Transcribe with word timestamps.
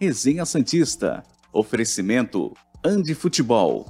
Resenha 0.00 0.46
Santista. 0.46 1.24
Oferecimento 1.52 2.54
Andi 2.84 3.16
Futebol. 3.16 3.84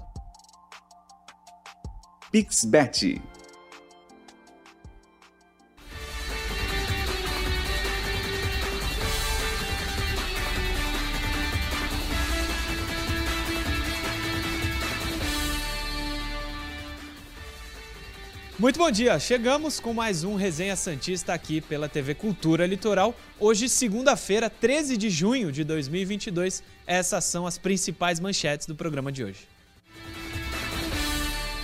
Pixbet. 2.32 3.20
Muito 18.58 18.76
bom 18.76 18.90
dia, 18.90 19.20
chegamos 19.20 19.78
com 19.78 19.94
mais 19.94 20.24
um 20.24 20.34
Resenha 20.34 20.74
Santista 20.74 21.32
aqui 21.32 21.60
pela 21.60 21.88
TV 21.88 22.12
Cultura 22.12 22.66
Litoral. 22.66 23.14
Hoje, 23.38 23.68
segunda-feira, 23.68 24.50
13 24.50 24.96
de 24.96 25.08
junho 25.08 25.52
de 25.52 25.62
2022. 25.62 26.64
Essas 26.84 27.22
são 27.22 27.46
as 27.46 27.56
principais 27.56 28.18
manchetes 28.18 28.66
do 28.66 28.74
programa 28.74 29.12
de 29.12 29.22
hoje. 29.22 29.46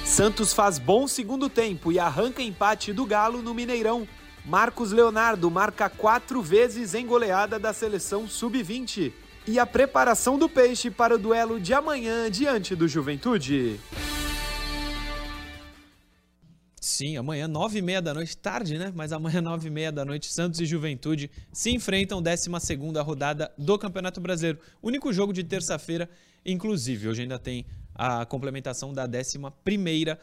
Santos 0.05 0.53
faz 0.53 0.79
bom 0.79 1.09
segundo 1.09 1.49
tempo 1.49 1.91
e 1.91 1.99
arranca 1.99 2.41
empate 2.41 2.93
do 2.93 3.05
Galo 3.05 3.43
no 3.43 3.53
Mineirão. 3.53 4.07
Marcos 4.47 4.93
Leonardo 4.93 5.51
marca 5.51 5.89
quatro 5.89 6.41
vezes 6.41 6.95
em 6.95 7.05
goleada 7.05 7.59
da 7.59 7.73
seleção 7.73 8.29
sub-20. 8.29 9.13
E 9.49 9.59
a 9.59 9.67
preparação 9.67 10.39
do 10.39 10.49
Peixe 10.49 10.93
para 10.93 11.17
o 11.17 11.19
duelo 11.19 11.59
de 11.59 11.75
amanhã 11.75 12.31
diante 12.31 12.77
do 12.77 12.87
Juventude. 12.87 13.81
Sim, 16.95 17.17
amanhã, 17.17 17.49
nove 17.49 17.81
e 17.81 17.83
meia 17.83 18.01
da 18.01 18.15
noite, 18.15 18.37
tarde, 18.37 18.79
né? 18.79 18.93
Mas 18.95 19.13
amanhã, 19.13 19.41
nove 19.43 19.67
e 19.67 19.71
meia 19.71 19.91
da 19.91 20.05
noite, 20.05 20.33
Santos 20.33 20.61
e 20.61 20.65
Juventude 20.65 21.29
se 21.53 21.73
enfrentam, 21.73 22.23
12 22.23 22.49
segunda 22.61 23.03
rodada 23.03 23.53
do 23.59 23.77
Campeonato 23.77 24.21
Brasileiro. 24.21 24.61
Único 24.81 25.13
jogo 25.13 25.33
de 25.33 25.43
terça-feira, 25.43 26.09
inclusive. 26.47 27.09
Hoje 27.09 27.23
ainda 27.23 27.37
tem 27.37 27.67
a 27.97 28.25
complementação 28.25 28.93
da 28.93 29.09
11 29.09 29.41
primeira 29.65 30.21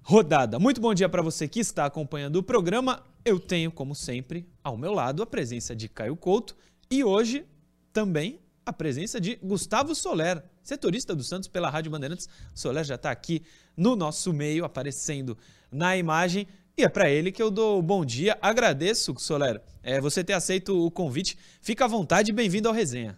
rodada. 0.00 0.58
Muito 0.58 0.80
bom 0.80 0.94
dia 0.94 1.06
para 1.06 1.20
você 1.20 1.46
que 1.46 1.60
está 1.60 1.84
acompanhando 1.84 2.36
o 2.36 2.42
programa. 2.42 3.04
Eu 3.22 3.38
tenho, 3.38 3.70
como 3.70 3.94
sempre, 3.94 4.48
ao 4.64 4.78
meu 4.78 4.94
lado 4.94 5.22
a 5.22 5.26
presença 5.26 5.76
de 5.76 5.86
Caio 5.86 6.16
Couto 6.16 6.56
e 6.90 7.04
hoje 7.04 7.44
também 7.92 8.40
a 8.66 8.72
presença 8.72 9.20
de 9.20 9.36
Gustavo 9.36 9.94
Soler, 9.94 10.42
setorista 10.60 11.14
do 11.14 11.22
Santos 11.22 11.48
pela 11.48 11.70
Rádio 11.70 11.92
Bandeirantes. 11.92 12.28
Soler 12.52 12.84
já 12.84 12.96
está 12.96 13.12
aqui 13.12 13.42
no 13.76 13.94
nosso 13.94 14.32
meio, 14.32 14.64
aparecendo 14.64 15.38
na 15.70 15.96
imagem. 15.96 16.48
E 16.76 16.82
é 16.82 16.88
para 16.88 17.08
ele 17.08 17.30
que 17.30 17.40
eu 17.40 17.48
dou 17.48 17.80
bom 17.80 18.04
dia. 18.04 18.36
Agradeço, 18.42 19.14
Soler, 19.18 19.62
é, 19.84 20.00
você 20.00 20.24
ter 20.24 20.32
aceito 20.32 20.84
o 20.84 20.90
convite. 20.90 21.38
Fica 21.62 21.84
à 21.84 21.88
vontade 21.88 22.32
e 22.32 22.34
bem-vindo 22.34 22.66
ao 22.66 22.74
Resenha. 22.74 23.16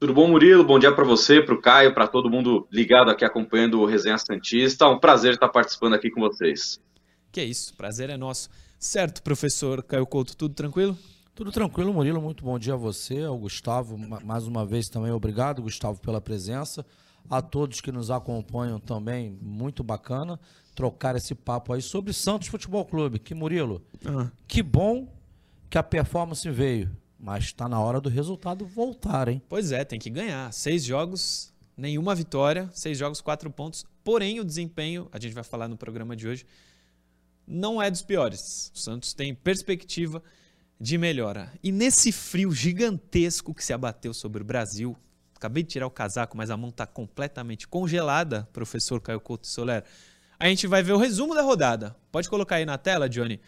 Tudo 0.00 0.12
bom, 0.12 0.26
Murilo? 0.26 0.64
Bom 0.64 0.80
dia 0.80 0.92
para 0.92 1.04
você, 1.04 1.40
para 1.40 1.54
o 1.54 1.60
Caio, 1.60 1.94
para 1.94 2.08
todo 2.08 2.28
mundo 2.28 2.66
ligado 2.72 3.08
aqui 3.08 3.24
acompanhando 3.24 3.80
o 3.80 3.86
Resenha 3.86 4.18
Santista. 4.18 4.84
É 4.84 4.88
um 4.88 4.98
prazer 4.98 5.34
estar 5.34 5.48
participando 5.48 5.94
aqui 5.94 6.10
com 6.10 6.20
vocês. 6.20 6.80
Que 7.30 7.40
é 7.40 7.44
isso, 7.44 7.72
prazer 7.76 8.10
é 8.10 8.16
nosso. 8.16 8.50
Certo, 8.80 9.22
professor 9.22 9.82
Caio 9.84 10.06
Couto, 10.06 10.36
tudo 10.36 10.54
tranquilo? 10.54 10.98
Tudo 11.36 11.52
tranquilo, 11.52 11.92
Murilo. 11.92 12.22
Muito 12.22 12.42
bom 12.42 12.58
dia 12.58 12.72
a 12.72 12.78
você, 12.78 13.20
ao 13.20 13.36
Gustavo. 13.36 13.98
Mais 14.24 14.46
uma 14.46 14.64
vez 14.64 14.88
também 14.88 15.12
obrigado, 15.12 15.60
Gustavo, 15.60 16.00
pela 16.00 16.18
presença. 16.18 16.82
A 17.28 17.42
todos 17.42 17.82
que 17.82 17.92
nos 17.92 18.10
acompanham 18.10 18.80
também, 18.80 19.38
muito 19.42 19.84
bacana 19.84 20.40
trocar 20.74 21.14
esse 21.14 21.34
papo 21.34 21.74
aí 21.74 21.82
sobre 21.82 22.14
Santos 22.14 22.48
Futebol 22.48 22.86
Clube. 22.86 23.18
Que 23.18 23.34
Murilo, 23.34 23.84
uhum. 24.02 24.30
que 24.48 24.62
bom 24.62 25.12
que 25.68 25.76
a 25.76 25.82
performance 25.82 26.50
veio, 26.50 26.90
mas 27.20 27.44
está 27.44 27.68
na 27.68 27.78
hora 27.78 28.00
do 28.00 28.08
resultado 28.08 28.64
voltar, 28.64 29.28
hein? 29.28 29.42
Pois 29.46 29.72
é, 29.72 29.84
tem 29.84 29.98
que 29.98 30.08
ganhar. 30.08 30.50
Seis 30.54 30.84
jogos, 30.84 31.52
nenhuma 31.76 32.14
vitória, 32.14 32.70
seis 32.72 32.96
jogos, 32.96 33.20
quatro 33.20 33.50
pontos. 33.50 33.84
Porém, 34.02 34.40
o 34.40 34.44
desempenho, 34.44 35.06
a 35.12 35.20
gente 35.20 35.34
vai 35.34 35.44
falar 35.44 35.68
no 35.68 35.76
programa 35.76 36.16
de 36.16 36.26
hoje, 36.26 36.46
não 37.46 37.82
é 37.82 37.90
dos 37.90 38.00
piores. 38.00 38.72
O 38.74 38.78
Santos 38.78 39.12
tem 39.12 39.34
perspectiva 39.34 40.22
de 40.80 40.98
melhora. 40.98 41.52
E 41.62 41.72
nesse 41.72 42.12
frio 42.12 42.52
gigantesco 42.52 43.54
que 43.54 43.64
se 43.64 43.72
abateu 43.72 44.12
sobre 44.12 44.42
o 44.42 44.44
Brasil, 44.44 44.96
acabei 45.34 45.62
de 45.62 45.70
tirar 45.70 45.86
o 45.86 45.90
casaco, 45.90 46.36
mas 46.36 46.50
a 46.50 46.56
mão 46.56 46.70
está 46.70 46.86
completamente 46.86 47.66
congelada, 47.66 48.48
professor 48.52 49.00
Caio 49.00 49.20
Couto 49.20 49.46
Soler 49.46 49.84
a 50.38 50.48
gente 50.48 50.66
vai 50.66 50.82
ver 50.82 50.92
o 50.92 50.98
resumo 50.98 51.34
da 51.34 51.42
rodada. 51.42 51.96
Pode 52.12 52.28
colocar 52.28 52.56
aí 52.56 52.66
na 52.66 52.78
tela, 52.78 53.08
Johnny, 53.08 53.40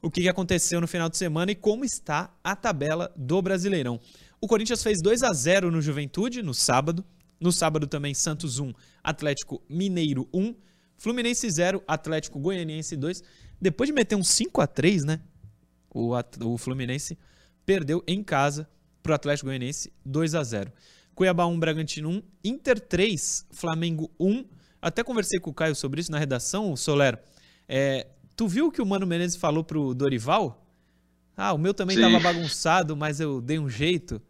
o 0.00 0.10
que 0.10 0.28
aconteceu 0.28 0.80
no 0.80 0.88
final 0.88 1.08
de 1.08 1.16
semana 1.16 1.52
e 1.52 1.54
como 1.54 1.84
está 1.84 2.34
a 2.42 2.56
tabela 2.56 3.12
do 3.16 3.40
Brasileirão. 3.40 4.00
O 4.40 4.48
Corinthians 4.48 4.82
fez 4.82 5.00
2 5.00 5.22
a 5.22 5.32
0 5.32 5.70
no 5.70 5.80
Juventude 5.80 6.42
no 6.42 6.52
sábado. 6.52 7.04
No 7.40 7.52
sábado 7.52 7.86
também 7.86 8.14
Santos 8.14 8.58
1, 8.58 8.72
Atlético 9.02 9.62
Mineiro 9.68 10.28
1, 10.32 10.54
Fluminense 10.96 11.48
0, 11.50 11.82
Atlético 11.88 12.38
Goianiense 12.38 12.96
2. 12.96 13.22
Depois 13.60 13.88
de 13.88 13.92
meter 13.92 14.14
um 14.14 14.22
5 14.22 14.60
a 14.60 14.66
3, 14.66 15.04
né? 15.04 15.20
O, 15.92 16.12
o 16.44 16.58
Fluminense 16.58 17.18
perdeu 17.66 18.02
em 18.06 18.22
casa 18.22 18.68
para 19.02 19.12
o 19.12 19.14
Atlético 19.14 19.46
Goianiense 19.46 19.92
2 20.04 20.34
a 20.34 20.42
0. 20.42 20.72
Cuiabá 21.14 21.46
1, 21.46 21.58
Bragantino 21.58 22.08
1, 22.08 22.22
Inter 22.44 22.80
3, 22.80 23.46
Flamengo 23.50 24.10
1, 24.18 24.44
até 24.80 25.04
conversei 25.04 25.38
com 25.38 25.50
o 25.50 25.54
Caio 25.54 25.74
sobre 25.74 26.00
isso 26.00 26.10
na 26.10 26.18
redação, 26.18 26.74
Soler. 26.76 27.20
É, 27.68 28.06
tu 28.34 28.48
viu 28.48 28.66
o 28.66 28.72
que 28.72 28.80
o 28.80 28.86
Mano 28.86 29.06
Menezes 29.06 29.36
falou 29.36 29.62
pro 29.62 29.94
Dorival? 29.94 30.66
Ah, 31.36 31.52
o 31.52 31.58
meu 31.58 31.72
também 31.72 31.96
estava 31.96 32.18
bagunçado, 32.20 32.96
mas 32.96 33.20
eu 33.20 33.40
dei 33.40 33.58
um 33.58 33.68
jeito. 33.68 34.20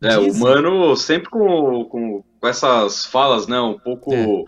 É, 0.00 0.18
o 0.18 0.34
Mano 0.34 0.96
sempre 0.96 1.30
com, 1.30 1.84
com, 1.84 2.22
com, 2.40 2.48
essas 2.48 3.06
falas, 3.06 3.46
né, 3.46 3.60
um 3.60 3.78
pouco 3.78 4.12
é. 4.12 4.44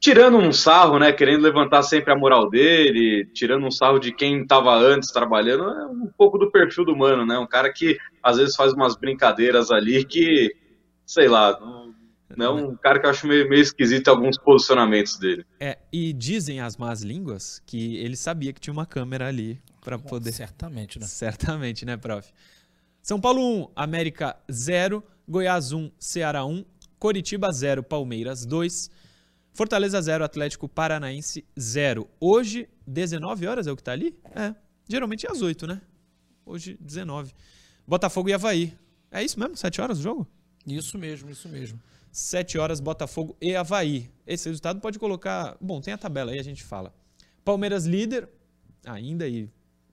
Tirando 0.00 0.38
um 0.38 0.50
sarro, 0.50 0.98
né, 0.98 1.12
querendo 1.12 1.42
levantar 1.42 1.82
sempre 1.82 2.10
a 2.10 2.16
moral 2.16 2.48
dele, 2.48 3.28
tirando 3.34 3.66
um 3.66 3.70
sarro 3.70 3.98
de 3.98 4.12
quem 4.12 4.42
estava 4.42 4.74
antes 4.74 5.12
trabalhando, 5.12 5.64
é 5.64 5.86
um 5.86 6.10
pouco 6.16 6.38
do 6.38 6.50
perfil 6.50 6.86
do 6.86 6.96
Mano, 6.96 7.26
né, 7.26 7.38
um 7.38 7.46
cara 7.46 7.70
que 7.70 7.98
às 8.22 8.38
vezes 8.38 8.56
faz 8.56 8.72
umas 8.72 8.96
brincadeiras 8.96 9.70
ali 9.70 10.02
que, 10.04 10.56
sei 11.04 11.28
lá, 11.28 11.60
não, 11.60 11.94
não, 12.34 12.70
um 12.70 12.76
cara 12.76 12.98
que 12.98 13.06
eu 13.06 13.10
acho 13.10 13.26
meio, 13.26 13.48
meio 13.48 13.60
esquisito 13.60 14.08
alguns 14.08 14.38
posicionamentos 14.38 15.18
dele. 15.18 15.44
É, 15.60 15.76
e 15.92 16.12
dizem 16.14 16.60
as 16.60 16.76
más 16.78 17.02
línguas 17.02 17.62
que 17.66 17.98
ele 17.98 18.16
sabia 18.16 18.52
que 18.52 18.60
tinha 18.60 18.72
uma 18.72 18.86
câmera 18.86 19.28
ali 19.28 19.60
para 19.84 19.98
poder. 19.98 20.32
Certamente, 20.32 20.98
né? 20.98 21.06
Certamente, 21.06 21.84
né, 21.84 21.96
prof? 21.96 22.32
São 23.02 23.20
Paulo 23.20 23.40
1, 23.40 23.68
América 23.74 24.36
0, 24.50 25.02
Goiás 25.28 25.72
1, 25.72 25.90
Ceará 25.98 26.44
1, 26.44 26.64
Coritiba 26.98 27.50
0, 27.50 27.82
Palmeiras 27.82 28.46
2, 28.46 28.90
Fortaleza 29.52 30.00
0, 30.00 30.24
Atlético 30.24 30.68
Paranaense 30.68 31.44
0. 31.58 32.08
Hoje, 32.18 32.68
19 32.86 33.46
horas 33.46 33.66
é 33.66 33.72
o 33.72 33.76
que 33.76 33.82
tá 33.82 33.92
ali? 33.92 34.16
É. 34.34 34.54
Geralmente 34.88 35.26
é 35.26 35.30
às 35.30 35.42
8, 35.42 35.66
né? 35.66 35.80
Hoje, 36.46 36.76
19. 36.80 37.32
Botafogo 37.86 38.28
e 38.28 38.32
Havaí. 38.32 38.76
É 39.10 39.22
isso 39.22 39.38
mesmo? 39.38 39.56
7 39.56 39.80
horas 39.80 39.98
o 39.98 40.02
jogo? 40.02 40.26
Isso 40.66 40.96
mesmo, 40.98 41.30
isso 41.30 41.48
mesmo. 41.48 41.80
7 42.12 42.58
horas, 42.58 42.80
Botafogo 42.80 43.36
e 43.40 43.54
Havaí. 43.54 44.10
Esse 44.26 44.48
resultado 44.48 44.80
pode 44.80 44.98
colocar. 44.98 45.56
Bom, 45.60 45.80
tem 45.80 45.92
a 45.94 45.98
tabela 45.98 46.32
aí, 46.32 46.38
a 46.38 46.44
gente 46.44 46.62
fala. 46.62 46.94
Palmeiras 47.44 47.86
líder, 47.86 48.28
ainda 48.84 49.26
e 49.28 49.48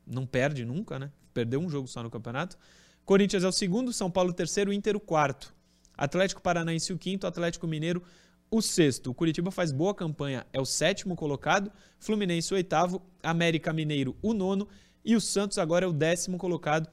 não 0.06 0.25
perde 0.25 0.66
nunca, 0.66 1.00
né? 1.00 1.12
Perdeu 1.34 1.59
um 1.59 1.69
jogo 1.69 1.88
só 1.88 2.01
no 2.03 2.09
campeonato. 2.09 2.57
Corinthians 3.06 3.44
é 3.44 3.47
o 3.47 3.51
segundo, 3.51 3.94
São 3.94 4.09
Paulo 4.09 4.31
o 4.31 4.34
terceiro, 4.34 4.74
Inter 4.74 4.95
o 4.95 5.00
quarto. 5.00 5.56
Atlético 5.95 6.41
Paranaense 6.41 6.94
o 6.94 6.97
quinto, 6.97 7.25
Atlético 7.25 7.68
Mineiro 7.68 8.03
o 8.50 8.62
sexto. 8.62 9.12
O 9.12 9.13
Curitiba 9.13 9.52
faz 9.52 9.72
boa 9.72 9.94
campanha, 9.94 10.46
é 10.52 10.59
o 10.59 10.66
sétimo 10.66 11.16
colocado. 11.16 11.72
Fluminense 12.00 12.53
o 12.53 12.56
oitavo, 12.56 13.02
América 13.22 13.74
Mineiro 13.74 14.16
o 14.22 14.34
nono 14.34 14.68
e 15.03 15.16
o 15.16 15.22
Santos 15.22 15.58
agora 15.58 15.85
é 15.85 15.88
o 15.88 15.94
décimo 15.94 16.38
colocado. 16.38 16.89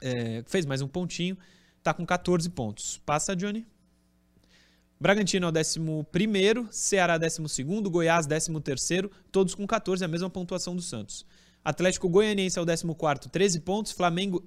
É, 0.00 0.42
fez 0.46 0.66
mais 0.66 0.82
um 0.82 0.88
pontinho, 0.88 1.36
tá 1.82 1.92
com 1.94 2.04
14 2.04 2.48
pontos. 2.50 2.98
Passa, 3.04 3.34
Johnny. 3.34 3.66
Bragantino 4.98 5.46
é 5.46 5.48
o 5.48 5.52
11, 5.52 6.68
Ceará 6.70 7.18
12, 7.18 7.42
Goiás 7.90 8.26
13, 8.26 9.10
todos 9.30 9.54
com 9.54 9.66
14, 9.66 10.04
a 10.04 10.08
mesma 10.08 10.30
pontuação 10.30 10.74
do 10.74 10.80
Santos. 10.80 11.26
Atlético 11.62 12.08
Goianiense 12.08 12.58
é 12.58 12.62
o 12.62 12.64
14, 12.64 13.28
13 13.28 13.60
pontos. 13.60 13.92
Flamengo, 13.92 14.42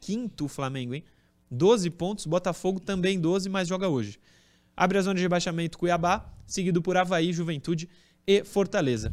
15 0.00 0.48
Flamengo, 0.48 0.94
hein? 0.94 1.04
12 1.48 1.90
pontos. 1.90 2.26
Botafogo 2.26 2.80
também 2.80 3.20
12, 3.20 3.48
mas 3.48 3.68
joga 3.68 3.88
hoje. 3.88 4.18
Abre 4.80 4.96
a 4.96 5.02
zona 5.02 5.16
de 5.16 5.20
rebaixamento 5.20 5.76
Cuiabá, 5.76 6.24
seguido 6.46 6.80
por 6.80 6.96
Havaí, 6.96 7.34
Juventude 7.34 7.86
e 8.26 8.42
Fortaleza. 8.42 9.12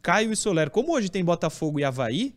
Caio 0.00 0.30
e 0.30 0.36
Soler, 0.36 0.70
como 0.70 0.92
hoje 0.94 1.08
tem 1.08 1.24
Botafogo 1.24 1.80
e 1.80 1.84
Havaí, 1.84 2.36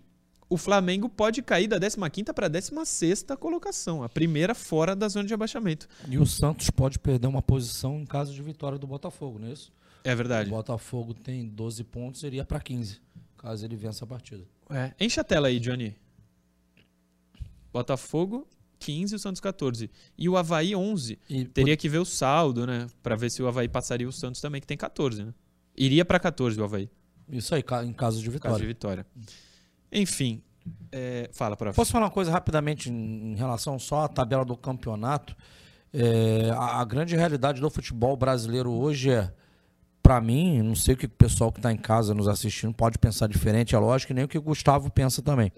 o 0.50 0.57
Flamengo 0.57 1.07
pode 1.07 1.44
cair 1.44 1.67
da 1.67 1.79
15ª 1.79 2.33
para 2.33 2.47
a 2.47 2.50
16ª 2.50 3.38
colocação, 3.38 4.01
a 4.01 4.09
primeira 4.09 4.56
fora 4.56 4.95
da 4.95 5.07
zona 5.07 5.27
de 5.27 5.33
abaixamento. 5.35 5.88
E 6.09 6.17
o 6.17 6.25
Santos 6.25 6.71
pode 6.71 6.97
perder 6.97 7.27
uma 7.27 7.39
posição 7.39 8.00
em 8.00 8.06
caso 8.06 8.33
de 8.33 8.41
vitória 8.41 8.79
do 8.79 8.88
Botafogo, 8.88 9.38
não 9.38 9.47
é 9.47 9.51
isso? 9.51 9.71
É 10.03 10.15
verdade. 10.15 10.50
O 10.50 10.53
Botafogo 10.53 11.13
tem 11.13 11.47
12 11.47 11.83
pontos, 11.83 12.23
iria 12.23 12.44
para 12.44 12.59
15, 12.59 13.00
caso 13.38 13.63
ele 13.63 13.75
vença 13.75 14.06
a 14.06 14.07
partida. 14.07 14.44
É. 14.71 14.91
Enche 15.00 15.19
a 15.19 15.23
tela 15.23 15.50
aí, 15.50 15.59
Johnny. 15.59 15.95
Botafogo 17.71 18.47
15 18.85 19.13
e 19.13 19.15
o 19.15 19.19
Santos 19.19 19.41
14. 19.41 19.89
E 20.15 20.29
o 20.29 20.37
Havaí 20.37 20.75
11. 20.75 21.17
E, 21.27 21.45
Teria 21.45 21.75
que 21.75 21.89
ver 21.89 21.97
o 21.97 22.05
saldo, 22.05 22.67
né? 22.67 22.85
Pra 23.01 23.15
ver 23.15 23.31
se 23.31 23.41
o 23.41 23.47
Havaí 23.47 23.67
passaria 23.67 24.07
o 24.07 24.11
Santos 24.11 24.39
também, 24.39 24.61
que 24.61 24.67
tem 24.67 24.77
14, 24.77 25.23
né? 25.23 25.33
Iria 25.75 26.05
para 26.05 26.19
14 26.19 26.61
o 26.61 26.63
Havaí. 26.63 26.89
Isso 27.27 27.55
aí, 27.55 27.63
em 27.83 27.93
caso 27.93 28.21
de 28.21 28.29
vitória. 28.29 28.53
Caso 28.53 28.61
de 28.61 28.67
vitória. 28.67 29.05
Enfim, 29.91 30.43
é, 30.91 31.29
fala, 31.33 31.57
prof. 31.57 31.75
Posso 31.75 31.91
falar 31.91 32.05
uma 32.05 32.11
coisa 32.11 32.31
rapidamente 32.31 32.91
em, 32.91 33.33
relação 33.35 33.79
só 33.79 34.03
à 34.03 34.07
tabela 34.07 34.45
do 34.45 34.55
campeonato? 34.55 35.35
É, 35.91 36.51
a, 36.51 36.81
a, 36.81 36.85
grande 36.85 37.15
realidade 37.15 37.59
do 37.59 37.69
futebol 37.69 38.15
brasileiro 38.15 38.71
hoje 38.71 39.09
é, 39.09 39.31
para 40.03 40.21
mim, 40.21 40.61
não 40.61 40.75
sei 40.75 40.93
o 40.93 40.97
que 40.97 41.07
o 41.07 41.09
pessoal 41.09 41.51
que 41.51 41.57
está 41.57 41.71
em 41.71 41.77
casa 41.77 42.13
nos 42.13 42.27
assistindo 42.27 42.73
pode 42.73 42.99
pensar 42.99 43.27
diferente, 43.27 43.73
é 43.73 43.79
lógico, 43.79 44.11
e 44.11 44.15
nem 44.15 44.25
o 44.25 44.27
que 44.27 44.37
o 44.37 44.41
Gustavo 44.41 44.91
pensa 44.91 45.21
também. 45.23 45.51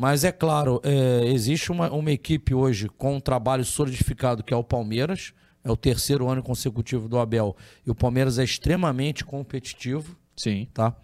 Mas 0.00 0.22
é 0.22 0.30
claro, 0.30 0.80
é, 0.84 1.24
existe 1.26 1.72
uma, 1.72 1.90
uma 1.90 2.12
equipe 2.12 2.54
hoje 2.54 2.88
com 2.88 3.16
um 3.16 3.20
trabalho 3.20 3.64
solidificado 3.64 4.44
que 4.44 4.54
é 4.54 4.56
o 4.56 4.62
Palmeiras, 4.62 5.32
é 5.64 5.72
o 5.72 5.76
terceiro 5.76 6.28
ano 6.28 6.40
consecutivo 6.40 7.08
do 7.08 7.18
Abel, 7.18 7.56
e 7.84 7.90
o 7.90 7.96
Palmeiras 7.96 8.38
é 8.38 8.44
extremamente 8.44 9.24
competitivo. 9.24 10.16
Sim. 10.36 10.68
Tá? 10.72 10.94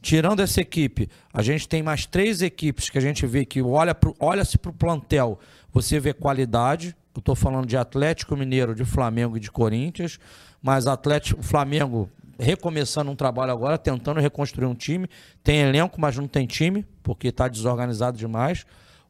Tirando 0.00 0.38
essa 0.38 0.60
equipe, 0.60 1.08
a 1.34 1.42
gente 1.42 1.68
tem 1.68 1.82
mais 1.82 2.06
três 2.06 2.40
equipes 2.40 2.88
que 2.88 2.96
a 2.96 3.00
gente 3.00 3.26
vê 3.26 3.44
que 3.44 3.60
olha-se 3.60 3.98
olha 4.20 4.44
para 4.62 4.70
o 4.70 4.72
plantel, 4.72 5.40
você 5.72 5.98
vê 5.98 6.12
qualidade. 6.14 6.94
Eu 7.16 7.18
estou 7.18 7.34
falando 7.34 7.66
de 7.66 7.76
Atlético 7.76 8.36
Mineiro, 8.36 8.76
de 8.76 8.84
Flamengo 8.84 9.36
e 9.36 9.40
de 9.40 9.50
Corinthians, 9.50 10.20
mas 10.62 10.86
Atlético, 10.86 11.42
Flamengo 11.42 12.08
recomeçando 12.38 13.10
um 13.10 13.16
trabalho 13.16 13.52
agora, 13.52 13.78
tentando 13.78 14.20
reconstruir 14.20 14.66
um 14.66 14.74
time. 14.74 15.08
Tem 15.42 15.60
elenco, 15.60 16.00
mas 16.00 16.16
não 16.16 16.28
tem 16.28 16.46
time, 16.46 16.84
porque 17.02 17.28
está 17.28 17.48
desorganizado 17.48 18.16
demais. 18.16 18.66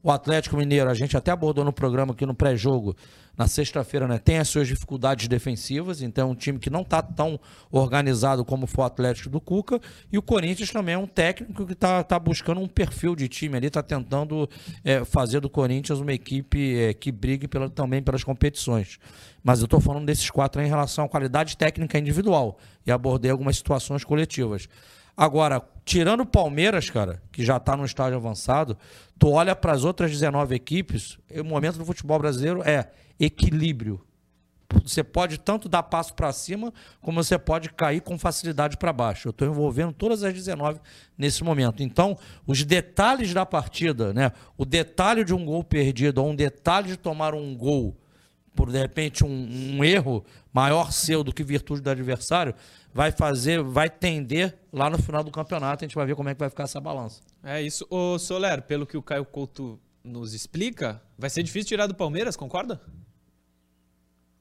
O 0.06 0.10
Atlético 0.12 0.56
Mineiro, 0.56 0.88
a 0.88 0.94
gente 0.94 1.16
até 1.16 1.32
abordou 1.32 1.64
no 1.64 1.72
programa 1.72 2.12
aqui 2.12 2.24
no 2.24 2.32
pré-jogo, 2.32 2.94
na 3.36 3.48
sexta-feira, 3.48 4.06
né? 4.06 4.18
Tem 4.18 4.38
as 4.38 4.46
suas 4.46 4.68
dificuldades 4.68 5.26
defensivas, 5.26 6.00
então 6.00 6.28
é 6.28 6.30
um 6.30 6.34
time 6.36 6.60
que 6.60 6.70
não 6.70 6.82
está 6.82 7.02
tão 7.02 7.40
organizado 7.72 8.44
como 8.44 8.68
foi 8.68 8.84
o 8.84 8.86
Atlético 8.86 9.28
do 9.28 9.40
Cuca. 9.40 9.80
E 10.12 10.16
o 10.16 10.22
Corinthians 10.22 10.70
também 10.70 10.94
é 10.94 10.98
um 10.98 11.08
técnico 11.08 11.66
que 11.66 11.72
está 11.72 12.04
tá 12.04 12.20
buscando 12.20 12.60
um 12.60 12.68
perfil 12.68 13.16
de 13.16 13.26
time 13.26 13.56
ali, 13.56 13.66
está 13.66 13.82
tentando 13.82 14.48
é, 14.84 15.04
fazer 15.04 15.40
do 15.40 15.50
Corinthians 15.50 15.98
uma 15.98 16.12
equipe 16.12 16.78
é, 16.78 16.94
que 16.94 17.10
brigue 17.10 17.48
pela, 17.48 17.68
também 17.68 18.00
pelas 18.00 18.22
competições. 18.22 19.00
Mas 19.42 19.58
eu 19.58 19.64
estou 19.64 19.80
falando 19.80 20.06
desses 20.06 20.30
quatro 20.30 20.62
em 20.62 20.68
relação 20.68 21.06
à 21.06 21.08
qualidade 21.08 21.56
técnica 21.56 21.98
individual 21.98 22.60
e 22.86 22.92
abordei 22.92 23.32
algumas 23.32 23.56
situações 23.56 24.04
coletivas. 24.04 24.68
Agora, 25.16 25.62
tirando 25.84 26.20
o 26.20 26.26
Palmeiras, 26.26 26.90
cara, 26.90 27.22
que 27.32 27.44
já 27.44 27.56
está 27.56 27.76
no 27.76 27.84
estágio 27.84 28.18
avançado, 28.18 28.76
tu 29.18 29.30
olha 29.30 29.56
para 29.56 29.72
as 29.72 29.82
outras 29.82 30.10
19 30.10 30.54
equipes, 30.54 31.18
o 31.30 31.44
momento 31.44 31.78
do 31.78 31.84
futebol 31.86 32.18
brasileiro 32.18 32.62
é 32.62 32.90
equilíbrio. 33.18 34.04
Você 34.82 35.02
pode 35.02 35.38
tanto 35.38 35.68
dar 35.68 35.84
passo 35.84 36.12
para 36.12 36.32
cima, 36.32 36.72
como 37.00 37.22
você 37.22 37.38
pode 37.38 37.70
cair 37.70 38.00
com 38.00 38.18
facilidade 38.18 38.76
para 38.76 38.92
baixo. 38.92 39.28
Eu 39.28 39.30
estou 39.30 39.48
envolvendo 39.48 39.92
todas 39.92 40.22
as 40.22 40.34
19 40.34 40.80
nesse 41.16 41.44
momento. 41.44 41.82
Então, 41.82 42.18
os 42.46 42.64
detalhes 42.64 43.32
da 43.32 43.46
partida, 43.46 44.12
né? 44.12 44.32
o 44.56 44.64
detalhe 44.64 45.24
de 45.24 45.32
um 45.32 45.44
gol 45.44 45.62
perdido, 45.62 46.18
ou 46.18 46.30
um 46.30 46.34
detalhe 46.34 46.88
de 46.88 46.96
tomar 46.96 47.32
um 47.32 47.56
gol 47.56 47.96
por 48.56 48.72
de 48.72 48.78
repente 48.78 49.24
um, 49.24 49.76
um 49.76 49.84
erro 49.84 50.24
maior 50.52 50.90
seu 50.90 51.22
do 51.22 51.32
que 51.32 51.44
virtude 51.44 51.82
do 51.82 51.90
adversário, 51.90 52.54
vai 52.92 53.12
fazer, 53.12 53.62
vai 53.62 53.90
tender 53.90 54.56
lá 54.72 54.88
no 54.88 55.00
final 55.00 55.22
do 55.22 55.30
campeonato. 55.30 55.84
A 55.84 55.86
gente 55.86 55.94
vai 55.94 56.06
ver 56.06 56.16
como 56.16 56.30
é 56.30 56.34
que 56.34 56.40
vai 56.40 56.48
ficar 56.48 56.64
essa 56.64 56.80
balança. 56.80 57.20
É 57.44 57.60
isso. 57.60 57.86
Ô 57.90 58.18
Soler, 58.18 58.62
pelo 58.62 58.86
que 58.86 58.96
o 58.96 59.02
Caio 59.02 59.26
Couto 59.26 59.78
nos 60.02 60.32
explica, 60.32 61.02
vai 61.18 61.28
ser 61.28 61.42
difícil 61.42 61.68
tirar 61.68 61.86
do 61.86 61.94
Palmeiras, 61.94 62.36
concorda? 62.36 62.80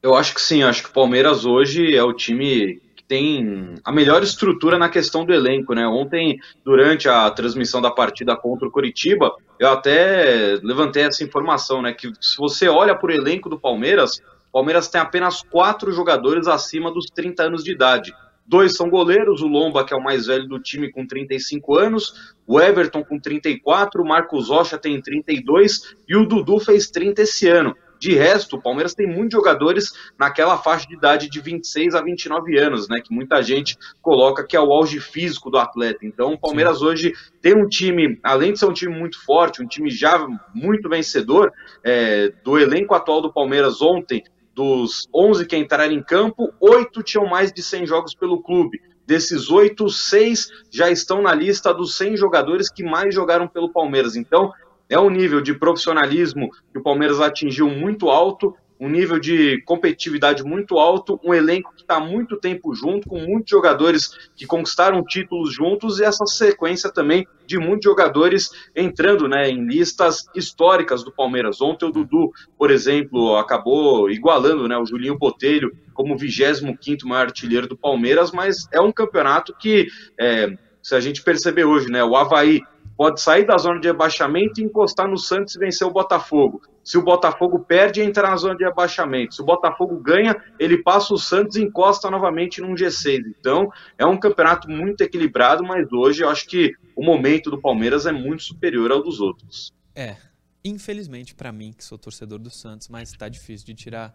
Eu 0.02 0.14
acho 0.14 0.34
que 0.34 0.40
sim. 0.40 0.62
Acho 0.62 0.84
que 0.84 0.88
o 0.88 0.92
Palmeiras 0.92 1.44
hoje 1.44 1.94
é 1.94 2.02
o 2.02 2.14
time 2.14 2.80
tem 3.08 3.74
a 3.84 3.92
melhor 3.92 4.22
estrutura 4.22 4.78
na 4.78 4.88
questão 4.88 5.24
do 5.24 5.32
elenco, 5.32 5.74
né? 5.74 5.86
Ontem, 5.86 6.38
durante 6.64 7.08
a 7.08 7.30
transmissão 7.30 7.80
da 7.80 7.90
partida 7.90 8.36
contra 8.36 8.66
o 8.66 8.70
Coritiba, 8.70 9.32
eu 9.58 9.70
até 9.70 10.58
levantei 10.62 11.04
essa 11.04 11.24
informação, 11.24 11.80
né? 11.80 11.92
Que 11.92 12.10
se 12.20 12.36
você 12.36 12.68
olha 12.68 12.96
para 12.96 13.10
o 13.10 13.14
elenco 13.14 13.48
do 13.48 13.58
Palmeiras, 13.58 14.18
o 14.48 14.52
Palmeiras 14.52 14.88
tem 14.88 15.00
apenas 15.00 15.42
quatro 15.42 15.92
jogadores 15.92 16.46
acima 16.46 16.90
dos 16.90 17.06
30 17.06 17.44
anos 17.44 17.62
de 17.64 17.72
idade. 17.72 18.12
Dois 18.48 18.76
são 18.76 18.88
goleiros, 18.88 19.42
o 19.42 19.48
Lomba, 19.48 19.84
que 19.84 19.92
é 19.92 19.96
o 19.96 20.02
mais 20.02 20.26
velho 20.26 20.46
do 20.46 20.60
time, 20.60 20.90
com 20.90 21.04
35 21.04 21.76
anos, 21.76 22.34
o 22.46 22.60
Everton 22.60 23.04
com 23.04 23.18
34, 23.18 24.00
o 24.00 24.06
Marcos 24.06 24.48
Rocha 24.48 24.78
tem 24.78 25.00
32 25.00 25.96
e 26.08 26.16
o 26.16 26.24
Dudu 26.24 26.60
fez 26.60 26.88
30 26.88 27.22
esse 27.22 27.48
ano. 27.48 27.74
De 27.98 28.14
resto, 28.14 28.56
o 28.56 28.62
Palmeiras 28.62 28.94
tem 28.94 29.06
muitos 29.06 29.32
jogadores 29.32 29.92
naquela 30.18 30.58
faixa 30.58 30.86
de 30.86 30.94
idade 30.94 31.28
de 31.28 31.40
26 31.40 31.94
a 31.94 32.02
29 32.02 32.58
anos, 32.58 32.88
né? 32.88 33.00
Que 33.02 33.12
muita 33.12 33.42
gente 33.42 33.76
coloca 34.02 34.44
que 34.44 34.56
é 34.56 34.60
o 34.60 34.72
auge 34.72 35.00
físico 35.00 35.50
do 35.50 35.58
atleta. 35.58 36.04
Então, 36.04 36.34
o 36.34 36.38
Palmeiras 36.38 36.78
Sim. 36.78 36.84
hoje 36.84 37.12
tem 37.40 37.54
um 37.54 37.68
time, 37.68 38.18
além 38.22 38.52
de 38.52 38.58
ser 38.58 38.66
um 38.66 38.72
time 38.72 38.94
muito 38.94 39.22
forte, 39.24 39.62
um 39.62 39.66
time 39.66 39.90
já 39.90 40.26
muito 40.54 40.88
vencedor, 40.88 41.52
é, 41.82 42.32
do 42.44 42.58
elenco 42.58 42.94
atual 42.94 43.22
do 43.22 43.32
Palmeiras 43.32 43.80
ontem, 43.80 44.22
dos 44.54 45.06
11 45.14 45.46
que 45.46 45.56
entraram 45.56 45.92
em 45.92 46.02
campo, 46.02 46.52
oito 46.60 47.02
tinham 47.02 47.26
mais 47.26 47.52
de 47.52 47.62
100 47.62 47.86
jogos 47.86 48.14
pelo 48.14 48.42
clube. 48.42 48.80
Desses 49.06 49.50
oito, 49.50 49.88
seis 49.88 50.48
já 50.70 50.90
estão 50.90 51.22
na 51.22 51.32
lista 51.32 51.72
dos 51.72 51.94
100 51.96 52.16
jogadores 52.16 52.68
que 52.68 52.82
mais 52.82 53.14
jogaram 53.14 53.46
pelo 53.46 53.70
Palmeiras. 53.70 54.16
Então, 54.16 54.52
é 54.88 54.98
um 54.98 55.10
nível 55.10 55.40
de 55.40 55.54
profissionalismo 55.54 56.50
que 56.72 56.78
o 56.78 56.82
Palmeiras 56.82 57.20
atingiu 57.20 57.68
muito 57.68 58.08
alto, 58.08 58.54
um 58.78 58.88
nível 58.88 59.18
de 59.18 59.62
competitividade 59.62 60.42
muito 60.44 60.78
alto, 60.78 61.18
um 61.24 61.32
elenco 61.32 61.72
que 61.74 61.82
está 61.82 61.98
muito 61.98 62.36
tempo 62.36 62.74
junto, 62.74 63.08
com 63.08 63.18
muitos 63.18 63.50
jogadores 63.50 64.10
que 64.34 64.46
conquistaram 64.46 65.02
títulos 65.02 65.54
juntos 65.54 65.98
e 65.98 66.04
essa 66.04 66.26
sequência 66.26 66.92
também 66.92 67.26
de 67.46 67.58
muitos 67.58 67.84
jogadores 67.84 68.50
entrando 68.74 69.28
né, 69.28 69.48
em 69.48 69.66
listas 69.66 70.26
históricas 70.34 71.02
do 71.02 71.12
Palmeiras. 71.12 71.60
Ontem 71.60 71.86
o 71.86 71.90
Dudu, 71.90 72.30
por 72.58 72.70
exemplo, 72.70 73.36
acabou 73.36 74.10
igualando 74.10 74.68
né, 74.68 74.76
o 74.76 74.84
Julinho 74.84 75.18
Botelho 75.18 75.74
como 75.94 76.16
25º 76.16 77.04
maior 77.04 77.26
artilheiro 77.26 77.66
do 77.66 77.76
Palmeiras, 77.76 78.30
mas 78.30 78.68
é 78.70 78.80
um 78.80 78.92
campeonato 78.92 79.54
que, 79.58 79.86
é, 80.20 80.54
se 80.82 80.94
a 80.94 81.00
gente 81.00 81.22
perceber 81.22 81.64
hoje, 81.64 81.90
né, 81.90 82.04
o 82.04 82.14
Havaí 82.14 82.60
pode 82.96 83.20
sair 83.20 83.44
da 83.44 83.58
zona 83.58 83.80
de 83.80 83.88
rebaixamento 83.88 84.60
e 84.60 84.64
encostar 84.64 85.08
no 85.08 85.18
Santos 85.18 85.54
e 85.54 85.58
vencer 85.58 85.86
o 85.86 85.92
Botafogo. 85.92 86.62
Se 86.82 86.96
o 86.96 87.02
Botafogo 87.02 87.58
perde, 87.58 88.00
entra 88.00 88.30
na 88.30 88.36
zona 88.36 88.56
de 88.56 88.64
rebaixamento. 88.64 89.34
Se 89.34 89.42
o 89.42 89.44
Botafogo 89.44 89.98
ganha, 89.98 90.36
ele 90.58 90.82
passa 90.82 91.12
o 91.12 91.18
Santos 91.18 91.56
e 91.56 91.62
encosta 91.62 92.10
novamente 92.10 92.60
num 92.60 92.74
G6. 92.74 93.22
Então, 93.38 93.70
é 93.98 94.06
um 94.06 94.16
campeonato 94.16 94.70
muito 94.70 95.02
equilibrado, 95.02 95.64
mas 95.64 95.92
hoje 95.92 96.22
eu 96.22 96.28
acho 96.28 96.46
que 96.46 96.72
o 96.94 97.04
momento 97.04 97.50
do 97.50 97.60
Palmeiras 97.60 98.06
é 98.06 98.12
muito 98.12 98.44
superior 98.44 98.92
ao 98.92 99.02
dos 99.02 99.20
outros. 99.20 99.72
É, 99.94 100.16
infelizmente 100.64 101.34
para 101.34 101.52
mim, 101.52 101.72
que 101.72 101.84
sou 101.84 101.98
torcedor 101.98 102.38
do 102.38 102.50
Santos, 102.50 102.88
mas 102.88 103.10
está 103.10 103.28
difícil 103.28 103.66
de 103.66 103.74
tirar 103.74 104.14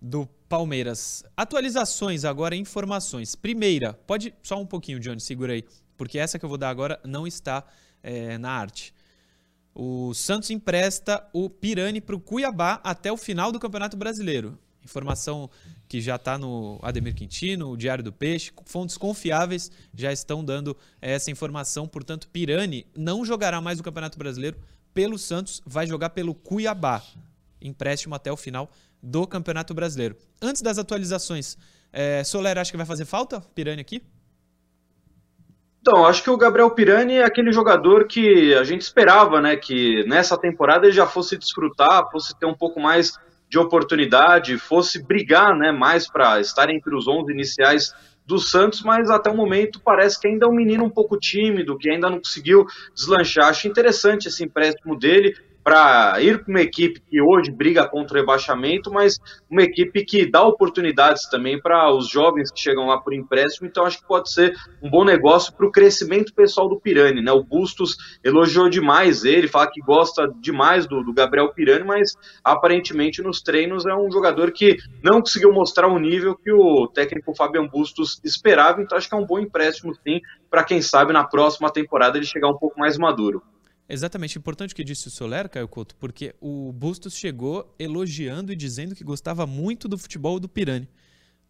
do 0.00 0.26
Palmeiras. 0.48 1.24
Atualizações 1.36 2.24
agora, 2.24 2.54
informações. 2.54 3.34
Primeira, 3.34 3.94
pode 4.06 4.34
só 4.42 4.60
um 4.60 4.66
pouquinho, 4.66 5.00
Johnny, 5.00 5.20
segura 5.20 5.54
aí, 5.54 5.64
porque 5.96 6.18
essa 6.18 6.38
que 6.38 6.44
eu 6.44 6.48
vou 6.48 6.58
dar 6.58 6.68
agora 6.68 7.00
não 7.04 7.26
está 7.26 7.64
é, 8.06 8.38
na 8.38 8.52
arte. 8.52 8.94
O 9.74 10.14
Santos 10.14 10.48
empresta 10.50 11.28
o 11.32 11.50
Pirani 11.50 12.00
para 12.00 12.14
o 12.14 12.20
Cuiabá 12.20 12.80
até 12.82 13.10
o 13.10 13.16
final 13.16 13.50
do 13.50 13.58
Campeonato 13.58 13.96
Brasileiro. 13.96 14.56
Informação 14.82 15.50
que 15.88 16.00
já 16.00 16.14
está 16.14 16.38
no 16.38 16.78
Ademir 16.82 17.14
Quintino, 17.14 17.70
o 17.70 17.76
Diário 17.76 18.04
do 18.04 18.12
Peixe, 18.12 18.52
fontes 18.64 18.96
confiáveis 18.96 19.70
já 19.92 20.12
estão 20.12 20.44
dando 20.44 20.76
essa 21.02 21.30
informação. 21.30 21.88
Portanto, 21.88 22.28
Pirani 22.28 22.86
não 22.96 23.24
jogará 23.24 23.60
mais 23.60 23.80
o 23.80 23.82
Campeonato 23.82 24.16
Brasileiro 24.16 24.56
pelo 24.94 25.18
Santos, 25.18 25.60
vai 25.66 25.86
jogar 25.86 26.10
pelo 26.10 26.34
Cuiabá. 26.34 27.02
Empréstimo 27.60 28.14
até 28.14 28.30
o 28.30 28.36
final 28.36 28.70
do 29.02 29.26
Campeonato 29.26 29.74
Brasileiro. 29.74 30.16
Antes 30.40 30.62
das 30.62 30.78
atualizações, 30.78 31.58
é, 31.92 32.22
Soler 32.22 32.56
acha 32.56 32.70
que 32.70 32.76
vai 32.76 32.86
fazer 32.86 33.04
falta 33.04 33.40
Pirani 33.40 33.80
aqui? 33.80 34.02
Então, 35.88 36.04
acho 36.04 36.20
que 36.24 36.30
o 36.30 36.36
Gabriel 36.36 36.68
Pirani 36.72 37.18
é 37.18 37.24
aquele 37.24 37.52
jogador 37.52 38.08
que 38.08 38.52
a 38.54 38.64
gente 38.64 38.80
esperava, 38.80 39.40
né? 39.40 39.54
Que 39.54 40.04
nessa 40.08 40.36
temporada 40.36 40.84
ele 40.84 40.92
já 40.92 41.06
fosse 41.06 41.38
desfrutar, 41.38 42.10
fosse 42.10 42.36
ter 42.36 42.44
um 42.44 42.56
pouco 42.56 42.80
mais 42.80 43.12
de 43.48 43.56
oportunidade, 43.56 44.58
fosse 44.58 45.00
brigar 45.00 45.56
né, 45.56 45.70
mais 45.70 46.10
para 46.10 46.40
estar 46.40 46.68
entre 46.70 46.92
os 46.92 47.06
11 47.06 47.32
iniciais 47.32 47.94
do 48.26 48.40
Santos, 48.40 48.82
mas 48.82 49.08
até 49.08 49.30
o 49.30 49.36
momento 49.36 49.80
parece 49.80 50.20
que 50.20 50.26
ainda 50.26 50.46
é 50.46 50.48
um 50.48 50.56
menino 50.56 50.84
um 50.84 50.90
pouco 50.90 51.16
tímido, 51.16 51.78
que 51.78 51.88
ainda 51.88 52.10
não 52.10 52.18
conseguiu 52.18 52.66
deslanchar. 52.92 53.46
Acho 53.46 53.68
interessante 53.68 54.26
esse 54.26 54.42
empréstimo 54.42 54.98
dele, 54.98 55.36
para 55.66 56.22
ir 56.22 56.44
para 56.44 56.52
uma 56.52 56.60
equipe 56.60 57.00
que 57.00 57.20
hoje 57.20 57.50
briga 57.50 57.88
contra 57.88 58.16
o 58.16 58.20
rebaixamento, 58.20 58.88
mas 58.88 59.18
uma 59.50 59.64
equipe 59.64 60.04
que 60.04 60.24
dá 60.24 60.40
oportunidades 60.44 61.28
também 61.28 61.60
para 61.60 61.92
os 61.92 62.08
jovens 62.08 62.52
que 62.52 62.60
chegam 62.60 62.86
lá 62.86 62.98
por 62.98 63.12
empréstimo. 63.12 63.66
Então 63.66 63.84
acho 63.84 63.98
que 63.98 64.06
pode 64.06 64.32
ser 64.32 64.54
um 64.80 64.88
bom 64.88 65.04
negócio 65.04 65.52
para 65.52 65.66
o 65.66 65.72
crescimento 65.72 66.32
pessoal 66.32 66.68
do 66.68 66.78
Pirani. 66.78 67.20
Né? 67.20 67.32
O 67.32 67.42
Bustos 67.42 67.96
elogiou 68.22 68.68
demais 68.68 69.24
ele, 69.24 69.48
fala 69.48 69.68
que 69.68 69.80
gosta 69.80 70.32
demais 70.40 70.86
do, 70.86 71.02
do 71.02 71.12
Gabriel 71.12 71.52
Pirani, 71.52 71.84
mas 71.84 72.12
aparentemente 72.44 73.20
nos 73.20 73.42
treinos 73.42 73.84
é 73.86 73.94
um 73.96 74.08
jogador 74.08 74.52
que 74.52 74.76
não 75.02 75.18
conseguiu 75.18 75.52
mostrar 75.52 75.88
o 75.88 75.98
nível 75.98 76.36
que 76.36 76.52
o 76.52 76.86
técnico 76.86 77.34
Fabian 77.34 77.66
Bustos 77.66 78.20
esperava. 78.22 78.80
Então 78.80 78.96
acho 78.96 79.08
que 79.08 79.16
é 79.16 79.18
um 79.18 79.26
bom 79.26 79.40
empréstimo 79.40 79.92
sim 80.06 80.20
para 80.48 80.62
quem 80.62 80.80
sabe 80.80 81.12
na 81.12 81.24
próxima 81.24 81.72
temporada 81.72 82.16
ele 82.16 82.24
chegar 82.24 82.48
um 82.48 82.56
pouco 82.56 82.78
mais 82.78 82.96
maduro. 82.96 83.42
Exatamente, 83.88 84.36
importante 84.36 84.72
o 84.72 84.76
que 84.76 84.82
disse 84.82 85.08
o 85.08 85.10
Soler, 85.10 85.48
Caio 85.48 85.68
Couto, 85.68 85.94
porque 85.96 86.34
o 86.40 86.72
Bustos 86.72 87.16
chegou 87.16 87.74
elogiando 87.78 88.52
e 88.52 88.56
dizendo 88.56 88.94
que 88.94 89.04
gostava 89.04 89.46
muito 89.46 89.88
do 89.88 89.96
futebol 89.96 90.40
do 90.40 90.48
Pirani. 90.48 90.88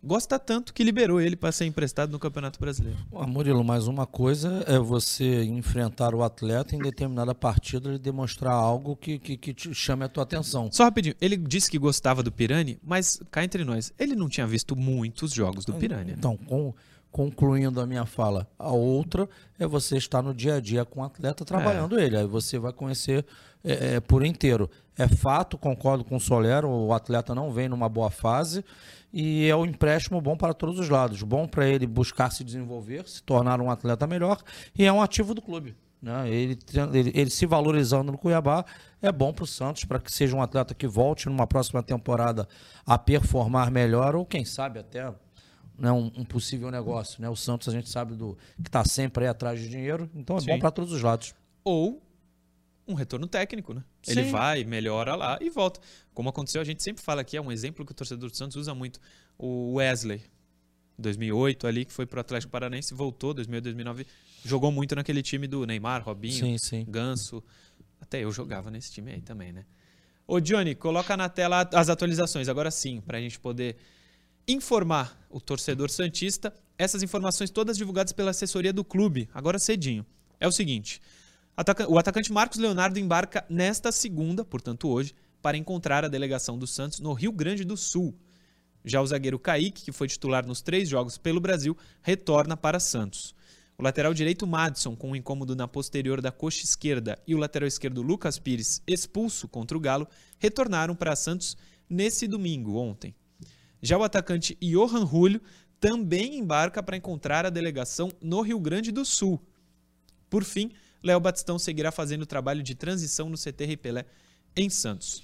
Gosta 0.05 0.39
tanto 0.39 0.73
que 0.73 0.85
liberou 0.85 1.21
ele 1.21 1.35
para 1.35 1.51
ser 1.51 1.65
emprestado 1.65 2.13
no 2.13 2.19
Campeonato 2.19 2.61
Brasileiro. 2.61 2.99
Ah, 3.13 3.27
Murilo, 3.27 3.65
mais 3.65 3.89
uma 3.89 4.07
coisa 4.07 4.63
é 4.69 4.79
você 4.79 5.43
enfrentar 5.43 6.15
o 6.15 6.23
atleta 6.23 6.77
em 6.77 6.79
determinada 6.79 7.35
partida 7.35 7.95
e 7.95 7.99
demonstrar 7.99 8.53
algo 8.53 8.95
que, 8.95 9.19
que, 9.19 9.37
que 9.37 9.53
te 9.53 9.75
chame 9.75 10.05
a 10.05 10.09
tua 10.09 10.23
atenção. 10.23 10.69
Só 10.71 10.85
rapidinho, 10.85 11.17
ele 11.21 11.37
disse 11.37 11.71
que 11.71 11.79
gostava 11.79 12.23
do 12.23 12.31
Pirani, 12.31 12.79
mas 12.85 13.21
cá 13.33 13.43
entre 13.43 13.65
nós, 13.65 13.93
ele 13.99 14.15
não 14.15 14.29
tinha 14.29 14.47
visto 14.47 14.77
muitos 14.77 15.33
jogos 15.33 15.65
do 15.65 15.73
Pirani. 15.73 16.13
Né? 16.13 16.15
Então, 16.17 16.37
com, 16.37 16.73
concluindo 17.17 17.81
a 17.81 17.87
minha 17.87 18.05
fala, 18.05 18.47
a 18.59 18.71
outra 18.71 19.27
é 19.59 19.67
você 19.67 19.97
estar 19.97 20.21
no 20.21 20.35
dia 20.35 20.57
a 20.57 20.61
dia 20.61 20.85
com 20.85 21.01
o 21.01 21.03
atleta 21.03 21.47
trabalhando 21.47 21.99
é. 21.99 22.05
ele. 22.05 22.15
Aí 22.19 22.27
você 22.27 22.59
vai 22.59 22.75
conhecer 22.75 23.25
é, 23.65 23.95
é, 23.95 24.01
por 24.01 24.23
inteiro. 24.23 24.69
É 24.99 25.09
fato, 25.09 25.57
concordo 25.57 26.05
com 26.05 26.17
o 26.17 26.21
Solero, 26.21 26.69
o 26.69 26.93
atleta 26.93 27.35
não 27.35 27.51
vem 27.51 27.71
numa 27.71 27.89
boa 27.89 28.11
fase 28.11 28.63
e 29.11 29.49
é 29.49 29.57
um 29.57 29.65
empréstimo 29.65 30.21
bom 30.21 30.37
para 30.37 30.53
todos 30.53 30.79
os 30.79 30.91
lados. 30.91 31.23
Bom 31.23 31.49
para 31.49 31.67
ele 31.67 31.87
buscar 31.87 32.31
se 32.31 32.45
desenvolver, 32.45 33.09
se 33.09 33.23
tornar 33.23 33.63
um 33.63 33.71
atleta 33.71 34.07
melhor 34.07 34.37
e 34.79 34.85
é 34.85 34.93
um 34.93 35.01
ativo 35.01 35.33
do 35.33 35.41
clube. 35.41 35.75
Né? 36.03 36.29
Ele, 36.29 36.59
ele, 36.93 37.13
ele 37.15 37.31
se 37.31 37.47
valorizando 37.47 38.13
no 38.13 38.19
Cuiabá 38.19 38.63
é 39.01 39.11
bom 39.11 39.33
para 39.33 39.45
o 39.45 39.47
Santos, 39.47 39.87
para 39.87 39.99
que 39.99 40.13
seja 40.13 40.37
um 40.37 40.43
atleta 40.43 40.75
que 40.75 40.87
volte 40.87 41.31
numa 41.31 41.47
próxima 41.47 41.83
temporada 41.83 42.47
a 42.85 42.99
performar 42.99 43.71
melhor 43.71 44.15
ou 44.15 44.27
quem 44.27 44.45
sabe 44.45 44.79
até 44.79 45.11
né, 45.79 45.93
um, 45.93 46.11
um, 46.17 46.25
possível 46.25 46.71
negócio. 46.71 47.21
Né? 47.21 47.29
O 47.29 47.37
Santos 47.37 47.69
a 47.69 47.73
gente 47.73 47.89
sabe 47.89 48.15
do 48.15 48.37
que 48.63 48.69
está 48.69 48.85
sempre 48.85 49.25
aí 49.25 49.31
atrás 49.31 49.61
de 49.61 49.69
dinheiro, 49.69 50.11
então 50.15 50.37
é 50.37 50.41
Sim. 50.41 50.47
bom 50.47 50.59
para 50.59 50.71
todos 50.71 50.93
os 50.93 51.03
lados. 51.03 51.35
Ou 51.65 52.03
um 52.89 52.95
retorno 52.95 53.27
técnico, 53.27 53.75
né? 53.75 53.83
Sim. 54.03 54.13
Ele 54.13 54.31
vai, 54.31 54.65
melhora 54.65 55.15
lá 55.17 55.39
e 55.41 55.51
volta. 55.51 55.81
Como 56.15 56.29
aconteceu, 56.29 56.61
a 56.61 56.65
gente 56.65 56.83
sempre 56.83 57.03
fala 57.03 57.21
aqui, 57.23 57.37
é 57.37 57.41
um 57.41 57.51
exemplo 57.51 57.85
que 57.85 57.93
o 57.93 57.95
torcedor 57.95 58.31
do 58.31 58.37
Santos 58.37 58.57
usa 58.57 58.75
muito. 58.75 59.01
O 59.37 59.75
Wesley, 59.75 60.23
2008 60.99 61.67
ali, 61.67 61.85
que 61.85 61.93
foi 61.93 62.07
pro 62.07 62.21
Atlético 62.21 62.53
Paranaense, 62.53 62.95
voltou, 62.95 63.35
2008, 63.35 63.65
2009, 63.65 64.07
jogou 64.45 64.71
muito 64.71 64.95
naquele 64.95 65.23
time 65.23 65.47
do 65.49 65.67
Neymar, 65.67 66.05
Robinho, 66.05 66.33
sim, 66.33 66.59
sim. 66.59 66.85
Ganso. 66.89 67.43
Até 68.01 68.23
eu 68.23 68.31
jogava 68.31 68.71
nesse 68.71 68.93
time 68.93 69.13
aí 69.13 69.21
também, 69.21 69.53
né? 69.53 69.67
Ô 70.27 70.41
Johnny, 70.41 70.75
coloca 70.75 71.17
na 71.17 71.29
tela 71.29 71.69
as 71.73 71.89
atualizações, 71.89 72.49
agora 72.49 72.71
sim, 72.71 73.01
para 73.01 73.19
a 73.19 73.21
gente 73.21 73.39
poder 73.39 73.77
informar 74.49 75.27
o 75.29 75.41
torcedor 75.41 75.91
Santista 75.91 76.55
essas 76.79 77.03
informações 77.03 77.51
todas 77.51 77.77
divulgadas 77.77 78.13
pela 78.13 78.31
assessoria 78.31 78.73
do 78.73 78.85
clube, 78.85 79.29
agora 79.33 79.59
cedinho. 79.59 80.05
É 80.39 80.47
o 80.47 80.53
seguinte: 80.53 81.01
o 81.89 81.99
atacante 81.99 82.33
Marcos 82.33 82.59
Leonardo 82.59 82.99
embarca 82.99 83.45
nesta 83.49 83.91
segunda, 83.91 84.45
portanto 84.45 84.89
hoje, 84.89 85.15
para 85.41 85.57
encontrar 85.57 86.05
a 86.05 86.09
delegação 86.09 86.59
do 86.59 86.67
Santos 86.67 87.01
no 87.01 87.13
Rio 87.13 87.33
Grande 87.33 87.65
do 87.65 87.77
Sul. 87.77 88.15
Já 88.85 89.01
o 89.01 89.07
zagueiro 89.07 89.39
Kaique, 89.39 89.85
que 89.85 89.93
foi 89.93 90.07
titular 90.07 90.47
nos 90.47 90.61
três 90.61 90.89
jogos 90.89 91.19
pelo 91.19 91.41
Brasil, 91.41 91.77
retorna 92.03 92.57
para 92.57 92.79
Santos. 92.79 93.35
O 93.79 93.83
lateral 93.83 94.15
direito 94.15 94.47
Madison, 94.47 94.95
com 94.95 95.11
um 95.11 95.17
incômodo 95.17 95.57
na 95.57 95.67
posterior 95.67 96.21
da 96.21 96.31
coxa 96.31 96.65
esquerda, 96.65 97.19
e 97.27 97.35
o 97.35 97.39
lateral 97.39 97.67
esquerdo 97.67 98.01
Lucas 98.01 98.39
Pires, 98.39 98.81
expulso 98.87 99.49
contra 99.49 99.77
o 99.77 99.81
Galo, 99.81 100.09
retornaram 100.39 100.95
para 100.95 101.17
Santos 101.17 101.57
nesse 101.89 102.27
domingo, 102.27 102.77
ontem. 102.77 103.15
Já 103.87 103.97
o 103.97 104.03
atacante 104.03 104.59
Johan 104.61 105.07
Julio 105.07 105.41
também 105.79 106.39
embarca 106.39 106.83
para 106.83 106.97
encontrar 106.97 107.47
a 107.47 107.51
delegação 107.51 108.11
no 108.21 108.41
Rio 108.41 108.59
Grande 108.59 108.91
do 108.91 109.05
Sul. 109.05 109.41
Por 110.29 110.43
fim, 110.43 110.73
Léo 111.01 111.21
Batistão 111.21 111.57
seguirá 111.57 111.93
fazendo 111.93 112.23
o 112.23 112.27
trabalho 112.27 112.65
de 112.65 112.75
transição 112.75 113.31
no 113.31 113.37
CT 113.37 113.77
Pelé 113.77 114.05
em 114.57 114.69
Santos. 114.69 115.23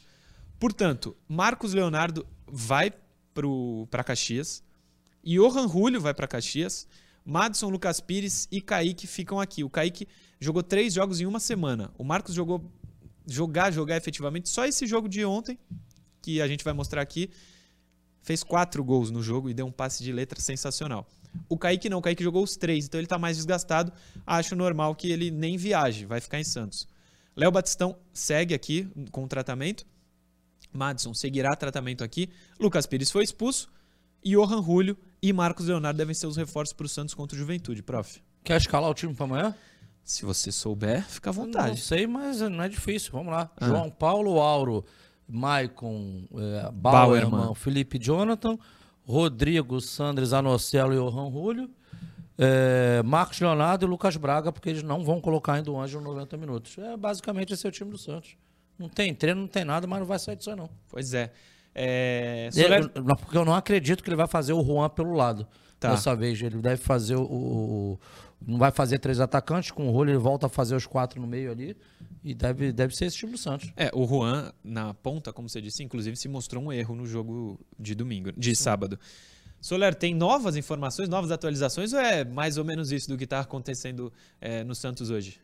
Portanto, 0.61 1.17
Marcos 1.29 1.75
Leonardo 1.75 2.25
vai 2.47 2.93
para 3.91 4.05
Caxias, 4.05 4.63
Johan 5.25 5.67
Julio 5.67 6.01
vai 6.01 6.15
para 6.15 6.29
Caxias, 6.29 6.87
Madison 7.25 7.69
Lucas 7.69 7.99
Pires 7.99 8.47
e 8.49 8.61
Kaique 8.61 9.09
ficam 9.09 9.41
aqui. 9.41 9.65
O 9.65 9.71
Kaique 9.71 10.07
jogou 10.39 10.63
três 10.63 10.95
jogos 10.95 11.21
em 11.21 11.27
uma 11.27 11.41
semana. 11.41 11.91
O 11.99 12.05
Marcos 12.05 12.33
jogou 12.33 12.71
jogar, 13.27 13.73
jogar 13.73 13.97
efetivamente 13.97 14.49
só 14.49 14.65
esse 14.67 14.87
jogo 14.87 15.09
de 15.09 15.25
ontem, 15.25 15.59
que 16.21 16.41
a 16.41 16.47
gente 16.47 16.63
vai 16.63 16.73
mostrar 16.73 17.03
aqui, 17.03 17.29
fez 18.23 18.43
quatro 18.43 18.83
gols 18.83 19.11
no 19.11 19.23
jogo 19.23 19.51
e 19.51 19.55
deu 19.55 19.67
um 19.67 19.73
passe 19.73 20.03
de 20.03 20.13
letra 20.13 20.41
sensacional. 20.41 21.07
O 21.49 21.59
Kaique 21.59 21.89
não, 21.89 21.99
o 21.99 22.03
Kaique 22.03 22.23
jogou 22.23 22.43
os 22.43 22.57
três, 22.57 22.87
então 22.87 22.99
ele 22.99 23.07
está 23.07 23.19
mais 23.19 23.37
desgastado. 23.37 23.93
Acho 24.27 24.55
normal 24.55 24.95
que 24.95 25.11
ele 25.11 25.31
nem 25.31 25.57
viaje, 25.57 26.05
vai 26.05 26.21
ficar 26.21 26.39
em 26.39 26.45
Santos. 26.45 26.87
Léo 27.35 27.51
Batistão 27.51 27.97
segue 28.13 28.55
aqui 28.55 28.89
com 29.11 29.25
o 29.25 29.29
tratamento. 29.29 29.87
Madison 30.73 31.13
seguirá 31.15 31.55
tratamento 31.57 32.05
aqui. 32.05 32.29
Lucas 32.59 32.87
Pires 32.87 33.11
foi 33.11 33.25
expulso. 33.25 33.71
E 34.25 34.33
Johan 34.33 34.63
Julio 34.63 34.97
e 35.21 35.33
Marcos 35.33 35.67
Leonardo 35.67 35.97
devem 35.97 36.15
ser 36.15 36.27
os 36.27 36.37
reforços 36.37 36.73
para 36.73 36.87
o 36.87 36.89
Santos 36.89 37.15
contra 37.15 37.35
o 37.35 37.39
Juventude, 37.39 37.83
prof. 37.83 38.23
Quer 38.45 38.57
escalar 38.59 38.91
o 38.91 38.95
time 38.95 39.15
para 39.15 39.25
amanhã? 39.25 39.55
Se 40.05 40.25
você 40.25 40.51
souber, 40.51 41.05
fica 41.09 41.31
à 41.31 41.33
vontade. 41.33 41.71
Não 41.71 41.77
sei, 41.77 42.07
mas 42.07 42.41
não 42.41 42.63
é 42.63 42.69
difícil. 42.69 43.13
Vamos 43.13 43.33
lá. 43.33 43.51
Ah. 43.57 43.67
João 43.67 43.91
Paulo, 43.91 44.41
Auro, 44.41 44.85
Maicon, 45.33 46.25
é, 46.35 46.71
Bauerman, 46.71 47.31
Bauerman, 47.31 47.55
Felipe 47.55 47.99
Jonathan, 47.99 48.59
Rodrigo, 49.07 49.81
Sandres, 49.81 50.35
Anocelo 50.35 50.93
e 50.93 50.97
Johan 50.97 51.31
Julio, 51.31 51.71
é, 52.39 53.03
Marcos 53.03 53.41
Leonardo 53.41 53.87
e 53.87 53.89
Lucas 53.89 54.17
Braga, 54.17 54.53
porque 54.53 54.69
eles 54.69 54.83
não 54.83 55.03
vão 55.03 55.21
colocar 55.21 55.55
ainda 55.55 55.71
o 55.71 55.81
Anjo 55.81 56.01
90 56.01 56.37
minutos. 56.37 56.77
É 56.77 56.97
basicamente 56.97 57.55
esse 57.55 57.67
é 57.67 57.69
o 57.69 57.73
time 57.73 57.91
do 57.91 57.99
Santos. 57.99 58.37
Não 58.79 58.89
tem 58.89 59.15
treino, 59.15 59.41
não 59.41 59.49
tem 59.49 59.65
nada, 59.65 59.87
mas 59.87 60.01
não 60.01 60.07
vai 60.07 60.19
sair 60.19 60.37
disso 60.37 60.51
aí, 60.51 60.57
não. 60.57 60.69
Pois 60.89 61.15
é. 61.15 61.33
é... 61.75 62.51
Ele, 62.55 62.89
porque 62.89 63.37
eu 63.37 63.45
não 63.45 63.55
acredito 63.55 64.03
que 64.03 64.11
ele 64.11 64.17
vai 64.17 64.27
fazer 64.27 64.53
o 64.53 64.63
Juan 64.63 64.91
pelo 64.91 65.15
lado. 65.15 65.47
Tá. 65.79 65.91
Dessa 65.91 66.15
vez. 66.15 66.41
Ele 66.41 66.59
deve 66.59 66.77
fazer 66.77 67.17
o, 67.17 67.23
o, 67.23 67.99
Não 68.47 68.59
vai 68.59 68.71
fazer 68.71 68.99
três 68.99 69.21
atacantes, 69.21 69.71
com 69.71 69.89
o 69.89 69.91
rolo 69.91 70.11
ele 70.11 70.19
volta 70.19 70.47
a 70.47 70.49
fazer 70.49 70.75
os 70.75 70.87
quatro 70.87 71.21
no 71.21 71.27
meio 71.27 71.51
ali. 71.51 71.77
E 72.25 72.35
deve, 72.35 72.73
deve 72.73 72.95
ser 72.95 73.07
esse 73.07 73.17
time 73.17 73.33
do 73.33 73.39
Santos. 73.39 73.73
É, 73.77 73.91
o 73.93 74.07
Juan, 74.07 74.53
na 74.63 74.95
ponta, 74.95 75.33
como 75.33 75.49
você 75.49 75.61
disse, 75.61 75.83
inclusive 75.83 76.17
se 76.17 76.29
mostrou 76.29 76.63
um 76.63 76.73
erro 76.73 76.95
no 76.95 77.07
jogo 77.07 77.59
de 77.79 77.95
domingo, 77.95 78.33
de 78.33 78.55
sábado. 78.55 78.99
Soler, 79.61 79.95
tem 79.95 80.13
novas 80.15 80.57
informações, 80.57 81.09
novas 81.09 81.31
atualizações 81.31 81.93
ou 81.93 82.01
é 82.01 82.25
mais 82.25 82.59
ou 82.59 82.65
menos 82.65 82.91
isso 82.91 83.09
do 83.09 83.17
que 83.17 83.25
está 83.25 83.41
acontecendo 83.41 84.13
é, 84.41 84.65
no 84.65 84.75
Santos 84.75 85.09
hoje? 85.09 85.41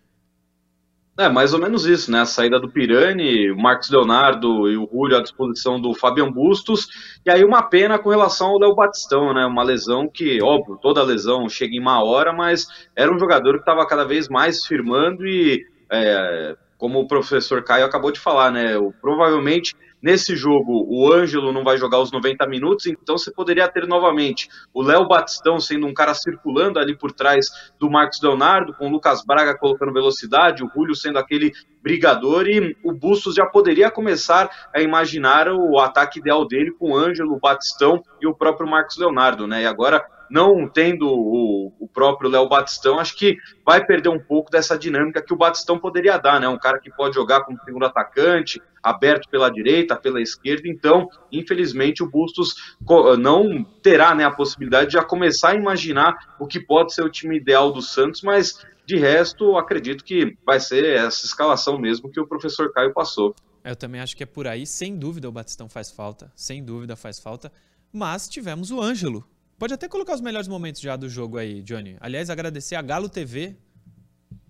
É, 1.19 1.29
mais 1.29 1.53
ou 1.53 1.59
menos 1.59 1.85
isso, 1.85 2.13
né? 2.13 2.21
A 2.21 2.25
saída 2.25 2.61
do 2.61 2.71
Pirani, 2.71 3.51
o 3.51 3.59
Marcos 3.59 3.91
Leonardo 3.91 4.71
e 4.71 4.77
o 4.77 4.89
Julio 4.89 5.17
à 5.17 5.21
disposição 5.21 5.81
do 5.81 5.93
Fabian 5.93 6.31
Bustos. 6.31 6.87
E 7.27 7.31
aí 7.31 7.43
uma 7.43 7.61
pena 7.61 7.99
com 7.99 8.09
relação 8.09 8.51
ao 8.51 8.59
Léo 8.61 8.77
Batistão, 8.77 9.35
né? 9.35 9.45
Uma 9.45 9.65
lesão 9.65 10.09
que, 10.09 10.41
óbvio, 10.41 10.79
toda 10.81 11.03
lesão 11.03 11.49
chega 11.49 11.75
em 11.75 11.81
uma 11.81 12.05
hora, 12.05 12.33
mas 12.33 12.69
era 12.95 13.13
um 13.13 13.19
jogador 13.19 13.55
que 13.55 13.61
estava 13.61 13.85
cada 13.85 14.05
vez 14.05 14.29
mais 14.29 14.65
firmando 14.65 15.27
e 15.27 15.67
é, 15.91 16.55
como 16.77 17.01
o 17.01 17.09
professor 17.09 17.65
Caio 17.65 17.85
acabou 17.85 18.13
de 18.13 18.21
falar, 18.21 18.53
né? 18.53 18.79
O, 18.79 18.93
provavelmente 18.93 19.75
nesse 20.03 20.37
jogo 20.37 20.87
o 20.89 21.13
Ângelo 21.13 21.53
não 21.53 21.65
vai 21.65 21.77
jogar 21.77 22.01
os 22.01 22.13
90 22.13 22.47
minutos, 22.47 22.87
então 22.87 23.19
você 23.19 23.31
poderia 23.31 23.69
ter 23.69 23.87
novamente 23.87 24.49
o 24.73 24.83
Léo 24.83 25.07
Batistão 25.07 25.59
sendo 25.59 25.87
um 25.87 25.95
cara 25.95 26.15
circulando 26.15 26.79
ali 26.79 26.97
por 26.97 27.13
trás 27.13 27.47
do 27.79 27.91
Marcos 27.91 28.21
Leonardo, 28.23 28.75
com 28.75 28.89
o 28.89 28.91
Lucas 28.91 29.25
Braga 29.25 29.57
colocando 29.57 29.93
velocidade, 29.93 30.65
o 30.65 30.71
Julio 30.75 30.95
sendo 30.95 31.19
aquele 31.19 31.53
brigador 31.83 32.47
e 32.47 32.77
o 32.85 32.93
Bustos 32.93 33.35
já 33.35 33.47
poderia 33.47 33.91
começar 33.91 34.51
a 34.75 34.81
imaginar 34.81 35.49
o 35.49 35.79
ataque 35.79 36.19
ideal 36.19 36.47
dele 36.47 36.73
com 36.73 36.93
o 36.93 36.97
Ângelo, 36.97 37.35
o 37.35 37.41
Batistão 37.41 38.03
e 38.21 38.27
o 38.27 38.35
próprio 38.35 38.69
Marcos 38.69 38.99
Leonardo, 38.99 39.47
né? 39.47 39.63
E 39.63 39.67
agora 39.67 40.05
não 40.31 40.69
tendo 40.69 41.09
o, 41.09 41.73
o 41.79 41.89
próprio 41.89 42.31
Léo 42.31 42.49
Batistão, 42.49 42.99
acho 42.99 43.17
que 43.17 43.37
vai 43.65 43.85
perder 43.85 44.09
um 44.09 44.19
pouco 44.19 44.51
dessa 44.51 44.79
dinâmica 44.79 45.23
que 45.23 45.33
o 45.33 45.37
Batistão 45.37 45.79
poderia 45.79 46.19
dar, 46.19 46.41
né? 46.41 46.49
Um 46.49 46.59
cara 46.59 46.79
que 46.79 46.91
pode 46.91 47.15
jogar 47.15 47.43
como 47.43 47.59
segundo 47.65 47.87
atacante, 47.87 48.61
aberto 48.83 49.29
pela 49.29 49.51
direita, 49.51 49.97
pela 49.97 50.21
esquerda, 50.21 50.69
então, 50.69 51.09
infelizmente, 51.33 52.03
o 52.03 52.11
Bustos 52.11 52.77
não 53.19 53.65
terá 53.83 54.15
né, 54.15 54.25
a 54.25 54.31
possibilidade 54.31 54.89
de 54.89 54.93
já 54.95 55.05
começar 55.05 55.51
a 55.51 55.55
imaginar 55.55 56.37
o 56.39 56.47
que 56.47 56.61
pode 56.61 56.95
ser 56.95 57.03
o 57.03 57.11
time 57.11 57.37
ideal 57.37 57.73
do 57.73 57.83
Santos, 57.83 58.23
mas 58.23 58.65
de 58.87 58.97
resto, 58.97 59.59
acredito 59.59 60.03
que 60.03 60.35
vai 60.47 60.59
ser 60.59 60.97
essa 60.97 61.27
escalação 61.27 61.79
mesmo 61.79 62.11
que 62.11 62.19
o 62.19 62.27
professor 62.27 62.73
Caio 62.73 62.95
passou. 62.95 63.35
Eu 63.63 63.77
também 63.77 64.01
acho 64.01 64.17
que 64.17 64.23
é 64.23 64.27
por 64.27 64.47
aí, 64.47 64.67
sem 64.67 64.97
dúvida 64.97 65.29
o 65.29 65.33
Batistão 65.33 65.69
faz 65.69 65.91
falta, 65.91 66.33
sem 66.35 66.65
dúvida 66.65 66.97
faz 66.97 67.21
falta, 67.21 67.53
mas 67.93 68.27
tivemos 68.27 68.71
o 68.71 68.81
Ângelo. 68.81 69.29
Pode 69.59 69.75
até 69.75 69.89
colocar 69.89 70.15
os 70.15 70.21
melhores 70.21 70.47
momentos 70.47 70.81
já 70.81 70.95
do 70.95 71.09
jogo 71.09 71.37
aí, 71.37 71.63
Johnny. 71.63 71.97
Aliás, 71.99 72.31
agradecer 72.31 72.77
a 72.77 72.83
Galo 72.83 73.09
TV 73.09 73.57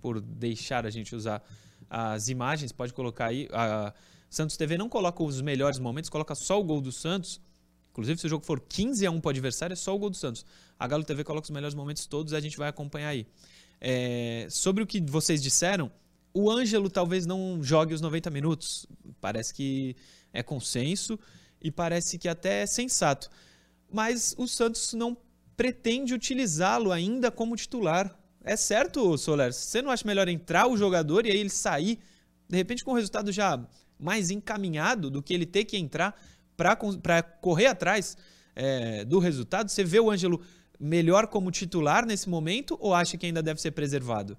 por 0.03 0.21
deixar 0.21 0.85
a 0.85 0.91
gente 0.91 1.17
usar 1.17 1.43
as 1.89 2.29
imagens, 2.29 2.73
pode 2.73 2.93
colocar 2.93 3.27
aí. 3.27 3.49
A 3.51 3.95
Santos 4.29 4.59
TV 4.59 4.77
não 4.77 4.87
coloca 4.87 5.23
os 5.23 5.41
melhores 5.41 5.79
momentos, 5.79 6.11
coloca 6.11 6.35
só 6.35 6.61
o 6.61 6.63
gol 6.63 6.83
do 6.83 6.93
Santos. 6.93 7.41
Inclusive, 7.91 8.21
se 8.21 8.27
o 8.27 8.29
jogo 8.29 8.45
for 8.45 8.61
15 8.61 9.07
a 9.07 9.11
1 9.11 9.19
para 9.19 9.29
o 9.29 9.31
adversário, 9.31 9.73
é 9.73 9.77
só 9.77 9.95
o 9.95 9.99
gol 9.99 10.11
do 10.11 10.17
Santos. 10.17 10.45
A 10.79 10.87
Galo 10.87 11.03
TV 11.03 11.25
coloca 11.25 11.47
os 11.47 11.51
melhores 11.51 11.75
momentos 11.75 12.05
todos 12.05 12.35
e 12.35 12.37
a 12.37 12.41
gente 12.41 12.59
vai 12.59 12.69
acompanhar 12.69 13.09
aí. 13.09 13.27
É, 13.81 14.47
sobre 14.51 14.83
o 14.83 14.87
que 14.87 15.01
vocês 15.01 15.43
disseram, 15.43 15.91
o 16.35 16.51
Ângelo 16.51 16.91
talvez 16.91 17.25
não 17.25 17.61
jogue 17.63 17.95
os 17.95 18.03
90 18.03 18.29
minutos. 18.29 18.87
Parece 19.23 19.55
que 19.55 19.97
é 20.35 20.43
consenso 20.43 21.19
e 21.63 21.71
parece 21.71 22.19
que 22.19 22.29
até 22.29 22.61
é 22.61 22.67
sensato. 22.67 23.31
Mas 23.91 24.35
o 24.37 24.47
Santos 24.47 24.93
não 24.95 25.17
pretende 25.57 26.15
utilizá-lo 26.15 26.93
ainda 26.93 27.31
como 27.31 27.57
titular. 27.57 28.17
É 28.45 28.57
certo, 28.57 29.17
Soler? 29.19 29.53
Você 29.53 29.83
não 29.83 29.91
acha 29.91 30.07
melhor 30.07 30.29
entrar 30.29 30.69
o 30.69 30.77
jogador 30.77 31.27
e 31.27 31.31
aí 31.31 31.39
ele 31.39 31.51
sair, 31.51 31.99
de 32.49 32.57
repente 32.57 32.85
com 32.85 32.93
o 32.93 32.95
resultado 32.95 33.33
já 33.33 33.61
mais 33.99 34.31
encaminhado 34.31 35.11
do 35.11 35.23
que 35.23 35.35
ele 35.35 35.45
ter 35.45 35.65
que 35.65 35.77
entrar 35.77 36.19
para 36.57 37.23
correr 37.41 37.67
atrás 37.67 38.17
é, 38.55 39.05
do 39.05 39.19
resultado? 39.19 39.69
Você 39.69 39.83
vê 39.83 39.99
o 39.99 40.11
Ângelo 40.11 40.41
melhor 40.79 41.27
como 41.27 41.51
titular 41.51 42.07
nesse 42.07 42.29
momento 42.29 42.77
ou 42.81 42.95
acha 42.95 43.17
que 43.17 43.27
ainda 43.27 43.43
deve 43.43 43.61
ser 43.61 43.73
preservado? 43.73 44.39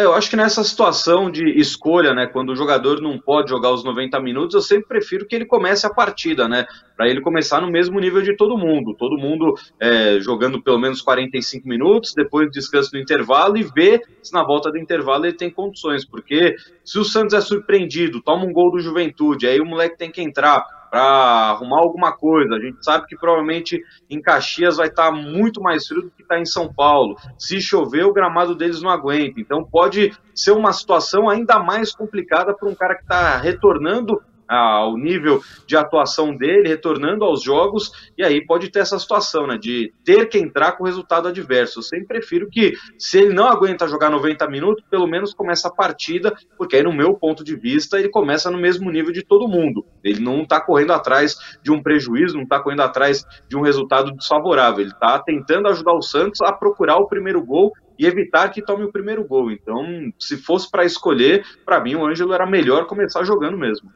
É, 0.00 0.04
eu 0.04 0.14
acho 0.14 0.30
que 0.30 0.36
nessa 0.36 0.62
situação 0.62 1.28
de 1.28 1.58
escolha, 1.58 2.14
né, 2.14 2.28
quando 2.28 2.50
o 2.50 2.54
jogador 2.54 3.00
não 3.00 3.18
pode 3.18 3.50
jogar 3.50 3.72
os 3.72 3.82
90 3.82 4.20
minutos, 4.20 4.54
eu 4.54 4.60
sempre 4.60 4.86
prefiro 4.86 5.26
que 5.26 5.34
ele 5.34 5.44
comece 5.44 5.84
a 5.88 5.92
partida, 5.92 6.46
né, 6.46 6.66
para 6.96 7.08
ele 7.08 7.20
começar 7.20 7.60
no 7.60 7.68
mesmo 7.68 7.98
nível 7.98 8.22
de 8.22 8.36
todo 8.36 8.56
mundo, 8.56 8.94
todo 8.96 9.18
mundo 9.18 9.54
é, 9.80 10.20
jogando 10.20 10.62
pelo 10.62 10.78
menos 10.78 11.02
45 11.02 11.66
minutos, 11.66 12.14
depois 12.14 12.48
descanso 12.52 12.90
no 12.92 13.00
intervalo 13.00 13.58
e 13.58 13.64
ver 13.64 14.00
se 14.22 14.32
na 14.32 14.44
volta 14.44 14.70
do 14.70 14.78
intervalo 14.78 15.26
ele 15.26 15.36
tem 15.36 15.50
condições, 15.50 16.04
porque 16.04 16.54
se 16.84 16.96
o 17.00 17.04
Santos 17.04 17.34
é 17.34 17.40
surpreendido, 17.40 18.22
toma 18.22 18.44
um 18.44 18.52
gol 18.52 18.70
do 18.70 18.78
Juventude, 18.78 19.48
aí 19.48 19.60
o 19.60 19.66
moleque 19.66 19.98
tem 19.98 20.12
que 20.12 20.22
entrar, 20.22 20.64
para 20.90 21.02
arrumar 21.50 21.78
alguma 21.78 22.12
coisa. 22.12 22.54
A 22.54 22.60
gente 22.60 22.84
sabe 22.84 23.06
que 23.06 23.16
provavelmente 23.16 23.82
em 24.08 24.20
Caxias 24.20 24.76
vai 24.76 24.88
estar 24.88 25.10
tá 25.10 25.12
muito 25.12 25.60
mais 25.60 25.86
frio 25.86 26.02
do 26.02 26.10
que 26.10 26.22
está 26.22 26.38
em 26.38 26.46
São 26.46 26.72
Paulo. 26.72 27.16
Se 27.38 27.60
chover, 27.60 28.04
o 28.04 28.12
gramado 28.12 28.54
deles 28.54 28.82
não 28.82 28.90
aguenta. 28.90 29.40
Então 29.40 29.64
pode 29.64 30.12
ser 30.34 30.52
uma 30.52 30.72
situação 30.72 31.28
ainda 31.28 31.58
mais 31.58 31.92
complicada 31.92 32.54
para 32.54 32.68
um 32.68 32.74
cara 32.74 32.94
que 32.94 33.02
está 33.02 33.36
retornando 33.36 34.20
ao 34.48 34.96
nível 34.96 35.40
de 35.66 35.76
atuação 35.76 36.34
dele, 36.34 36.68
retornando 36.68 37.24
aos 37.24 37.42
jogos, 37.42 37.92
e 38.16 38.24
aí 38.24 38.44
pode 38.44 38.70
ter 38.70 38.80
essa 38.80 38.98
situação, 38.98 39.46
né, 39.46 39.58
de 39.58 39.92
ter 40.04 40.26
que 40.28 40.38
entrar 40.38 40.72
com 40.72 40.84
resultado 40.84 41.28
adverso. 41.28 41.80
Eu 41.80 41.82
sempre 41.82 42.06
prefiro 42.06 42.48
que, 42.50 42.72
se 42.98 43.18
ele 43.18 43.34
não 43.34 43.46
aguenta 43.46 43.86
jogar 43.86 44.10
90 44.10 44.48
minutos, 44.48 44.84
pelo 44.90 45.06
menos 45.06 45.34
começa 45.34 45.68
a 45.68 45.72
partida, 45.72 46.34
porque 46.56 46.76
aí, 46.76 46.82
no 46.82 46.92
meu 46.92 47.14
ponto 47.14 47.44
de 47.44 47.54
vista, 47.54 47.98
ele 47.98 48.08
começa 48.08 48.50
no 48.50 48.58
mesmo 48.58 48.90
nível 48.90 49.12
de 49.12 49.22
todo 49.22 49.48
mundo. 49.48 49.84
Ele 50.02 50.20
não 50.20 50.42
está 50.42 50.60
correndo 50.60 50.92
atrás 50.92 51.36
de 51.62 51.70
um 51.70 51.82
prejuízo, 51.82 52.36
não 52.36 52.44
está 52.44 52.60
correndo 52.60 52.80
atrás 52.80 53.24
de 53.48 53.56
um 53.56 53.60
resultado 53.60 54.12
desfavorável. 54.12 54.80
Ele 54.80 54.90
está 54.90 55.18
tentando 55.18 55.68
ajudar 55.68 55.92
o 55.92 56.02
Santos 56.02 56.40
a 56.40 56.52
procurar 56.52 56.96
o 56.96 57.08
primeiro 57.08 57.44
gol 57.44 57.72
e 57.98 58.06
evitar 58.06 58.48
que 58.50 58.62
tome 58.62 58.84
o 58.84 58.92
primeiro 58.92 59.24
gol. 59.24 59.50
Então, 59.50 59.84
se 60.18 60.36
fosse 60.36 60.70
para 60.70 60.84
escolher, 60.84 61.44
para 61.64 61.80
mim 61.80 61.96
o 61.96 62.06
Ângelo 62.06 62.32
era 62.32 62.46
melhor 62.46 62.86
começar 62.86 63.24
jogando 63.24 63.58
mesmo. 63.58 63.90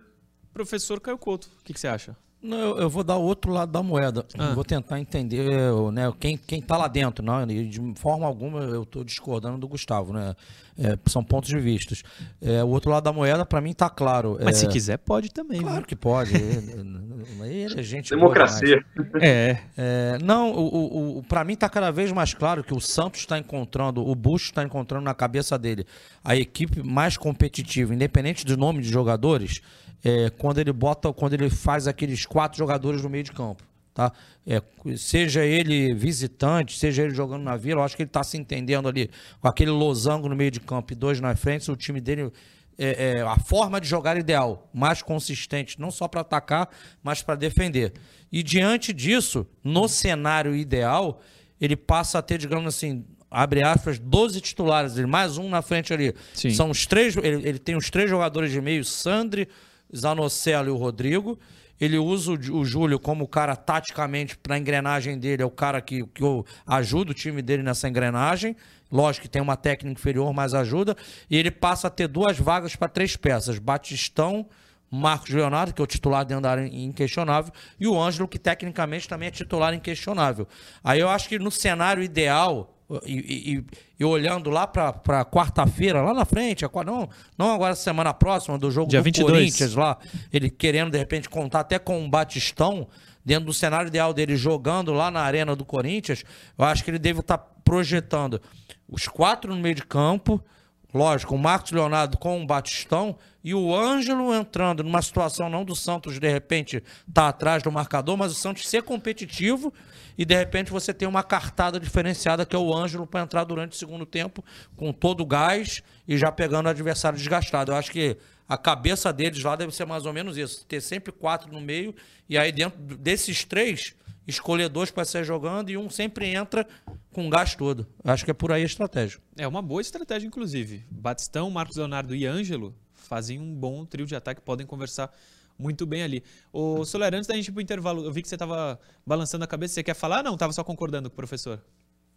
Professor 0.52 1.00
Caio 1.00 1.18
Couto, 1.18 1.48
o 1.60 1.64
que, 1.64 1.72
que 1.72 1.80
você 1.80 1.88
acha? 1.88 2.16
Não, 2.42 2.76
eu 2.76 2.90
vou 2.90 3.04
dar 3.04 3.16
o 3.16 3.22
outro 3.22 3.52
lado 3.52 3.70
da 3.70 3.82
moeda. 3.84 4.26
Ah. 4.36 4.52
Vou 4.52 4.64
tentar 4.64 4.98
entender 4.98 5.48
né, 5.92 6.12
quem, 6.18 6.36
quem 6.36 6.60
tá 6.60 6.76
lá 6.76 6.88
dentro. 6.88 7.24
Não, 7.24 7.46
de 7.46 7.80
forma 7.94 8.26
alguma 8.26 8.64
eu 8.64 8.82
estou 8.82 9.04
discordando 9.04 9.58
do 9.58 9.68
Gustavo. 9.68 10.12
Né? 10.12 10.34
É, 10.76 10.98
são 11.06 11.22
pontos 11.22 11.50
de 11.50 11.58
vista. 11.60 11.94
É, 12.40 12.64
o 12.64 12.68
outro 12.68 12.90
lado 12.90 13.04
da 13.04 13.12
moeda, 13.12 13.46
para 13.46 13.60
mim, 13.60 13.70
está 13.70 13.88
claro. 13.88 14.38
Mas 14.42 14.56
é... 14.56 14.58
se 14.58 14.66
quiser, 14.66 14.96
pode 14.98 15.30
também. 15.30 15.60
Claro 15.60 15.76
né? 15.76 15.84
que 15.86 15.94
pode. 15.94 16.34
Ele 16.34 17.78
é 17.78 17.82
gente 17.82 18.10
Democracia. 18.10 18.84
É. 19.20 19.58
é. 19.76 20.18
Não, 20.20 20.50
o, 20.52 21.18
o, 21.18 21.22
para 21.22 21.44
mim 21.44 21.52
está 21.52 21.68
cada 21.68 21.92
vez 21.92 22.10
mais 22.10 22.34
claro 22.34 22.64
que 22.64 22.74
o 22.74 22.80
Santos 22.80 23.20
está 23.20 23.38
encontrando, 23.38 24.04
o 24.04 24.14
Bush 24.16 24.46
está 24.46 24.64
encontrando 24.64 25.04
na 25.04 25.14
cabeça 25.14 25.56
dele 25.56 25.86
a 26.24 26.34
equipe 26.34 26.82
mais 26.82 27.16
competitiva, 27.16 27.94
independente 27.94 28.44
do 28.44 28.56
nome 28.56 28.82
de 28.82 28.88
jogadores 28.88 29.60
é, 30.04 30.30
quando 30.30 30.58
ele 30.58 30.72
bota, 30.72 31.12
quando 31.12 31.34
ele 31.34 31.48
faz 31.50 31.86
aqueles 31.86 32.26
quatro 32.26 32.58
jogadores 32.58 33.02
no 33.02 33.08
meio 33.08 33.24
de 33.24 33.32
campo. 33.32 33.62
Tá? 33.94 34.10
É, 34.46 34.62
seja 34.96 35.44
ele 35.44 35.92
visitante, 35.94 36.78
seja 36.78 37.02
ele 37.02 37.14
jogando 37.14 37.42
na 37.42 37.56
vila, 37.56 37.80
eu 37.80 37.84
acho 37.84 37.94
que 37.94 38.02
ele 38.02 38.08
está 38.08 38.24
se 38.24 38.38
entendendo 38.38 38.88
ali 38.88 39.10
com 39.38 39.48
aquele 39.48 39.70
losango 39.70 40.28
no 40.28 40.34
meio 40.34 40.50
de 40.50 40.60
campo 40.60 40.92
e 40.92 40.96
dois 40.96 41.20
na 41.20 41.36
frente, 41.36 41.70
o 41.70 41.76
time 41.76 42.00
dele 42.00 42.32
é, 42.78 43.18
é, 43.18 43.20
a 43.20 43.38
forma 43.38 43.78
de 43.78 43.86
jogar 43.86 44.16
ideal, 44.16 44.68
mais 44.72 45.02
consistente, 45.02 45.78
não 45.78 45.90
só 45.90 46.08
para 46.08 46.22
atacar, 46.22 46.70
mas 47.02 47.22
para 47.22 47.34
defender. 47.34 47.92
E 48.30 48.42
diante 48.42 48.94
disso, 48.94 49.46
no 49.62 49.86
cenário 49.88 50.56
ideal, 50.56 51.20
ele 51.60 51.76
passa 51.76 52.18
a 52.18 52.22
ter, 52.22 52.38
digamos 52.38 52.74
assim, 52.74 53.04
abre 53.30 53.62
aspas, 53.62 53.98
12 53.98 54.40
titulares, 54.40 54.96
mais 55.00 55.36
um 55.36 55.50
na 55.50 55.60
frente 55.60 55.92
ali. 55.92 56.14
Sim. 56.32 56.50
São 56.50 56.70
os 56.70 56.86
três, 56.86 57.14
ele, 57.16 57.46
ele 57.46 57.58
tem 57.58 57.76
os 57.76 57.90
três 57.90 58.08
jogadores 58.08 58.50
de 58.50 58.60
meio, 58.60 58.84
Sandri, 58.84 59.48
Zanocelo 59.94 60.68
e 60.68 60.70
o 60.70 60.76
Rodrigo. 60.76 61.38
Ele 61.80 61.98
usa 61.98 62.32
o, 62.32 62.60
o 62.60 62.64
Júlio 62.64 62.98
como 62.98 63.26
cara 63.26 63.56
taticamente 63.56 64.36
para 64.36 64.54
a 64.54 64.58
engrenagem 64.58 65.18
dele, 65.18 65.42
é 65.42 65.46
o 65.46 65.50
cara 65.50 65.80
que, 65.80 66.04
que 66.06 66.22
ajuda 66.66 67.10
o 67.10 67.14
time 67.14 67.42
dele 67.42 67.62
nessa 67.62 67.88
engrenagem. 67.88 68.56
Lógico 68.90 69.24
que 69.24 69.30
tem 69.30 69.40
uma 69.42 69.56
técnica 69.56 69.98
inferior, 69.98 70.32
mas 70.32 70.54
ajuda. 70.54 70.96
E 71.28 71.36
ele 71.36 71.50
passa 71.50 71.88
a 71.88 71.90
ter 71.90 72.06
duas 72.06 72.38
vagas 72.38 72.76
para 72.76 72.88
três 72.88 73.16
peças: 73.16 73.58
Batistão, 73.58 74.46
Marcos 74.90 75.30
Leonardo, 75.30 75.72
que 75.72 75.80
é 75.80 75.84
o 75.84 75.86
titular 75.86 76.22
de 76.24 76.34
andar 76.34 76.58
inquestionável, 76.58 77.50
e 77.80 77.88
o 77.88 77.98
Ângelo, 77.98 78.28
que 78.28 78.38
tecnicamente 78.38 79.08
também 79.08 79.28
é 79.28 79.30
titular 79.30 79.72
inquestionável. 79.72 80.46
Aí 80.84 81.00
eu 81.00 81.08
acho 81.08 81.30
que 81.30 81.38
no 81.38 81.50
cenário 81.50 82.02
ideal, 82.02 82.76
e, 83.06 83.54
e, 83.54 83.64
e 84.02 84.04
olhando 84.04 84.50
lá 84.50 84.66
para 84.66 85.24
quarta-feira, 85.24 86.02
lá 86.02 86.12
na 86.12 86.24
frente, 86.24 86.64
não, 86.84 87.08
não 87.38 87.54
agora 87.54 87.72
semana 87.76 88.12
próxima 88.12 88.58
do 88.58 88.68
jogo 88.68 88.90
Dia 88.90 89.00
do 89.00 89.04
22. 89.04 89.30
Corinthians 89.30 89.74
lá, 89.76 89.96
ele 90.32 90.50
querendo 90.50 90.90
de 90.90 90.98
repente 90.98 91.30
contar 91.30 91.60
até 91.60 91.78
com 91.78 92.00
um 92.00 92.10
Batistão, 92.10 92.88
dentro 93.24 93.44
do 93.44 93.54
cenário 93.54 93.86
ideal 93.86 94.12
dele 94.12 94.36
jogando 94.36 94.92
lá 94.92 95.08
na 95.08 95.20
arena 95.20 95.54
do 95.54 95.64
Corinthians, 95.64 96.24
eu 96.58 96.64
acho 96.64 96.82
que 96.82 96.90
ele 96.90 96.98
deve 96.98 97.20
estar 97.20 97.38
tá 97.38 97.46
projetando 97.64 98.42
os 98.88 99.06
quatro 99.06 99.54
no 99.54 99.60
meio 99.60 99.76
de 99.76 99.84
campo, 99.84 100.42
lógico, 100.92 101.34
o 101.34 101.38
Marcos 101.38 101.72
Leonardo 101.72 102.18
com 102.18 102.42
o 102.42 102.46
Batistão 102.46 103.16
e 103.44 103.54
o 103.54 103.74
Ângelo 103.74 104.32
entrando 104.34 104.84
numa 104.84 105.02
situação 105.02 105.48
não 105.48 105.64
do 105.64 105.74
Santos 105.74 106.18
de 106.18 106.28
repente 106.28 106.82
tá 107.12 107.28
atrás 107.28 107.62
do 107.62 107.72
marcador, 107.72 108.16
mas 108.16 108.32
o 108.32 108.34
Santos 108.34 108.68
ser 108.68 108.82
competitivo 108.82 109.72
e 110.16 110.24
de 110.24 110.36
repente 110.36 110.70
você 110.70 110.92
tem 110.92 111.08
uma 111.08 111.22
cartada 111.22 111.80
diferenciada 111.80 112.46
que 112.46 112.54
é 112.54 112.58
o 112.58 112.74
Ângelo 112.74 113.06
para 113.06 113.22
entrar 113.22 113.44
durante 113.44 113.72
o 113.72 113.76
segundo 113.76 114.06
tempo 114.06 114.44
com 114.76 114.92
todo 114.92 115.22
o 115.22 115.26
gás 115.26 115.82
e 116.06 116.16
já 116.16 116.30
pegando 116.30 116.66
o 116.66 116.70
adversário 116.70 117.18
desgastado. 117.18 117.72
Eu 117.72 117.76
acho 117.76 117.90
que 117.90 118.16
a 118.48 118.58
cabeça 118.58 119.12
deles 119.12 119.42
lá 119.42 119.56
deve 119.56 119.74
ser 119.74 119.86
mais 119.86 120.04
ou 120.04 120.12
menos 120.12 120.36
isso, 120.36 120.66
ter 120.66 120.80
sempre 120.80 121.10
quatro 121.10 121.50
no 121.50 121.60
meio 121.60 121.94
e 122.28 122.36
aí 122.36 122.52
dentro 122.52 122.78
desses 122.78 123.44
três 123.44 123.94
escolher 124.26 124.68
dois 124.68 124.90
para 124.90 125.04
sair 125.04 125.24
jogando 125.24 125.70
e 125.70 125.76
um 125.76 125.90
sempre 125.90 126.26
entra 126.28 126.66
com 127.12 127.28
gás 127.28 127.54
todo. 127.54 127.86
Acho 128.04 128.24
que 128.24 128.30
é 128.30 128.34
por 128.34 128.52
aí 128.52 128.62
a 128.62 128.66
estratégia. 128.66 129.20
É 129.36 129.46
uma 129.46 129.62
boa 129.62 129.80
estratégia, 129.80 130.26
inclusive. 130.26 130.84
Batistão, 130.90 131.50
Marcos 131.50 131.76
Leonardo 131.76 132.14
e 132.14 132.26
Ângelo 132.26 132.74
fazem 132.92 133.38
um 133.38 133.54
bom 133.54 133.84
trio 133.84 134.06
de 134.06 134.14
ataque, 134.14 134.40
podem 134.40 134.66
conversar 134.66 135.12
muito 135.58 135.84
bem 135.84 136.02
ali. 136.02 136.24
O 136.52 136.84
Soler, 136.84 137.14
antes 137.14 137.26
da 137.26 137.34
gente 137.34 137.48
ir 137.48 137.52
pro 137.52 137.60
intervalo, 137.60 138.04
eu 138.04 138.12
vi 138.12 138.22
que 138.22 138.28
você 138.28 138.34
estava 138.34 138.80
balançando 139.06 139.44
a 139.44 139.46
cabeça. 139.46 139.74
Você 139.74 139.82
quer 139.82 139.94
falar? 139.94 140.22
Não, 140.22 140.34
estava 140.34 140.52
só 140.52 140.64
concordando 140.64 141.10
com 141.10 141.14
o 141.14 141.16
professor. 141.16 141.62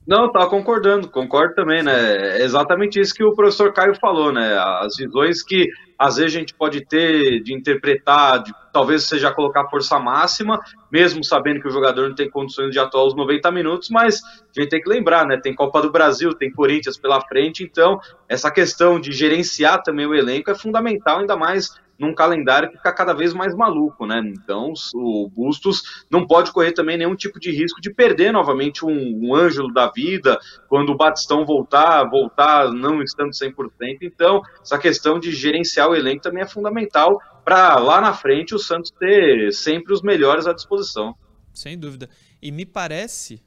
Não, 0.07 0.31
tá 0.31 0.45
concordando, 0.45 1.09
concordo 1.09 1.55
também, 1.55 1.81
né? 1.81 2.37
É 2.37 2.43
exatamente 2.43 2.99
isso 2.99 3.13
que 3.13 3.23
o 3.23 3.33
professor 3.33 3.73
Caio 3.73 3.95
falou, 3.95 4.31
né? 4.31 4.55
As 4.55 4.95
visões 4.97 5.41
que 5.41 5.67
às 5.97 6.17
vezes 6.17 6.35
a 6.35 6.39
gente 6.39 6.53
pode 6.53 6.85
ter 6.85 7.41
de 7.41 7.53
interpretar, 7.55 8.43
de, 8.43 8.53
talvez 8.71 9.03
seja 9.03 9.33
colocar 9.33 9.67
força 9.67 9.97
máxima, 9.97 10.59
mesmo 10.91 11.23
sabendo 11.23 11.59
que 11.59 11.67
o 11.67 11.71
jogador 11.71 12.09
não 12.09 12.15
tem 12.15 12.29
condições 12.29 12.69
de 12.69 12.77
atuar 12.77 13.05
os 13.05 13.15
90 13.15 13.51
minutos, 13.51 13.89
mas 13.89 14.21
a 14.55 14.61
gente 14.61 14.69
tem 14.69 14.81
que 14.81 14.89
lembrar, 14.89 15.25
né? 15.25 15.39
Tem 15.41 15.55
Copa 15.55 15.81
do 15.81 15.91
Brasil, 15.91 16.35
tem 16.35 16.51
Corinthians 16.51 16.99
pela 16.99 17.19
frente, 17.21 17.63
então 17.63 17.99
essa 18.29 18.51
questão 18.51 18.99
de 18.99 19.11
gerenciar 19.11 19.81
também 19.81 20.05
o 20.05 20.13
elenco 20.13 20.51
é 20.51 20.55
fundamental, 20.55 21.19
ainda 21.19 21.35
mais 21.35 21.71
num 21.97 22.13
calendário 22.13 22.69
que 22.69 22.77
fica 22.77 22.93
cada 22.93 23.13
vez 23.13 23.33
mais 23.33 23.55
maluco, 23.55 24.05
né? 24.05 24.21
Então 24.25 24.73
o 24.93 25.29
Bustos 25.29 26.05
não 26.09 26.27
pode 26.27 26.51
correr 26.51 26.73
também 26.73 26.97
nenhum 26.97 27.15
tipo 27.15 27.39
de 27.39 27.51
risco 27.51 27.79
de 27.81 27.93
perder 27.93 28.31
novamente 28.31 28.85
um, 28.85 28.91
um 28.91 29.35
Ângelo 29.35 29.73
da 29.73 29.89
vida, 29.89 30.37
quando 30.67 30.91
o 30.91 30.97
Batistão 30.97 31.45
voltar, 31.45 32.03
voltar 32.09 32.71
não 32.71 33.01
estando 33.01 33.31
100%. 33.31 33.99
Então, 34.01 34.41
essa 34.61 34.77
questão 34.77 35.19
de 35.19 35.31
gerenciar 35.31 35.89
o 35.89 35.95
elenco 35.95 36.23
também 36.23 36.43
é 36.43 36.47
fundamental 36.47 37.19
para 37.43 37.77
lá 37.77 38.01
na 38.01 38.13
frente 38.13 38.55
o 38.55 38.59
Santos 38.59 38.91
ter 38.91 39.53
sempre 39.53 39.93
os 39.93 40.01
melhores 40.01 40.47
à 40.47 40.53
disposição. 40.53 41.15
Sem 41.53 41.77
dúvida. 41.77 42.09
E 42.41 42.51
me 42.51 42.65
parece, 42.65 43.41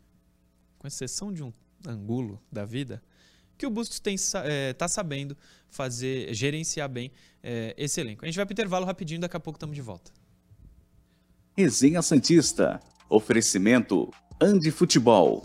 com 0.78 0.87
exceção 0.87 1.32
de 1.32 1.42
um 1.42 1.52
angulo 1.87 2.40
da 2.50 2.64
vida, 2.64 3.02
que 3.58 3.66
o 3.66 3.70
Bustos 3.70 4.00
está 4.04 4.42
é, 4.44 4.72
tá 4.72 4.87
sabendo 4.87 5.37
fazer, 5.70 6.33
gerenciar 6.35 6.88
bem 6.88 7.11
é, 7.42 7.74
esse 7.76 8.00
elenco. 8.00 8.24
A 8.24 8.28
gente 8.28 8.37
vai 8.37 8.44
para 8.44 8.52
o 8.52 8.54
intervalo 8.54 8.87
rapidinho, 8.87 9.20
daqui 9.20 9.37
a 9.37 9.40
pouco 9.40 9.57
estamos 9.57 9.74
de 9.74 9.83
volta. 9.83 10.11
Resenha 11.57 12.02
Santista. 12.02 12.81
Oferecimento 13.11 14.11
Andi 14.40 14.70
Futebol. 14.70 15.42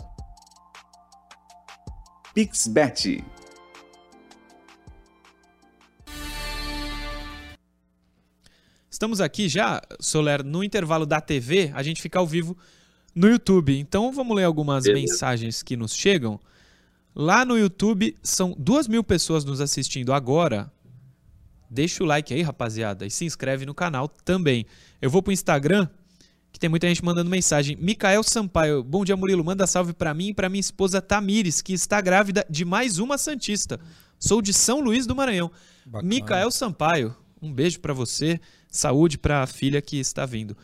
Pixbet. 2.34 3.24
Estamos 8.90 9.20
aqui 9.20 9.48
já, 9.48 9.82
Soler, 9.98 10.44
no 10.44 10.62
intervalo 10.62 11.04
da 11.04 11.20
TV, 11.20 11.72
a 11.74 11.82
gente 11.82 12.00
fica 12.00 12.18
ao 12.20 12.26
vivo 12.26 12.56
no 13.12 13.28
YouTube. 13.28 13.76
Então 13.76 14.12
vamos 14.12 14.36
ler 14.36 14.44
algumas 14.44 14.84
Beleza. 14.84 15.12
mensagens 15.12 15.62
que 15.62 15.76
nos 15.76 15.94
chegam. 15.94 16.38
Lá 17.14 17.44
no 17.44 17.56
YouTube 17.56 18.16
são 18.22 18.56
duas 18.58 18.88
mil 18.88 19.04
pessoas 19.04 19.44
nos 19.44 19.60
assistindo 19.60 20.12
agora. 20.12 20.72
Deixa 21.70 22.02
o 22.02 22.06
like 22.06 22.34
aí, 22.34 22.42
rapaziada, 22.42 23.06
e 23.06 23.10
se 23.10 23.24
inscreve 23.24 23.64
no 23.64 23.74
canal 23.74 24.08
também. 24.08 24.66
Eu 25.00 25.08
vou 25.10 25.22
pro 25.22 25.32
Instagram, 25.32 25.88
que 26.52 26.58
tem 26.58 26.68
muita 26.68 26.88
gente 26.88 27.04
mandando 27.04 27.30
mensagem. 27.30 27.76
Micael 27.76 28.22
Sampaio, 28.24 28.82
bom 28.82 29.04
dia 29.04 29.16
Murilo, 29.16 29.44
manda 29.44 29.66
salve 29.66 29.92
para 29.92 30.12
mim 30.12 30.28
e 30.28 30.34
para 30.34 30.48
minha 30.48 30.60
esposa 30.60 31.00
Tamires, 31.00 31.62
que 31.62 31.72
está 31.72 32.00
grávida 32.00 32.44
de 32.50 32.64
mais 32.64 32.98
uma 32.98 33.16
santista. 33.16 33.78
Sou 34.18 34.42
de 34.42 34.52
São 34.52 34.80
Luís 34.80 35.06
do 35.06 35.14
Maranhão. 35.14 35.50
Bacana. 35.86 36.08
Micael 36.08 36.50
Sampaio, 36.50 37.14
um 37.40 37.52
beijo 37.52 37.78
para 37.78 37.92
você, 37.92 38.40
saúde 38.68 39.18
para 39.18 39.42
a 39.42 39.46
filha 39.46 39.80
que 39.80 39.98
está 39.98 40.26
vindo. 40.26 40.56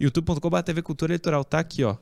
youtube.com.br 0.00 0.62
TV 0.62 0.80
Cultura 0.80 1.12
Eleitoral 1.12 1.44
tá 1.44 1.58
aqui, 1.58 1.84
ó. 1.84 1.96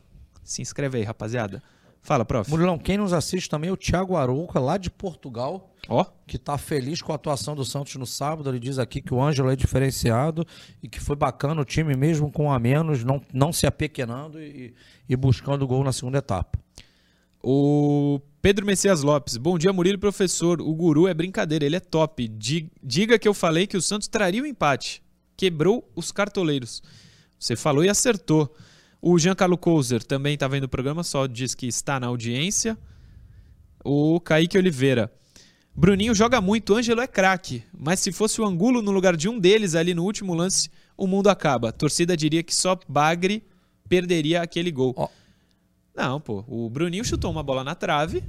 Se 0.45 0.63
inscreve 0.63 0.99
aí, 0.99 1.05
rapaziada. 1.05 1.63
Fala, 2.07 2.25
prof. 2.25 2.49
Murilão, 2.49 2.79
quem 2.79 2.97
nos 2.97 3.13
assiste 3.13 3.51
também 3.51 3.69
é 3.69 3.73
o 3.73 3.77
Thiago 3.77 4.15
Arouca, 4.15 4.61
lá 4.61 4.77
de 4.77 4.89
Portugal. 4.89 5.75
Ó. 5.89 6.03
Oh. 6.03 6.07
Que 6.25 6.39
tá 6.39 6.57
feliz 6.57 7.03
com 7.03 7.11
a 7.11 7.17
atuação 7.17 7.57
do 7.57 7.65
Santos 7.65 7.97
no 7.97 8.07
sábado. 8.07 8.49
Ele 8.49 8.61
diz 8.61 8.79
aqui 8.79 9.03
que 9.03 9.13
o 9.13 9.21
Ângelo 9.21 9.51
é 9.51 9.57
diferenciado 9.57 10.47
e 10.81 10.89
que 10.89 11.01
foi 11.01 11.17
bacana 11.17 11.61
o 11.61 11.65
time, 11.65 11.97
mesmo 11.97 12.31
com 12.31 12.53
a 12.53 12.61
menos, 12.61 13.03
não, 13.03 13.21
não 13.35 13.53
se 13.53 13.67
apequenando 13.67 14.41
e, 14.41 14.73
e 15.09 15.17
buscando 15.17 15.67
gol 15.67 15.83
na 15.83 15.93
segunda 15.93 16.19
etapa. 16.19 16.57
O 17.43 18.21
Pedro 18.41 18.65
Messias 18.65 19.03
Lopes. 19.03 19.37
Bom 19.37 19.59
dia, 19.59 19.73
Murilo, 19.73 19.99
professor. 19.99 20.61
O 20.61 20.73
guru 20.77 21.09
é 21.09 21.15
brincadeira, 21.15 21.65
ele 21.65 21.75
é 21.75 21.81
top. 21.81 22.29
Diga 22.29 23.19
que 23.19 23.27
eu 23.27 23.35
falei 23.35 23.67
que 23.67 23.77
o 23.77 23.83
Santos 23.83 24.07
traria 24.07 24.45
o 24.45 24.47
empate. 24.47 25.03
Quebrou 25.37 25.91
os 25.97 26.13
cartoleiros. 26.13 26.85
Você 27.37 27.57
falou 27.57 27.85
e 27.85 27.89
acertou. 27.89 28.55
O 29.09 29.21
Giancarlo 29.21 29.57
Couser 29.57 30.03
também 30.03 30.35
está 30.35 30.49
vendo 30.49 30.65
o 30.65 30.69
programa, 30.69 31.05
só 31.05 31.29
diz 31.29 31.55
que 31.55 31.69
está 31.69 32.01
na 32.01 32.09
audiência. 32.09 32.77
O 33.85 34.19
Kaique 34.19 34.59
Oliveira. 34.59 35.13
Bruninho 35.73 36.13
joga 36.13 36.41
muito, 36.41 36.75
Ângelo 36.75 37.01
é 37.01 37.07
craque, 37.07 37.63
mas 37.73 38.01
se 38.01 38.11
fosse 38.11 38.41
o 38.41 38.45
Angulo 38.45 38.83
no 38.83 38.91
lugar 38.91 39.17
de 39.17 39.29
um 39.29 39.39
deles 39.39 39.77
ali 39.77 39.95
no 39.95 40.03
último 40.03 40.35
lance, 40.35 40.69
o 40.97 41.07
mundo 41.07 41.31
acaba. 41.31 41.69
A 41.69 41.73
torcida 41.73 42.17
diria 42.17 42.43
que 42.43 42.53
só 42.53 42.77
Bagre 42.89 43.45
perderia 43.89 44.43
aquele 44.43 44.73
gol. 44.73 44.93
Oh. 44.97 45.09
Não, 45.95 46.21
pô, 46.21 46.45
o 46.49 46.69
Bruninho 46.69 47.05
chutou 47.05 47.31
uma 47.31 47.45
bola 47.45 47.63
na 47.63 47.77
trave 47.77 48.25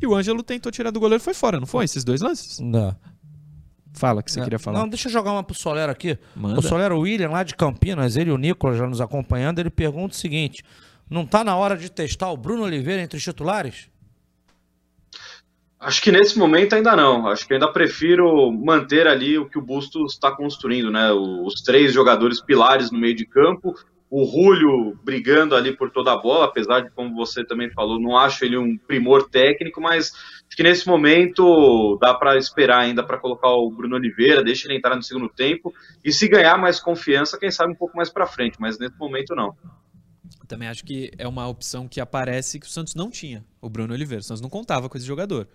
e 0.00 0.06
o 0.06 0.14
Ângelo 0.14 0.44
tentou 0.44 0.70
tirar 0.70 0.92
do 0.92 1.00
goleiro 1.00 1.20
e 1.20 1.24
foi 1.24 1.34
fora, 1.34 1.58
não 1.58 1.66
foi? 1.66 1.84
Esses 1.84 2.04
dois 2.04 2.20
lances? 2.20 2.60
Não. 2.60 2.94
Fala 3.92 4.22
que 4.22 4.30
você 4.30 4.40
é. 4.40 4.44
queria 4.44 4.58
falar. 4.58 4.78
Não, 4.78 4.88
deixa 4.88 5.08
eu 5.08 5.12
jogar 5.12 5.32
uma 5.32 5.42
pro 5.42 5.54
Solero 5.54 5.90
aqui. 5.90 6.18
Manda. 6.34 6.60
O 6.60 6.62
Solero 6.62 6.98
William, 7.00 7.30
lá 7.30 7.42
de 7.42 7.54
Campinas, 7.54 8.16
ele 8.16 8.30
e 8.30 8.32
o 8.32 8.38
Nicolas 8.38 8.78
já 8.78 8.86
nos 8.86 9.00
acompanhando, 9.00 9.58
ele 9.58 9.70
pergunta 9.70 10.14
o 10.14 10.18
seguinte: 10.18 10.64
não 11.08 11.26
tá 11.26 11.42
na 11.42 11.56
hora 11.56 11.76
de 11.76 11.90
testar 11.90 12.30
o 12.30 12.36
Bruno 12.36 12.62
Oliveira 12.62 13.02
entre 13.02 13.16
os 13.16 13.22
titulares? 13.22 13.88
Acho 15.80 16.02
que 16.02 16.12
nesse 16.12 16.38
momento 16.38 16.74
ainda 16.74 16.94
não. 16.94 17.26
Acho 17.26 17.46
que 17.46 17.54
ainda 17.54 17.72
prefiro 17.72 18.52
manter 18.52 19.06
ali 19.06 19.38
o 19.38 19.48
que 19.48 19.58
o 19.58 19.62
Bustos 19.62 20.12
está 20.12 20.30
construindo, 20.30 20.90
né? 20.90 21.10
Os 21.10 21.62
três 21.62 21.94
jogadores 21.94 22.38
pilares 22.40 22.90
no 22.90 22.98
meio 22.98 23.16
de 23.16 23.24
campo, 23.24 23.74
o 24.10 24.26
Julio 24.26 24.98
brigando 25.04 25.54
ali 25.54 25.76
por 25.76 25.90
toda 25.90 26.12
a 26.12 26.16
bola, 26.16 26.46
apesar 26.46 26.80
de, 26.80 26.90
como 26.90 27.14
você 27.14 27.44
também 27.44 27.70
falou, 27.70 28.00
não 28.00 28.16
acho 28.16 28.44
ele 28.44 28.58
um 28.58 28.76
primor 28.76 29.28
técnico, 29.28 29.80
mas 29.80 30.12
Acho 30.50 30.56
que 30.56 30.64
nesse 30.64 30.84
momento 30.88 31.96
dá 32.00 32.12
para 32.12 32.36
esperar 32.36 32.80
ainda 32.80 33.04
para 33.06 33.16
colocar 33.18 33.50
o 33.50 33.70
Bruno 33.70 33.94
Oliveira, 33.94 34.42
deixa 34.42 34.66
ele 34.66 34.76
entrar 34.76 34.96
no 34.96 35.02
segundo 35.02 35.28
tempo 35.28 35.72
e 36.04 36.12
se 36.12 36.26
ganhar 36.26 36.58
mais 36.58 36.80
confiança, 36.80 37.38
quem 37.38 37.52
sabe 37.52 37.72
um 37.72 37.76
pouco 37.76 37.96
mais 37.96 38.10
para 38.10 38.26
frente, 38.26 38.56
mas 38.58 38.76
nesse 38.76 38.98
momento 38.98 39.32
não. 39.36 39.56
Também 40.48 40.66
acho 40.66 40.84
que 40.84 41.12
é 41.16 41.28
uma 41.28 41.46
opção 41.46 41.86
que 41.86 42.00
aparece 42.00 42.58
que 42.58 42.66
o 42.66 42.68
Santos 42.68 42.96
não 42.96 43.12
tinha, 43.12 43.44
o 43.60 43.70
Bruno 43.70 43.94
Oliveira. 43.94 44.22
O 44.22 44.24
Santos 44.24 44.40
não 44.40 44.50
contava 44.50 44.88
com 44.88 44.98
esse 44.98 45.06
jogador. 45.06 45.46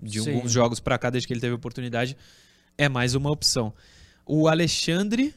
De 0.00 0.20
Sim. 0.20 0.34
alguns 0.34 0.50
jogos 0.50 0.80
para 0.80 0.98
cá, 0.98 1.08
desde 1.08 1.28
que 1.28 1.32
ele 1.32 1.40
teve 1.40 1.54
oportunidade, 1.54 2.16
é 2.76 2.88
mais 2.88 3.14
uma 3.14 3.30
opção. 3.30 3.72
O 4.26 4.48
Alexandre 4.48 5.32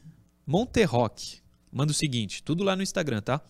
Monterroque 0.47 1.43
manda 1.71 1.91
o 1.91 1.95
seguinte, 1.95 2.43
tudo 2.43 2.63
lá 2.63 2.75
no 2.75 2.83
Instagram, 2.83 3.21
tá? 3.21 3.41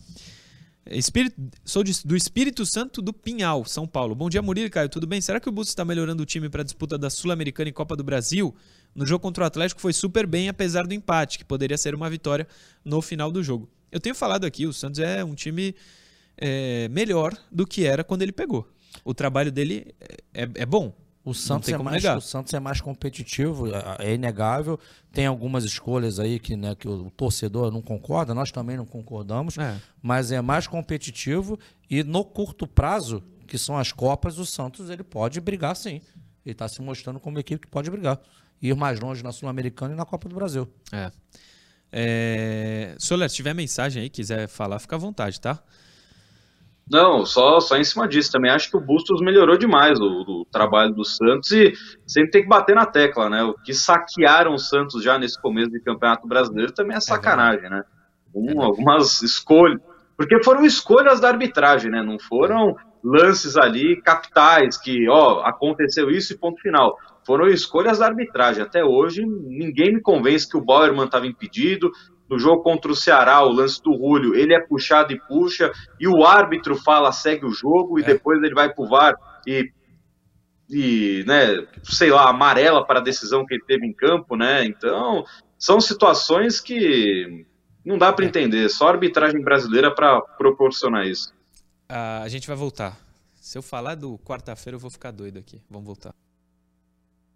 Espírito, 0.88 1.36
sou 1.64 1.84
de, 1.84 1.94
do 2.06 2.16
Espírito 2.16 2.64
Santo 2.64 3.02
do 3.02 3.12
Pinhal, 3.12 3.66
São 3.66 3.88
Paulo. 3.88 4.14
Bom 4.14 4.30
dia, 4.30 4.42
Murilo 4.42 4.70
Caio, 4.70 4.88
tudo 4.88 5.08
bem? 5.08 5.20
Será 5.20 5.40
que 5.40 5.50
o 5.50 5.52
Bustos 5.52 5.72
está 5.72 5.84
melhorando 5.84 6.22
o 6.22 6.26
time 6.26 6.48
para 6.48 6.62
a 6.62 6.64
disputa 6.64 6.96
da 6.96 7.10
Sul-Americana 7.10 7.70
e 7.70 7.74
Copa 7.74 7.96
do 7.96 8.04
Brasil? 8.04 8.54
No 8.94 9.04
jogo 9.04 9.22
contra 9.22 9.44
o 9.44 9.48
Atlético 9.48 9.82
foi 9.82 9.94
super 9.94 10.28
bem, 10.28 10.48
apesar 10.48 10.86
do 10.86 10.94
empate, 10.94 11.40
que 11.40 11.44
poderia 11.44 11.78
ser 11.78 11.96
uma 11.96 12.08
vitória 12.08 12.48
no 12.84 13.02
final 13.02 13.32
do 13.32 13.42
jogo. 13.42 13.68
Eu 13.92 14.00
tenho 14.00 14.14
falado 14.14 14.46
aqui, 14.46 14.68
o 14.68 14.74
Santos 14.74 15.00
é 15.00 15.24
um 15.24 15.34
time 15.34 15.76
é, 16.38 16.88
melhor 16.90 17.36
do 17.52 17.66
que 17.66 17.84
era 17.86 18.04
quando 18.04 18.22
ele 18.22 18.32
pegou. 18.32 18.70
O 19.04 19.14
trabalho 19.14 19.52
dele 19.52 19.96
é, 20.00 20.44
é, 20.44 20.50
é 20.56 20.66
bom, 20.68 20.96
o 21.26 21.34
Santos, 21.34 21.70
é 21.70 21.78
mais, 21.80 22.06
o 22.06 22.22
Santos 22.22 22.54
é 22.54 22.60
mais 22.60 22.80
competitivo, 22.80 23.68
é, 23.68 24.12
é 24.12 24.14
inegável. 24.14 24.80
Tem 25.12 25.26
algumas 25.26 25.64
escolhas 25.64 26.20
aí 26.20 26.38
que, 26.38 26.56
né, 26.56 26.76
que 26.76 26.88
o 26.88 27.10
torcedor 27.10 27.72
não 27.72 27.82
concorda, 27.82 28.36
nós 28.36 28.52
também 28.52 28.78
não 28.78 28.86
concordamos, 28.86 29.58
é. 29.58 29.76
mas 30.04 30.32
é 30.32 30.40
mais 30.40 30.68
competitivo 30.68 31.58
e 31.90 32.04
no 32.04 32.24
curto 32.24 32.68
prazo, 32.68 33.24
que 33.48 33.58
são 33.58 33.76
as 33.76 33.92
Copas, 33.92 34.38
o 34.38 34.46
Santos 34.46 34.92
ele 34.92 35.04
pode 35.04 35.42
brigar 35.42 35.76
sim. 35.76 36.00
Ele 36.46 36.54
está 36.54 36.68
se 36.68 36.80
mostrando 36.80 37.20
como 37.20 37.40
equipe 37.40 37.66
que 37.66 37.72
pode 37.72 37.90
brigar. 37.90 38.20
Ir 38.62 38.76
mais 38.76 39.00
longe 39.00 39.24
na 39.24 39.32
Sul-Americana 39.32 39.96
e 39.96 39.98
na 39.98 40.06
Copa 40.06 40.30
do 40.30 40.36
Brasil. 40.36 40.72
É. 40.92 41.12
é... 41.92 42.96
Soler, 43.00 43.32
se 43.32 43.38
tiver 43.38 43.56
mensagem 43.56 44.04
aí, 44.04 44.10
quiser 44.12 44.48
falar, 44.48 44.78
fica 44.78 44.96
à 44.96 45.00
vontade, 45.00 45.42
tá? 45.42 45.60
Não, 46.90 47.26
só, 47.26 47.60
só 47.60 47.76
em 47.78 47.84
cima 47.84 48.08
disso. 48.08 48.32
Também 48.32 48.52
acho 48.52 48.70
que 48.70 48.78
o 48.78 48.82
Bustos 48.82 49.20
melhorou 49.22 49.58
demais 49.58 50.00
o, 50.00 50.06
o, 50.06 50.46
trabalho 50.52 50.94
do 50.94 51.04
Santos 51.04 51.52
e 51.52 51.74
sempre 52.06 52.32
tem 52.32 52.44
que 52.44 52.48
bater 52.48 52.76
na 52.76 52.86
tecla, 52.86 53.30
né? 53.30 53.44
O 53.44 53.56
que 53.56 53.74
saquearam 53.74 54.54
o 54.54 54.60
Santos 54.60 55.04
já 55.04 55.18
nesse 55.18 55.42
começo 55.42 55.72
de 55.72 55.80
Campeonato 55.80 56.28
Brasileiro 56.28 56.72
também 56.72 56.94
é, 56.94 56.98
é 56.98 57.02
sacanagem, 57.02 57.70
né? 57.70 57.84
Um, 58.34 58.62
algumas 58.62 59.22
escolhas. 59.22 59.80
Porque 60.16 60.44
foram 60.44 60.64
escolhas 60.64 61.20
da 61.20 61.30
arbitragem, 61.30 61.90
né? 61.90 62.04
Não 62.04 62.20
foram 62.20 62.76
lances 63.04 63.58
ali 63.58 64.02
capitais 64.02 64.78
que, 64.78 65.08
ó, 65.10 65.42
aconteceu 65.42 66.10
isso 66.10 66.34
e 66.34 66.38
ponto 66.38 66.62
final. 66.62 66.98
Foram 67.26 67.48
escolhas 67.48 68.00
da 68.00 68.06
arbitragem. 68.06 68.64
Até 68.64 68.84
hoje, 68.84 69.26
ninguém 69.26 69.94
me 69.96 70.02
convence 70.02 70.50
que 70.50 70.58
o 70.58 70.64
Bauerman 70.64 71.06
estava 71.06 71.26
impedido, 71.26 71.92
no 72.30 72.40
jogo 72.40 72.64
contra 72.64 72.92
o 72.92 72.96
Ceará, 72.96 73.42
o 73.44 73.52
lance 73.52 73.82
do 73.82 73.96
Rúlio, 73.96 74.36
ele 74.36 74.54
é 74.54 74.60
puxado 74.60 75.14
e 75.14 75.20
puxa, 75.20 75.72
e 76.00 76.08
o 76.08 76.26
árbitro 76.26 76.76
fala, 76.76 77.12
segue 77.12 77.46
o 77.46 77.52
jogo, 77.52 78.00
e 78.00 78.04
é. 78.04 78.06
depois 78.06 78.42
ele 78.42 78.54
vai 78.54 78.74
pro 78.74 78.88
VAR 78.88 79.16
e, 79.46 79.72
e, 80.70 81.24
né, 81.28 81.66
sei 81.84 82.10
lá, 82.10 82.30
amarela 82.30 82.86
para 82.86 83.00
a 83.00 83.04
decisão 83.04 83.46
que 83.46 83.54
ele 83.54 83.64
teve 83.66 83.86
em 83.86 83.94
campo, 83.94 84.36
né? 84.36 84.66
Então, 84.66 85.24
são 85.58 85.80
situações 85.80 86.60
que 86.60 87.46
não 87.86 87.98
dá 87.98 88.12
para 88.12 88.26
é. 88.26 88.28
entender, 88.28 88.68
só 88.70 88.88
a 88.88 88.92
arbitragem 88.92 89.42
brasileira 89.42 89.94
para 89.94 90.20
proporcionar 90.22 91.06
isso. 91.06 91.32
Uh, 91.90 92.24
a 92.24 92.28
gente 92.28 92.48
vai 92.48 92.56
voltar. 92.56 92.98
Se 93.36 93.58
eu 93.58 93.62
falar 93.62 93.94
do 93.94 94.18
quarta-feira, 94.18 94.76
eu 94.76 94.80
vou 94.80 94.90
ficar 94.90 95.12
doido 95.12 95.38
aqui. 95.38 95.62
Vamos 95.70 95.86
voltar. 95.86 96.16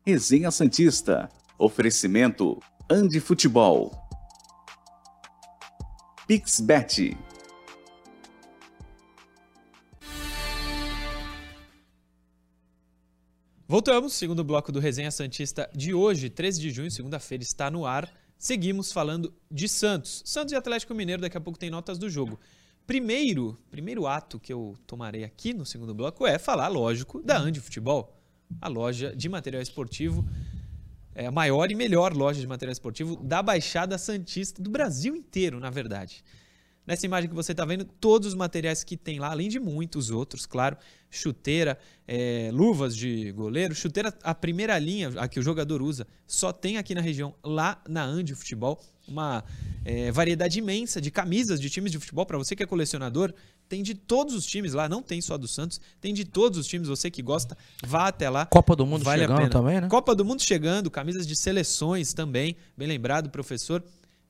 Resenha 0.03 0.49
Santista. 0.49 1.29
Oferecimento 1.59 2.59
Andi 2.89 3.19
Futebol. 3.19 4.08
Pixbet. 6.29 7.17
Voltamos, 13.67 14.13
segundo 14.13 14.43
bloco 14.43 14.71
do 14.71 14.79
Resenha 14.79 15.09
Santista 15.09 15.67
de 15.73 15.91
hoje, 15.91 16.29
13 16.29 16.61
de 16.61 16.69
junho, 16.69 16.91
segunda-feira, 16.91 17.43
está 17.43 17.71
no 17.71 17.83
ar. 17.83 18.13
Seguimos 18.37 18.91
falando 18.91 19.33
de 19.49 19.67
Santos. 19.67 20.21
Santos 20.23 20.53
e 20.53 20.55
Atlético 20.55 20.93
Mineiro, 20.93 21.23
daqui 21.23 21.35
a 21.35 21.41
pouco 21.41 21.57
tem 21.57 21.71
notas 21.71 21.97
do 21.97 22.07
jogo. 22.07 22.39
Primeiro, 22.85 23.57
primeiro 23.71 24.05
ato 24.05 24.39
que 24.39 24.53
eu 24.53 24.77
tomarei 24.85 25.23
aqui 25.23 25.51
no 25.51 25.65
segundo 25.65 25.95
bloco 25.95 26.27
é 26.27 26.37
falar, 26.37 26.67
lógico, 26.67 27.23
da 27.23 27.39
Andi 27.39 27.59
Futebol, 27.59 28.15
a 28.61 28.67
loja 28.67 29.15
de 29.15 29.27
material 29.27 29.63
esportivo, 29.63 30.23
é 31.19 31.25
a 31.25 31.31
maior 31.31 31.69
e 31.69 31.75
melhor 31.75 32.13
loja 32.13 32.39
de 32.39 32.47
material 32.47 32.71
esportivo 32.71 33.17
da 33.17 33.43
Baixada 33.43 33.97
Santista, 33.97 34.61
do 34.61 34.69
Brasil 34.69 35.17
inteiro, 35.17 35.59
na 35.59 35.69
verdade. 35.69 36.23
Nessa 36.87 37.05
imagem 37.05 37.29
que 37.29 37.35
você 37.35 37.51
está 37.51 37.65
vendo, 37.65 37.83
todos 37.83 38.29
os 38.29 38.33
materiais 38.33 38.85
que 38.85 38.95
tem 38.95 39.19
lá, 39.19 39.29
além 39.29 39.49
de 39.49 39.59
muitos 39.59 40.09
outros, 40.11 40.45
claro, 40.45 40.77
chuteira, 41.11 41.77
é, 42.07 42.49
luvas 42.53 42.95
de 42.95 43.33
goleiro, 43.33 43.75
chuteira, 43.75 44.17
a 44.23 44.33
primeira 44.33 44.79
linha, 44.79 45.09
a 45.17 45.27
que 45.27 45.39
o 45.39 45.43
jogador 45.43 45.81
usa, 45.81 46.07
só 46.25 46.53
tem 46.53 46.77
aqui 46.77 46.95
na 46.95 47.01
região, 47.01 47.35
lá 47.43 47.83
na 47.87 48.03
Andi 48.03 48.33
Futebol, 48.33 48.81
uma 49.09 49.43
é, 49.83 50.11
variedade 50.11 50.59
imensa 50.59 51.01
de 51.01 51.11
camisas 51.11 51.59
de 51.59 51.69
times 51.69 51.91
de 51.91 51.99
futebol. 51.99 52.25
Para 52.25 52.37
você 52.37 52.55
que 52.55 52.63
é 52.63 52.65
colecionador, 52.65 53.33
tem 53.67 53.83
de 53.83 53.93
todos 53.93 54.33
os 54.33 54.45
times 54.45 54.73
lá, 54.73 54.87
não 54.87 55.01
tem 55.01 55.21
só 55.21 55.37
do 55.37 55.47
Santos, 55.47 55.79
tem 55.99 56.13
de 56.13 56.25
todos 56.25 56.57
os 56.57 56.67
times. 56.67 56.87
Você 56.87 57.09
que 57.09 57.21
gosta, 57.21 57.57
vá 57.85 58.07
até 58.07 58.29
lá. 58.29 58.45
Copa 58.45 58.75
do 58.75 58.85
Mundo 58.85 59.03
vale 59.03 59.21
chegando 59.21 59.49
também, 59.49 59.81
né? 59.81 59.87
Copa 59.87 60.15
do 60.15 60.23
Mundo 60.23 60.41
chegando, 60.41 60.89
camisas 60.89 61.27
de 61.27 61.35
seleções 61.35 62.13
também, 62.13 62.55
bem 62.77 62.87
lembrado, 62.87 63.29
professor. 63.29 63.83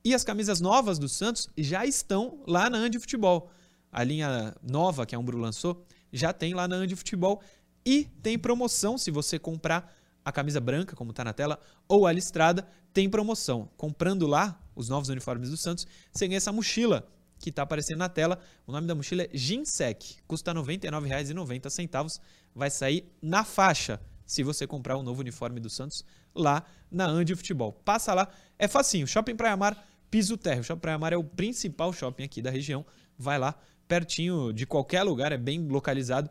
E 0.04 0.14
as 0.14 0.24
camisas 0.24 0.62
novas 0.62 0.98
do 0.98 1.10
Santos 1.10 1.50
já 1.58 1.86
estão 1.86 2.40
lá 2.48 2.70
na 2.70 2.78
Andi 2.78 3.00
Futebol. 3.00 3.52
A 3.92 4.04
linha 4.04 4.56
nova 4.62 5.06
que 5.06 5.16
a 5.16 5.20
Umbro 5.20 5.38
lançou 5.38 5.84
já 6.12 6.32
tem 6.32 6.54
lá 6.54 6.68
na 6.68 6.78
Andi 6.78 6.96
Futebol. 6.96 7.42
E 7.86 8.06
tem 8.22 8.38
promoção 8.38 8.98
se 8.98 9.10
você 9.12 9.40
comprar 9.40 9.94
a 10.24 10.32
camisa 10.32 10.60
branca, 10.60 10.96
como 10.96 11.12
está 11.12 11.24
na 11.24 11.34
tela, 11.34 11.60
ou 11.88 12.06
a 12.06 12.12
listrada, 12.12 12.68
tem 12.94 13.10
promoção. 13.10 13.70
Comprando 13.78 14.28
lá 14.28 14.60
os 14.80 14.88
novos 14.88 15.10
uniformes 15.10 15.50
do 15.50 15.58
Santos, 15.58 15.86
você 16.10 16.26
ganha 16.26 16.38
essa 16.38 16.54
mochila 16.54 17.06
que 17.38 17.50
está 17.50 17.64
aparecendo 17.64 17.98
na 17.98 18.08
tela. 18.08 18.40
O 18.66 18.72
nome 18.72 18.88
da 18.88 18.96
mochila 18.96 19.24
é 19.24 19.30
Ginsec, 19.34 20.18
custa 20.26 20.54
R$ 20.54 20.60
99,90. 20.60 22.22
Vai 22.56 22.70
sair 22.70 23.12
na 23.22 23.44
faixa 23.44 24.00
se 24.26 24.42
você 24.42 24.66
comprar 24.66 24.96
o 24.96 25.04
novo 25.04 25.20
uniforme 25.20 25.60
do 25.60 25.70
Santos 25.70 26.06
lá 26.34 26.64
na 26.90 27.06
Andi 27.06 27.36
Futebol. 27.36 27.74
Passa 27.74 28.14
lá, 28.14 28.30
é 28.58 28.70
facinho. 28.70 29.06
Shopping 29.06 29.36
Praia 29.36 29.58
Mar, 29.58 29.86
piso 30.10 30.38
térreo. 30.38 30.64
Shopping 30.64 30.82
Praia 30.82 30.98
Mar 30.98 31.12
é 31.12 31.18
o 31.18 31.24
principal 31.24 31.92
shopping 31.92 32.24
aqui 32.24 32.42
da 32.42 32.50
região. 32.50 32.86
Vai 33.18 33.38
lá, 33.38 33.60
pertinho 33.86 34.54
de 34.54 34.66
qualquer 34.66 35.04
lugar, 35.04 35.34
é 35.34 35.38
bem 35.38 35.68
localizado. 35.68 36.30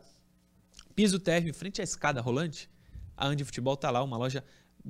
Piso 0.95 1.19
térreo, 1.19 1.49
em 1.49 1.53
frente 1.53 1.81
à 1.81 1.83
escada 1.83 2.19
rolante. 2.19 2.67
A 3.15 3.27
Andi 3.27 3.45
Futebol 3.45 3.77
tá 3.77 3.91
lá, 3.91 4.01
uma 4.01 4.17
loja 4.17 4.43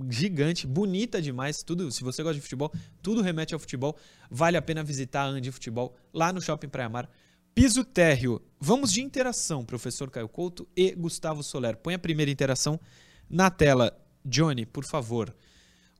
gigante, 0.09 0.67
bonita 0.67 1.21
demais. 1.21 1.63
Tudo, 1.63 1.91
se 1.91 2.03
você 2.03 2.23
gosta 2.23 2.35
de 2.35 2.41
futebol, 2.41 2.71
tudo 3.01 3.21
remete 3.21 3.53
ao 3.53 3.59
futebol. 3.59 3.97
Vale 4.29 4.57
a 4.57 4.61
pena 4.61 4.83
visitar 4.83 5.23
a 5.23 5.27
Andi 5.27 5.51
Futebol 5.51 5.95
lá 6.13 6.31
no 6.31 6.41
Shopping 6.41 6.69
Praia 6.69 6.89
Mar. 6.89 7.09
Piso 7.53 7.83
térreo. 7.83 8.41
Vamos 8.59 8.91
de 8.91 9.01
interação, 9.01 9.65
professor 9.65 10.09
Caio 10.09 10.29
Couto 10.29 10.67
e 10.75 10.93
Gustavo 10.95 11.43
Soler. 11.43 11.75
Põe 11.77 11.95
a 11.95 11.99
primeira 11.99 12.31
interação 12.31 12.79
na 13.29 13.49
tela. 13.49 13.97
Johnny, 14.23 14.65
por 14.65 14.85
favor. 14.85 15.35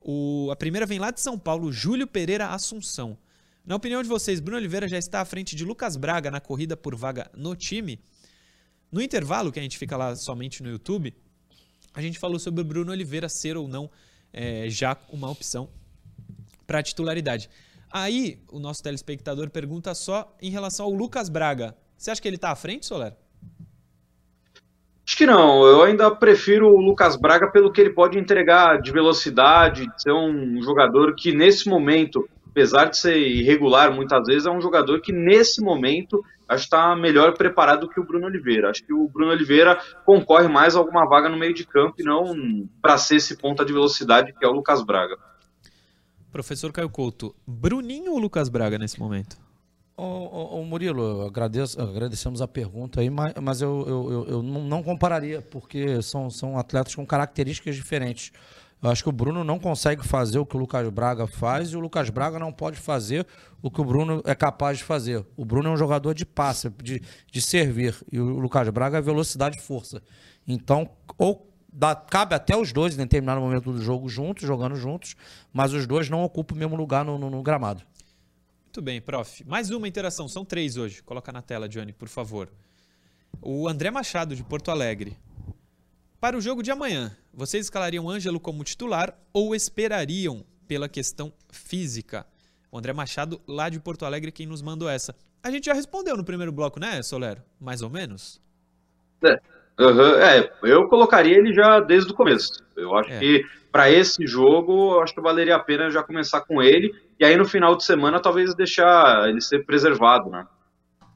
O, 0.00 0.48
a 0.50 0.56
primeira 0.56 0.86
vem 0.86 0.98
lá 0.98 1.10
de 1.10 1.20
São 1.20 1.38
Paulo, 1.38 1.70
Júlio 1.72 2.06
Pereira 2.06 2.48
Assunção. 2.48 3.18
Na 3.64 3.76
opinião 3.76 4.02
de 4.02 4.08
vocês, 4.08 4.40
Bruno 4.40 4.56
Oliveira 4.56 4.88
já 4.88 4.96
está 4.96 5.20
à 5.20 5.24
frente 5.24 5.54
de 5.54 5.64
Lucas 5.64 5.96
Braga 5.96 6.30
na 6.30 6.40
corrida 6.40 6.76
por 6.76 6.94
vaga 6.94 7.30
no 7.36 7.54
time? 7.54 8.00
No 8.90 9.02
intervalo, 9.02 9.52
que 9.52 9.60
a 9.60 9.62
gente 9.62 9.78
fica 9.78 9.96
lá 9.96 10.16
somente 10.16 10.62
no 10.62 10.70
YouTube, 10.70 11.14
a 11.94 12.00
gente 12.00 12.18
falou 12.18 12.38
sobre 12.38 12.60
o 12.60 12.64
Bruno 12.64 12.92
Oliveira 12.92 13.28
ser 13.28 13.56
ou 13.56 13.66
não 13.66 13.90
é, 14.32 14.68
já 14.68 14.96
uma 15.10 15.30
opção 15.30 15.68
para 16.66 16.82
titularidade. 16.82 17.50
Aí 17.90 18.38
o 18.48 18.58
nosso 18.60 18.82
telespectador 18.82 19.50
pergunta 19.50 19.94
só 19.94 20.36
em 20.40 20.50
relação 20.50 20.86
ao 20.86 20.92
Lucas 20.92 21.28
Braga. 21.28 21.76
Você 21.96 22.10
acha 22.10 22.22
que 22.22 22.28
ele 22.28 22.36
está 22.36 22.50
à 22.50 22.56
frente, 22.56 22.86
Soler? 22.86 23.14
Acho 25.04 25.16
que 25.16 25.26
não. 25.26 25.64
Eu 25.64 25.82
ainda 25.82 26.08
prefiro 26.12 26.68
o 26.68 26.80
Lucas 26.80 27.16
Braga 27.16 27.50
pelo 27.50 27.72
que 27.72 27.80
ele 27.80 27.90
pode 27.90 28.16
entregar 28.16 28.80
de 28.80 28.92
velocidade, 28.92 29.86
de 29.88 30.02
ser 30.02 30.12
um 30.12 30.62
jogador 30.62 31.16
que 31.16 31.34
nesse 31.34 31.68
momento, 31.68 32.28
apesar 32.50 32.86
de 32.86 32.98
ser 32.98 33.16
irregular 33.16 33.94
muitas 33.94 34.26
vezes, 34.26 34.46
é 34.46 34.50
um 34.50 34.60
jogador 34.60 35.00
que 35.00 35.12
nesse 35.12 35.62
momento 35.62 36.22
acho 36.48 36.62
que 36.62 36.66
está 36.66 36.96
melhor 36.96 37.32
preparado 37.34 37.88
que 37.88 38.00
o 38.00 38.04
Bruno 38.04 38.26
Oliveira. 38.26 38.70
Acho 38.70 38.84
que 38.84 38.92
o 38.92 39.08
Bruno 39.08 39.30
Oliveira 39.30 39.80
concorre 40.04 40.48
mais 40.48 40.74
a 40.74 40.80
alguma 40.80 41.08
vaga 41.08 41.28
no 41.28 41.38
meio 41.38 41.54
de 41.54 41.64
campo 41.64 41.94
e 41.98 42.02
não 42.02 42.68
para 42.82 42.98
ser 42.98 43.16
esse 43.16 43.36
ponta 43.36 43.64
de 43.64 43.72
velocidade 43.72 44.32
que 44.32 44.44
é 44.44 44.48
o 44.48 44.52
Lucas 44.52 44.84
Braga. 44.84 45.16
Professor 46.32 46.72
Caio 46.72 46.90
Couto, 46.90 47.34
Bruninho 47.46 48.12
ou 48.12 48.18
Lucas 48.18 48.48
Braga 48.48 48.78
nesse 48.78 48.98
momento? 48.98 49.36
Ô, 49.96 50.02
ô, 50.02 50.60
ô 50.60 50.64
Murilo, 50.64 51.26
agradeço, 51.26 51.80
agradecemos 51.80 52.40
a 52.40 52.48
pergunta 52.48 53.00
aí, 53.00 53.10
mas, 53.10 53.34
mas 53.40 53.60
eu, 53.60 53.84
eu, 53.86 54.12
eu, 54.12 54.28
eu 54.28 54.42
não 54.42 54.82
compararia, 54.82 55.42
porque 55.42 56.00
são, 56.00 56.30
são 56.30 56.58
atletas 56.58 56.94
com 56.94 57.04
características 57.04 57.76
diferentes. 57.76 58.32
Eu 58.82 58.88
acho 58.90 59.02
que 59.02 59.08
o 59.08 59.12
Bruno 59.12 59.44
não 59.44 59.58
consegue 59.58 60.06
fazer 60.06 60.38
o 60.38 60.46
que 60.46 60.56
o 60.56 60.60
Lucas 60.60 60.88
Braga 60.88 61.26
faz 61.26 61.70
e 61.70 61.76
o 61.76 61.80
Lucas 61.80 62.08
Braga 62.08 62.38
não 62.38 62.50
pode 62.50 62.78
fazer 62.78 63.26
o 63.60 63.70
que 63.70 63.80
o 63.80 63.84
Bruno 63.84 64.22
é 64.24 64.34
capaz 64.34 64.78
de 64.78 64.84
fazer. 64.84 65.24
O 65.36 65.44
Bruno 65.44 65.68
é 65.68 65.72
um 65.72 65.76
jogador 65.76 66.14
de 66.14 66.24
passe, 66.24 66.70
de, 66.82 67.02
de 67.30 67.42
servir, 67.42 67.94
e 68.10 68.18
o 68.18 68.38
Lucas 68.38 68.68
Braga 68.70 68.98
é 68.98 69.00
velocidade 69.02 69.58
e 69.58 69.60
força. 69.60 70.02
Então, 70.48 70.88
ou 71.18 71.52
dá, 71.70 71.94
cabe 71.94 72.34
até 72.34 72.56
os 72.56 72.72
dois 72.72 72.94
em 72.94 72.98
determinado 72.98 73.40
momento 73.40 73.70
do 73.70 73.82
jogo 73.82 74.08
juntos, 74.08 74.46
jogando 74.46 74.76
juntos, 74.76 75.14
mas 75.52 75.74
os 75.74 75.86
dois 75.86 76.08
não 76.08 76.22
ocupam 76.22 76.54
o 76.54 76.58
mesmo 76.58 76.74
lugar 76.74 77.04
no, 77.04 77.18
no, 77.18 77.28
no 77.28 77.42
gramado. 77.42 77.82
Muito 78.64 78.80
bem, 78.80 79.00
prof. 79.00 79.44
Mais 79.46 79.70
uma 79.70 79.88
interação, 79.88 80.26
são 80.26 80.44
três 80.44 80.76
hoje. 80.76 81.02
Coloca 81.02 81.30
na 81.32 81.42
tela, 81.42 81.68
Johnny, 81.68 81.92
por 81.92 82.08
favor. 82.08 82.48
O 83.42 83.68
André 83.68 83.90
Machado, 83.90 84.34
de 84.34 84.42
Porto 84.42 84.70
Alegre. 84.70 85.18
Para 86.20 86.36
o 86.36 86.40
jogo 86.40 86.62
de 86.62 86.70
amanhã, 86.70 87.16
vocês 87.32 87.64
escalariam 87.64 88.06
Ângelo 88.06 88.38
como 88.38 88.62
titular 88.62 89.18
ou 89.32 89.54
esperariam 89.54 90.44
pela 90.68 90.86
questão 90.86 91.32
física? 91.50 92.26
O 92.70 92.76
André 92.76 92.92
Machado, 92.92 93.40
lá 93.48 93.70
de 93.70 93.80
Porto 93.80 94.04
Alegre, 94.04 94.30
quem 94.30 94.46
nos 94.46 94.60
mandou 94.60 94.86
essa. 94.86 95.16
A 95.42 95.50
gente 95.50 95.64
já 95.64 95.72
respondeu 95.72 96.18
no 96.18 96.22
primeiro 96.22 96.52
bloco, 96.52 96.78
né, 96.78 97.02
Solero? 97.02 97.40
Mais 97.58 97.80
ou 97.80 97.88
menos? 97.88 98.38
É, 99.24 99.40
uhum, 99.82 100.14
é 100.20 100.52
eu 100.62 100.86
colocaria 100.88 101.38
ele 101.38 101.54
já 101.54 101.80
desde 101.80 102.12
o 102.12 102.14
começo. 102.14 102.62
Eu 102.76 102.94
acho 102.94 103.12
é. 103.12 103.18
que 103.18 103.46
para 103.72 103.90
esse 103.90 104.26
jogo, 104.26 104.96
eu 104.96 105.00
acho 105.00 105.14
que 105.14 105.22
valeria 105.22 105.56
a 105.56 105.60
pena 105.60 105.90
já 105.90 106.02
começar 106.02 106.42
com 106.42 106.62
ele. 106.62 106.94
E 107.18 107.24
aí 107.24 107.34
no 107.34 107.46
final 107.46 107.74
de 107.74 107.82
semana, 107.82 108.20
talvez 108.20 108.54
deixar 108.54 109.26
ele 109.26 109.40
ser 109.40 109.64
preservado, 109.64 110.28
né? 110.28 110.46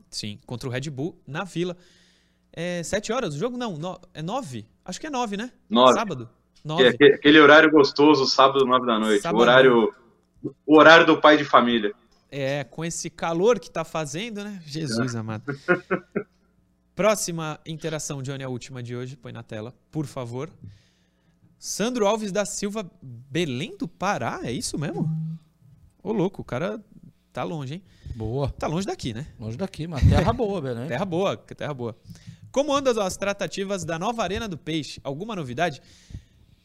Sim, 0.09 0.41
contra 0.47 0.67
o 0.67 0.73
Red 0.73 0.89
Bull 0.89 1.21
na 1.27 1.45
Vila. 1.45 1.77
É 2.51 2.83
sete 2.83 3.13
horas 3.13 3.35
o 3.35 3.39
jogo? 3.39 3.59
Não, 3.59 3.77
no, 3.77 4.01
é 4.15 4.23
nove? 4.23 4.67
Acho 4.85 5.01
que 5.01 5.07
é 5.07 5.11
nove, 5.11 5.37
né? 5.37 5.51
Nove. 5.69 5.95
Sábado? 5.95 6.29
Nove. 6.65 6.85
É 6.85 6.89
aquele 6.89 7.41
horário 7.41 7.71
gostoso, 7.71 8.27
sábado, 8.27 8.65
nove 8.65 8.87
da 8.87 8.99
noite. 8.99 9.27
O 9.27 9.37
horário, 9.37 9.95
o 10.67 10.77
horário 10.77 11.07
do 11.07 11.21
pai 11.21 11.37
de 11.37 11.45
família. 11.45 11.95
É, 12.31 12.65
com 12.65 12.85
esse 12.85 13.09
calor 13.09 13.59
que 13.59 13.71
tá 13.71 13.85
fazendo, 13.85 14.43
né? 14.43 14.61
Jesus 14.67 15.15
é. 15.15 15.19
amado. 15.19 15.45
Próxima 16.95 17.59
interação, 17.67 18.23
Johnny, 18.23 18.45
a 18.45 18.49
última 18.49 18.83
de 18.83 18.95
hoje. 18.95 19.17
Põe 19.17 19.33
na 19.33 19.43
tela, 19.43 19.75
por 19.91 20.07
favor. 20.07 20.51
Sandro 21.59 22.07
Alves 22.07 22.31
da 22.31 22.45
Silva, 22.45 22.89
Belém 23.03 23.77
do 23.77 23.89
Pará, 23.89 24.41
é 24.43 24.53
isso 24.53 24.79
mesmo? 24.79 25.09
Ô, 26.03 26.13
louco, 26.13 26.43
o 26.43 26.45
cara 26.45 26.79
tá 27.33 27.43
longe, 27.43 27.75
hein? 27.75 27.83
Boa. 28.15 28.51
Tá 28.51 28.67
longe 28.67 28.87
daqui, 28.87 29.15
né? 29.15 29.27
Longe 29.41 29.57
daqui, 29.57 29.87
mas 29.87 30.07
terra 30.07 30.33
boa, 30.33 30.61
Belém. 30.63 30.87
terra 30.87 31.05
boa, 31.05 31.37
terra 31.37 31.75
boa. 31.75 31.97
Como 32.55 32.73
andam 32.73 33.03
as 33.03 33.17
tratativas 33.17 33.85
da 33.85 33.99
nova 33.99 34.23
Arena 34.23 34.47
do 34.47 34.57
Peixe? 34.57 35.01
Alguma 35.03 35.35
novidade? 35.35 35.83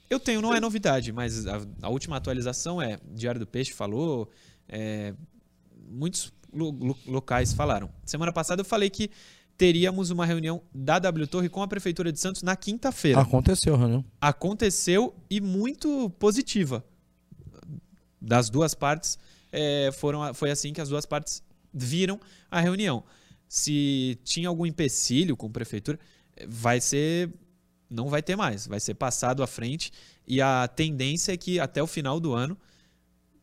Eu 0.07 0.19
tenho, 0.19 0.39
não 0.39 0.53
é 0.53 0.59
novidade, 0.59 1.11
mas 1.11 1.47
a, 1.47 1.59
a 1.81 1.89
última 1.89 2.15
atualização 2.15 2.79
é: 2.79 2.99
Diário 3.11 3.39
do 3.39 3.47
Peixe 3.47 3.73
falou, 3.73 4.29
é, 4.67 5.15
muitos 5.89 6.31
lo, 6.53 6.69
lo, 6.69 6.95
locais 7.07 7.53
falaram. 7.53 7.89
Semana 8.05 8.31
passada 8.31 8.61
eu 8.61 8.65
falei 8.65 8.87
que 8.91 9.09
teríamos 9.57 10.11
uma 10.11 10.27
reunião 10.27 10.61
da 10.71 10.99
W 10.99 11.25
Torre 11.25 11.49
com 11.49 11.63
a 11.63 11.67
Prefeitura 11.67 12.11
de 12.11 12.19
Santos 12.19 12.43
na 12.43 12.55
quinta-feira. 12.55 13.19
Aconteceu, 13.19 13.75
reunião. 13.75 14.05
Aconteceu 14.21 15.15
e 15.27 15.41
muito 15.41 16.11
positiva. 16.19 16.85
Das 18.21 18.47
duas 18.47 18.75
partes, 18.75 19.17
é, 19.51 19.89
foram, 19.91 20.35
foi 20.35 20.51
assim 20.51 20.71
que 20.71 20.81
as 20.81 20.89
duas 20.89 21.07
partes 21.07 21.41
viram 21.73 22.19
a 22.51 22.59
reunião. 22.59 23.03
Se 23.49 24.19
tinha 24.23 24.47
algum 24.47 24.65
empecilho 24.65 25.35
com 25.35 25.47
a 25.47 25.49
prefeitura, 25.49 25.99
vai 26.47 26.79
ser. 26.79 27.33
Não 27.89 28.07
vai 28.07 28.21
ter 28.21 28.35
mais, 28.35 28.67
vai 28.67 28.79
ser 28.79 28.93
passado 28.93 29.41
à 29.41 29.47
frente. 29.47 29.91
E 30.27 30.39
a 30.39 30.67
tendência 30.67 31.33
é 31.33 31.37
que 31.37 31.59
até 31.59 31.81
o 31.81 31.87
final 31.87 32.19
do 32.19 32.33
ano 32.33 32.55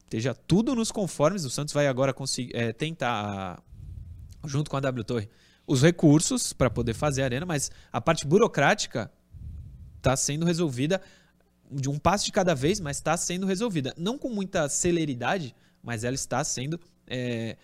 esteja 0.04 0.32
tudo 0.32 0.76
nos 0.76 0.92
conformes. 0.92 1.44
O 1.44 1.50
Santos 1.50 1.74
vai 1.74 1.88
agora 1.88 2.14
conseguir 2.14 2.54
é, 2.54 2.72
tentar, 2.72 3.60
junto 4.44 4.70
com 4.70 4.76
a 4.76 4.80
W 4.80 5.02
Torre, 5.02 5.28
os 5.66 5.82
recursos 5.82 6.52
para 6.52 6.70
poder 6.70 6.94
fazer 6.94 7.22
a 7.22 7.24
arena, 7.24 7.44
mas 7.44 7.72
a 7.92 8.00
parte 8.00 8.24
burocrática 8.24 9.10
está 9.96 10.16
sendo 10.16 10.46
resolvida 10.46 11.02
de 11.68 11.90
um 11.90 11.98
passo 11.98 12.24
de 12.24 12.30
cada 12.30 12.54
vez, 12.54 12.78
mas 12.78 12.98
está 12.98 13.16
sendo 13.16 13.44
resolvida. 13.44 13.92
Não 13.98 14.16
com 14.16 14.28
muita 14.28 14.68
celeridade, 14.68 15.52
mas 15.82 16.04
ela 16.04 16.14
está 16.14 16.44
sendo. 16.44 16.80
É, 17.08 17.56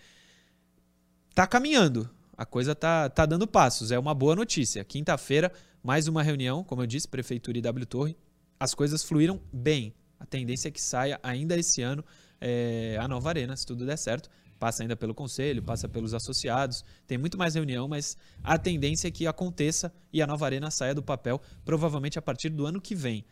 caminhando. 1.49 2.09
A 2.37 2.45
coisa 2.45 2.73
tá, 2.73 3.09
tá 3.09 3.25
dando 3.25 3.47
passos. 3.47 3.91
É 3.91 3.99
uma 3.99 4.13
boa 4.13 4.35
notícia. 4.35 4.83
Quinta-feira, 4.83 5.51
mais 5.83 6.07
uma 6.07 6.23
reunião, 6.23 6.63
como 6.63 6.81
eu 6.81 6.87
disse, 6.87 7.07
Prefeitura 7.07 7.57
e 7.57 7.61
W 7.61 7.85
Torre. 7.85 8.17
As 8.59 8.73
coisas 8.73 9.03
fluíram 9.03 9.39
bem. 9.51 9.93
A 10.19 10.25
tendência 10.25 10.69
é 10.69 10.71
que 10.71 10.81
saia 10.81 11.19
ainda 11.21 11.57
esse 11.57 11.81
ano 11.81 12.03
é, 12.45 12.97
a 12.99 13.07
nova 13.07 13.29
arena, 13.29 13.55
se 13.55 13.65
tudo 13.65 13.85
der 13.85 13.97
certo. 13.97 14.29
Passa 14.59 14.83
ainda 14.83 14.95
pelo 14.95 15.13
conselho, 15.13 15.63
passa 15.63 15.87
pelos 15.87 16.13
associados. 16.13 16.83
Tem 17.07 17.17
muito 17.17 17.37
mais 17.37 17.55
reunião, 17.55 17.87
mas 17.87 18.17
a 18.43 18.57
tendência 18.57 19.07
é 19.07 19.11
que 19.11 19.25
aconteça 19.25 19.93
e 20.11 20.21
a 20.21 20.27
nova 20.27 20.45
arena 20.45 20.69
saia 20.69 20.93
do 20.93 21.01
papel, 21.01 21.41
provavelmente 21.63 22.19
a 22.19 22.21
partir 22.21 22.49
do 22.49 22.65
ano 22.65 22.81
que 22.81 22.95
vem. 22.95 23.25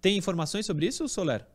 Tem 0.00 0.16
informações 0.16 0.66
sobre 0.66 0.86
isso, 0.86 1.08
Soler? 1.08 1.46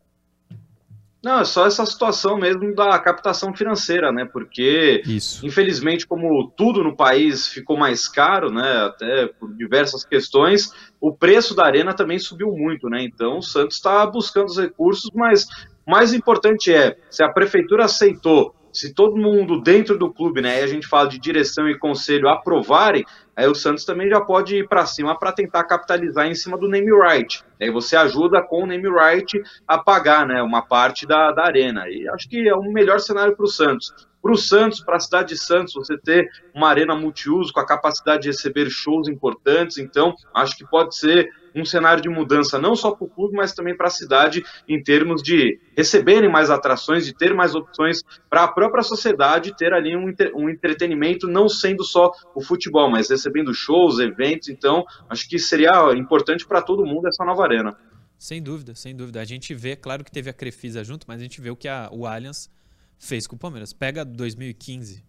Não, 1.22 1.40
é 1.40 1.44
só 1.44 1.66
essa 1.66 1.84
situação 1.84 2.38
mesmo 2.38 2.74
da 2.74 2.96
captação 2.98 3.52
financeira, 3.52 4.12
né? 4.12 4.24
Porque, 4.24 5.02
Isso. 5.04 5.44
infelizmente, 5.44 6.06
como 6.06 6.48
tudo 6.56 6.84
no 6.84 6.96
país 6.96 7.48
ficou 7.48 7.76
mais 7.76 8.06
caro, 8.06 8.50
né? 8.50 8.84
Até 8.84 9.26
por 9.26 9.52
diversas 9.54 10.04
questões, 10.04 10.72
o 11.00 11.12
preço 11.12 11.56
da 11.56 11.64
arena 11.64 11.92
também 11.92 12.18
subiu 12.18 12.52
muito, 12.52 12.88
né? 12.88 13.02
Então 13.02 13.38
o 13.38 13.42
Santos 13.42 13.76
está 13.76 14.06
buscando 14.06 14.46
os 14.46 14.58
recursos, 14.58 15.10
mas 15.12 15.46
mais 15.84 16.12
importante 16.12 16.72
é 16.72 16.96
se 17.10 17.22
a 17.22 17.28
prefeitura 17.28 17.86
aceitou 17.86 18.54
se 18.78 18.94
todo 18.94 19.16
mundo 19.16 19.60
dentro 19.60 19.98
do 19.98 20.12
clube, 20.12 20.40
né, 20.40 20.60
e 20.60 20.62
a 20.62 20.66
gente 20.66 20.86
fala 20.86 21.08
de 21.08 21.18
direção 21.18 21.68
e 21.68 21.76
conselho 21.76 22.28
aprovarem, 22.28 23.04
aí 23.34 23.48
o 23.48 23.54
Santos 23.54 23.84
também 23.84 24.08
já 24.08 24.20
pode 24.20 24.56
ir 24.56 24.68
para 24.68 24.86
cima 24.86 25.18
para 25.18 25.32
tentar 25.32 25.64
capitalizar 25.64 26.26
em 26.26 26.34
cima 26.34 26.56
do 26.56 26.68
name 26.68 26.90
right. 26.92 27.42
Aí 27.60 27.70
você 27.70 27.96
ajuda 27.96 28.40
com 28.40 28.62
o 28.62 28.66
name 28.66 28.88
right 28.88 29.42
a 29.66 29.78
pagar, 29.78 30.26
né, 30.26 30.40
uma 30.42 30.62
parte 30.62 31.06
da, 31.06 31.32
da 31.32 31.44
arena. 31.44 31.88
E 31.88 32.08
acho 32.10 32.28
que 32.28 32.48
é 32.48 32.54
o 32.54 32.62
melhor 32.62 33.00
cenário 33.00 33.34
para 33.34 33.44
o 33.44 33.48
Santos 33.48 33.92
para 34.20 34.32
o 34.32 34.36
Santos, 34.36 34.80
para 34.80 34.96
a 34.96 35.00
cidade 35.00 35.28
de 35.28 35.38
Santos, 35.38 35.74
você 35.74 35.96
ter 35.96 36.28
uma 36.54 36.68
arena 36.68 36.94
multiuso 36.94 37.52
com 37.52 37.60
a 37.60 37.66
capacidade 37.66 38.22
de 38.22 38.28
receber 38.28 38.68
shows 38.68 39.08
importantes. 39.08 39.78
Então, 39.78 40.14
acho 40.34 40.56
que 40.56 40.66
pode 40.66 40.96
ser 40.96 41.30
um 41.54 41.64
cenário 41.64 42.02
de 42.02 42.08
mudança 42.08 42.58
não 42.58 42.74
só 42.74 42.90
para 42.90 43.04
o 43.04 43.08
clube, 43.08 43.36
mas 43.36 43.52
também 43.52 43.76
para 43.76 43.88
a 43.88 43.90
cidade 43.90 44.44
em 44.68 44.82
termos 44.82 45.22
de 45.22 45.60
receberem 45.76 46.30
mais 46.30 46.50
atrações, 46.50 47.04
de 47.04 47.12
ter 47.12 47.34
mais 47.34 47.54
opções 47.54 48.02
para 48.28 48.44
a 48.44 48.48
própria 48.48 48.82
sociedade 48.82 49.56
ter 49.56 49.72
ali 49.72 49.96
um, 49.96 50.12
um 50.34 50.48
entretenimento 50.48 51.26
não 51.26 51.48
sendo 51.48 51.84
só 51.84 52.12
o 52.34 52.40
futebol, 52.40 52.90
mas 52.90 53.10
recebendo 53.10 53.52
shows, 53.54 53.98
eventos. 53.98 54.48
Então, 54.48 54.84
acho 55.08 55.28
que 55.28 55.38
seria 55.38 55.92
importante 55.94 56.46
para 56.46 56.62
todo 56.62 56.84
mundo 56.84 57.08
essa 57.08 57.24
nova 57.24 57.42
arena. 57.42 57.76
Sem 58.18 58.42
dúvida, 58.42 58.74
sem 58.74 58.96
dúvida. 58.96 59.20
A 59.20 59.24
gente 59.24 59.54
vê, 59.54 59.76
claro 59.76 60.02
que 60.02 60.10
teve 60.10 60.28
a 60.28 60.32
Crefisa 60.32 60.82
junto, 60.82 61.06
mas 61.06 61.20
a 61.20 61.22
gente 61.22 61.40
vê 61.40 61.50
o 61.50 61.56
que 61.56 61.68
a, 61.68 61.88
o 61.92 62.04
Allianz 62.04 62.50
fez 62.98 63.26
com 63.26 63.36
o 63.36 63.38
Palmeiras. 63.38 63.72
Pega 63.72 64.04
2015, 64.04 65.04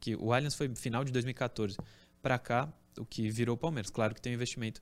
que 0.00 0.16
o 0.16 0.32
Allianz 0.32 0.54
foi 0.54 0.68
final 0.74 1.04
de 1.04 1.12
2014, 1.12 1.76
para 2.20 2.38
cá, 2.38 2.68
o 2.98 3.04
que 3.04 3.30
virou 3.30 3.54
o 3.54 3.58
Palmeiras. 3.58 3.90
Claro 3.90 4.14
que 4.14 4.20
tem 4.20 4.32
um 4.32 4.34
investimento 4.34 4.80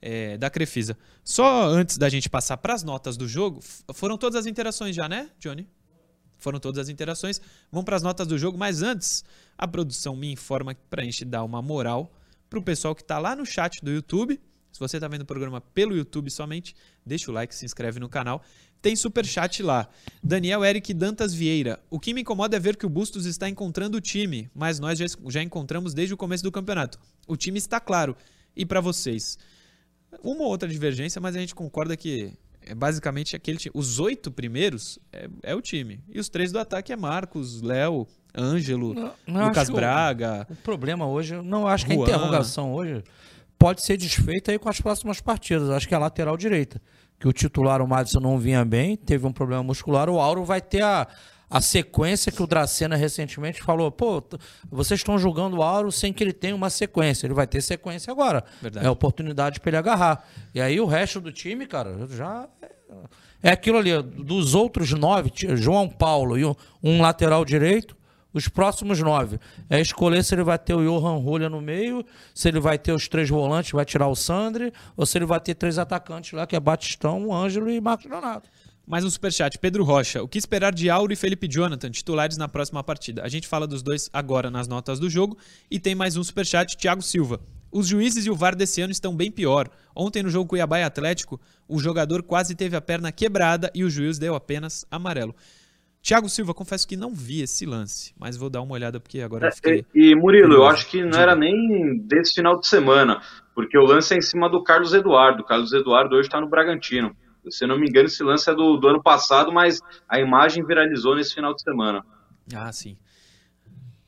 é, 0.00 0.36
da 0.36 0.50
Crefisa. 0.50 0.96
Só 1.22 1.66
antes 1.68 1.98
da 1.98 2.08
gente 2.08 2.28
passar 2.28 2.56
para 2.56 2.74
as 2.74 2.82
notas 2.82 3.16
do 3.16 3.26
jogo, 3.26 3.60
foram 3.92 4.16
todas 4.18 4.38
as 4.38 4.46
interações 4.46 4.94
já, 4.94 5.08
né, 5.08 5.30
Johnny? 5.38 5.68
Foram 6.38 6.60
todas 6.60 6.78
as 6.78 6.88
interações. 6.88 7.40
Vamos 7.70 7.84
para 7.84 7.96
as 7.96 8.02
notas 8.02 8.26
do 8.26 8.36
jogo, 8.36 8.58
mas 8.58 8.82
antes, 8.82 9.24
a 9.56 9.66
produção 9.66 10.14
me 10.14 10.30
informa 10.30 10.76
para 10.90 11.02
a 11.02 11.04
gente 11.04 11.24
dar 11.24 11.42
uma 11.42 11.62
moral 11.62 12.12
para 12.50 12.58
o 12.58 12.62
pessoal 12.62 12.94
que 12.94 13.02
está 13.02 13.18
lá 13.18 13.34
no 13.34 13.46
chat 13.46 13.82
do 13.82 13.90
YouTube. 13.90 14.40
Se 14.70 14.80
você 14.80 14.96
está 14.96 15.08
vendo 15.08 15.22
o 15.22 15.26
programa 15.26 15.60
pelo 15.60 15.96
YouTube 15.96 16.30
somente, 16.30 16.74
deixa 17.06 17.30
o 17.30 17.34
like, 17.34 17.54
se 17.54 17.64
inscreve 17.64 17.98
no 18.00 18.08
canal 18.08 18.42
tem 18.84 18.94
super 18.94 19.24
chat 19.24 19.62
lá. 19.62 19.88
Daniel 20.22 20.62
Eric 20.62 20.92
Dantas 20.92 21.32
Vieira. 21.32 21.80
O 21.88 21.98
que 21.98 22.12
me 22.12 22.20
incomoda 22.20 22.54
é 22.54 22.60
ver 22.60 22.76
que 22.76 22.84
o 22.84 22.88
Bustos 22.90 23.24
está 23.24 23.48
encontrando 23.48 23.96
o 23.96 24.00
time, 24.00 24.50
mas 24.54 24.78
nós 24.78 24.98
já, 24.98 25.06
já 25.28 25.42
encontramos 25.42 25.94
desde 25.94 26.12
o 26.12 26.18
começo 26.18 26.44
do 26.44 26.52
campeonato. 26.52 27.00
O 27.26 27.34
time 27.34 27.56
está 27.56 27.80
claro. 27.80 28.14
E 28.54 28.66
para 28.66 28.82
vocês? 28.82 29.38
Uma 30.22 30.42
ou 30.42 30.48
outra 30.48 30.68
divergência, 30.68 31.20
mas 31.20 31.36
a 31.36 31.38
gente 31.38 31.54
concorda 31.54 31.96
que 31.96 32.32
é 32.62 32.74
basicamente 32.74 33.36
aquele 33.36 33.58
time. 33.58 33.72
Os 33.74 33.98
oito 33.98 34.30
primeiros 34.30 34.98
é, 35.12 35.28
é, 35.42 35.54
o 35.54 35.60
time. 35.60 36.00
E 36.08 36.18
os 36.18 36.28
três 36.28 36.50
do 36.50 36.58
ataque 36.58 36.92
é 36.92 36.96
Marcos, 36.96 37.60
Léo, 37.60 38.06
Ângelo, 38.36 38.94
não, 38.94 39.12
não 39.26 39.48
Lucas 39.48 39.68
Braga. 39.70 40.46
O, 40.48 40.52
o, 40.52 40.56
problema 40.56 41.06
hoje, 41.06 41.40
não 41.42 41.66
acho 41.66 41.86
que 41.86 41.94
Juan. 41.94 42.06
a 42.06 42.08
interrogação 42.08 42.72
hoje 42.72 43.02
pode 43.58 43.84
ser 43.84 43.96
desfeita 43.96 44.52
aí 44.52 44.58
com 44.58 44.68
as 44.68 44.80
próximas 44.80 45.20
partidas. 45.20 45.70
Acho 45.70 45.86
que 45.86 45.94
é 45.94 45.96
a 45.96 46.00
lateral 46.00 46.36
direita 46.36 46.80
que 47.18 47.28
o 47.28 47.32
titular, 47.32 47.80
o 47.80 47.88
Madison, 47.88 48.20
não 48.20 48.38
vinha 48.38 48.64
bem, 48.64 48.96
teve 48.96 49.26
um 49.26 49.32
problema 49.32 49.62
muscular, 49.62 50.10
o 50.10 50.20
Auro 50.20 50.44
vai 50.44 50.60
ter 50.60 50.82
a, 50.82 51.06
a 51.48 51.60
sequência 51.60 52.32
que 52.32 52.42
o 52.42 52.46
Dracena 52.46 52.96
recentemente 52.96 53.62
falou, 53.62 53.90
pô, 53.90 54.22
vocês 54.70 55.00
estão 55.00 55.18
jogando 55.18 55.58
o 55.58 55.62
Auro 55.62 55.92
sem 55.92 56.12
que 56.12 56.22
ele 56.22 56.32
tenha 56.32 56.54
uma 56.54 56.70
sequência. 56.70 57.26
Ele 57.26 57.34
vai 57.34 57.46
ter 57.46 57.60
sequência 57.60 58.10
agora. 58.10 58.44
Verdade. 58.60 58.86
É 58.86 58.90
oportunidade 58.90 59.60
para 59.60 59.70
ele 59.70 59.76
agarrar. 59.76 60.26
E 60.54 60.60
aí 60.60 60.80
o 60.80 60.86
resto 60.86 61.20
do 61.20 61.32
time, 61.32 61.66
cara, 61.66 62.06
já 62.08 62.48
é, 62.62 62.70
é 63.42 63.50
aquilo 63.50 63.78
ali, 63.78 64.02
dos 64.02 64.54
outros 64.54 64.92
nove, 64.92 65.30
João 65.54 65.88
Paulo 65.88 66.38
e 66.38 66.44
um 66.82 67.00
lateral 67.00 67.44
direito, 67.44 67.96
os 68.32 68.48
próximos 68.48 68.98
nove. 69.00 69.38
É 69.70 69.80
escolher 69.80 70.24
se 70.24 70.34
ele 70.34 70.42
vai 70.42 70.58
ter 70.58 70.74
o 70.74 70.82
Johan 70.82 71.18
Rolha 71.18 71.48
no 71.48 71.60
meio, 71.60 72.04
se 72.34 72.48
ele 72.48 72.58
vai 72.58 72.76
ter 72.76 72.92
os 72.92 73.06
três 73.06 73.28
volantes, 73.28 73.70
vai 73.70 73.84
tirar 73.84 74.08
o 74.08 74.16
Sandri, 74.16 74.72
ou 74.96 75.06
se 75.06 75.16
ele 75.16 75.24
vai 75.24 75.38
ter 75.38 75.54
três 75.54 75.78
atacantes 75.78 76.32
lá, 76.32 76.46
que 76.46 76.56
é 76.56 76.60
Batistão, 76.60 77.32
Ângelo 77.32 77.70
e 77.70 77.80
Marcos 77.80 78.10
Leonardo. 78.10 78.48
Mais 78.86 79.02
um 79.02 79.08
superchat. 79.08 79.58
Pedro 79.58 79.82
Rocha. 79.82 80.22
O 80.22 80.28
que 80.28 80.36
esperar 80.36 80.70
de 80.70 80.90
Auro 80.90 81.10
e 81.10 81.16
Felipe 81.16 81.48
Jonathan, 81.48 81.90
titulares 81.90 82.36
na 82.36 82.46
próxima 82.46 82.84
partida? 82.84 83.22
A 83.22 83.28
gente 83.28 83.48
fala 83.48 83.66
dos 83.66 83.82
dois 83.82 84.10
agora 84.12 84.50
nas 84.50 84.68
notas 84.68 85.00
do 85.00 85.08
jogo. 85.08 85.38
E 85.70 85.80
tem 85.80 85.94
mais 85.94 86.18
um 86.18 86.22
superchat. 86.22 86.76
Thiago 86.76 87.00
Silva. 87.00 87.40
Os 87.72 87.88
juízes 87.88 88.26
e 88.26 88.30
o 88.30 88.34
VAR 88.34 88.54
desse 88.54 88.82
ano 88.82 88.92
estão 88.92 89.16
bem 89.16 89.30
pior. 89.30 89.70
Ontem 89.96 90.22
no 90.22 90.28
jogo 90.28 90.50
Cuiabá 90.50 90.80
e 90.80 90.82
Atlético, 90.82 91.40
o 91.66 91.78
jogador 91.78 92.22
quase 92.22 92.54
teve 92.54 92.76
a 92.76 92.80
perna 92.80 93.10
quebrada 93.10 93.70
e 93.74 93.84
o 93.84 93.90
juiz 93.90 94.18
deu 94.18 94.34
apenas 94.34 94.86
amarelo. 94.90 95.34
Thiago 96.02 96.28
Silva, 96.28 96.52
confesso 96.52 96.86
que 96.86 96.94
não 96.94 97.14
vi 97.14 97.40
esse 97.40 97.64
lance, 97.64 98.12
mas 98.18 98.36
vou 98.36 98.50
dar 98.50 98.60
uma 98.60 98.74
olhada 98.74 99.00
porque 99.00 99.22
agora 99.22 99.48
é, 99.48 99.50
fiquei. 99.50 99.86
E 99.94 100.14
Murilo, 100.14 100.52
eu 100.52 100.66
acho 100.66 100.86
que 100.90 101.02
não 101.02 101.18
era 101.18 101.34
nem 101.34 101.98
desse 102.06 102.34
final 102.34 102.60
de 102.60 102.68
semana, 102.68 103.22
porque 103.54 103.78
o 103.78 103.84
lance 103.84 104.12
é 104.12 104.18
em 104.18 104.22
cima 104.22 104.50
do 104.50 104.62
Carlos 104.62 104.92
Eduardo. 104.92 105.42
O 105.42 105.46
Carlos 105.46 105.72
Eduardo 105.72 106.14
hoje 106.14 106.28
está 106.28 106.38
no 106.38 106.50
Bragantino. 106.50 107.16
Se 107.50 107.64
eu 107.64 107.68
não 107.68 107.78
me 107.78 107.88
engano, 107.88 108.06
esse 108.06 108.22
lance 108.22 108.48
é 108.48 108.54
do, 108.54 108.76
do 108.76 108.88
ano 108.88 109.02
passado, 109.02 109.52
mas 109.52 109.80
a 110.08 110.18
imagem 110.18 110.64
viralizou 110.64 111.14
nesse 111.14 111.34
final 111.34 111.54
de 111.54 111.62
semana. 111.62 112.04
Ah, 112.54 112.72
sim. 112.72 112.96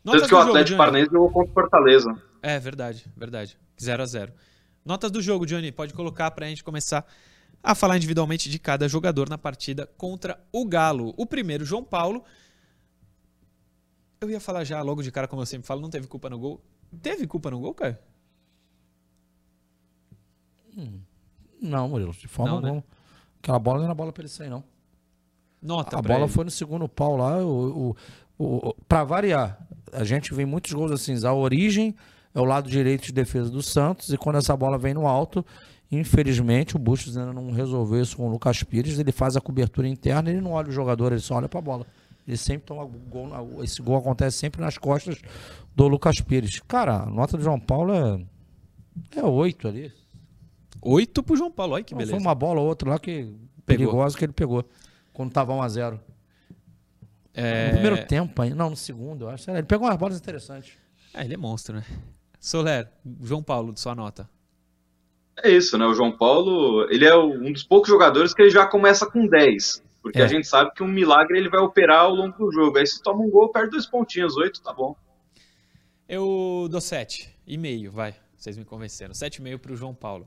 Tanto 0.04 0.28
que 0.28 0.34
o 0.34 0.38
Atlético 0.38 0.78
Paranaense 0.78 1.10
jogou 1.10 1.30
contra 1.30 1.50
o 1.50 1.54
Fortaleza. 1.54 2.22
É, 2.42 2.58
verdade, 2.58 3.10
verdade. 3.16 3.58
0 3.80 4.02
a 4.02 4.06
0 4.06 4.32
Notas 4.84 5.10
do 5.10 5.20
jogo, 5.20 5.44
Johnny, 5.44 5.72
pode 5.72 5.92
colocar 5.92 6.30
para 6.30 6.46
a 6.46 6.48
gente 6.48 6.62
começar 6.62 7.04
a 7.62 7.74
falar 7.74 7.96
individualmente 7.96 8.48
de 8.48 8.58
cada 8.58 8.88
jogador 8.88 9.28
na 9.28 9.36
partida 9.36 9.86
contra 9.96 10.40
o 10.52 10.64
Galo. 10.64 11.12
O 11.16 11.26
primeiro, 11.26 11.64
João 11.64 11.82
Paulo. 11.82 12.24
Eu 14.20 14.30
ia 14.30 14.38
falar 14.38 14.62
já 14.62 14.80
logo 14.82 15.02
de 15.02 15.10
cara, 15.10 15.26
como 15.26 15.42
eu 15.42 15.46
sempre 15.46 15.66
falo, 15.66 15.80
não 15.80 15.90
teve 15.90 16.06
culpa 16.06 16.30
no 16.30 16.38
gol. 16.38 16.62
Teve 17.02 17.26
culpa 17.26 17.50
no 17.50 17.58
gol, 17.58 17.74
cara? 17.74 18.00
Hum, 20.76 21.00
não, 21.60 21.88
Murilo, 21.88 22.12
de 22.12 22.28
forma 22.28 22.50
não, 22.50 22.56
alguma. 22.58 22.84
Aquela 23.46 23.60
bola 23.60 23.78
não 23.78 23.84
era 23.84 23.94
bola 23.94 24.12
para 24.12 24.22
ele 24.22 24.28
sair, 24.28 24.50
não. 24.50 24.64
Nota 25.62 25.96
a 25.96 26.02
bola 26.02 26.24
ele. 26.24 26.28
foi 26.28 26.44
no 26.44 26.50
segundo 26.50 26.88
pau 26.88 27.16
lá. 27.16 27.38
O, 27.38 27.94
o, 28.36 28.68
o, 28.68 28.74
para 28.88 29.04
variar, 29.04 29.64
a 29.92 30.02
gente 30.02 30.34
vê 30.34 30.44
muitos 30.44 30.72
gols 30.72 30.90
assim. 30.90 31.14
A 31.24 31.32
origem 31.32 31.94
é 32.34 32.40
o 32.40 32.44
lado 32.44 32.68
direito 32.68 33.06
de 33.06 33.12
defesa 33.12 33.48
do 33.48 33.62
Santos, 33.62 34.12
e 34.12 34.18
quando 34.18 34.36
essa 34.36 34.56
bola 34.56 34.76
vem 34.76 34.94
no 34.94 35.06
alto, 35.06 35.46
Infelizmente, 35.90 36.74
o 36.74 36.80
Bustos 36.80 37.16
ainda 37.16 37.32
não 37.32 37.52
resolveu 37.52 38.02
isso 38.02 38.16
com 38.16 38.26
o 38.26 38.30
Lucas 38.30 38.60
Pires. 38.64 38.98
Ele 38.98 39.12
faz 39.12 39.36
a 39.36 39.40
cobertura 39.40 39.86
interna, 39.86 40.30
ele 40.30 40.40
não 40.40 40.50
olha 40.50 40.68
o 40.68 40.72
jogador, 40.72 41.12
ele 41.12 41.20
só 41.20 41.36
olha 41.36 41.48
para 41.48 41.60
a 41.60 41.62
bola. 41.62 41.86
Ele 42.26 42.36
sempre 42.36 42.66
toma 42.66 42.84
gol. 42.84 43.62
Esse 43.62 43.80
gol 43.80 43.96
acontece 43.96 44.36
sempre 44.36 44.60
nas 44.60 44.76
costas 44.76 45.22
do 45.76 45.86
Lucas 45.86 46.20
Pires. 46.20 46.60
Cara, 46.66 47.02
a 47.02 47.06
nota 47.06 47.36
do 47.36 47.44
João 47.44 47.60
Paulo 47.60 47.94
é, 47.94 48.20
é 49.16 49.24
8 49.24 49.68
ali. 49.68 49.92
8 50.82 51.22
pro 51.22 51.36
João 51.36 51.50
Paulo, 51.50 51.74
olha 51.74 51.84
que 51.84 51.94
beleza. 51.94 52.12
Foi 52.12 52.20
uma 52.20 52.34
bola 52.34 52.60
ou 52.60 52.66
outra 52.66 52.90
lá 52.90 52.98
que 52.98 53.22
pegou. 53.22 53.36
perigosa 53.64 54.16
que 54.16 54.24
ele 54.24 54.32
pegou. 54.32 54.64
Quando 55.12 55.32
tava 55.32 55.52
1 55.54 55.62
a 55.62 55.68
0 55.68 56.00
é... 57.32 57.66
No 57.66 57.72
primeiro 57.72 58.06
tempo 58.06 58.40
ainda. 58.40 58.56
Não, 58.56 58.70
no 58.70 58.76
segundo, 58.76 59.26
eu 59.26 59.28
acho. 59.28 59.50
Ele 59.50 59.62
pegou 59.62 59.86
umas 59.86 59.96
bolas 59.96 60.18
interessantes. 60.18 60.72
É, 61.12 61.22
ele 61.22 61.34
é 61.34 61.36
monstro, 61.36 61.76
né? 61.76 61.84
Soler, 62.40 62.88
João 63.22 63.42
Paulo, 63.42 63.76
sua 63.76 63.94
nota. 63.94 64.28
É 65.42 65.50
isso, 65.50 65.76
né? 65.76 65.84
O 65.84 65.92
João 65.92 66.16
Paulo, 66.16 66.86
ele 66.90 67.04
é 67.04 67.14
um 67.14 67.52
dos 67.52 67.62
poucos 67.62 67.88
jogadores 67.88 68.32
que 68.32 68.40
ele 68.40 68.50
já 68.50 68.66
começa 68.66 69.04
com 69.04 69.26
10. 69.26 69.82
Porque 70.00 70.20
é. 70.20 70.24
a 70.24 70.28
gente 70.28 70.46
sabe 70.46 70.72
que 70.72 70.82
um 70.82 70.88
milagre 70.88 71.36
ele 71.36 71.48
vai 71.48 71.60
operar 71.60 72.02
ao 72.02 72.14
longo 72.14 72.38
do 72.38 72.52
jogo. 72.52 72.78
Aí 72.78 72.86
se 72.86 73.02
toma 73.02 73.22
um 73.22 73.28
gol, 73.28 73.50
perde 73.50 73.72
dois 73.72 73.86
pontinhos, 73.86 74.36
oito, 74.36 74.62
tá 74.62 74.72
bom. 74.72 74.96
Eu 76.08 76.68
dou 76.70 76.80
sete 76.80 77.36
e 77.46 77.58
meio, 77.58 77.90
vai. 77.90 78.14
Vocês 78.36 78.56
me 78.56 78.64
convenceram. 78.64 79.12
Sete 79.12 79.36
e 79.36 79.42
meio 79.42 79.58
pro 79.58 79.76
João 79.76 79.92
Paulo. 79.94 80.26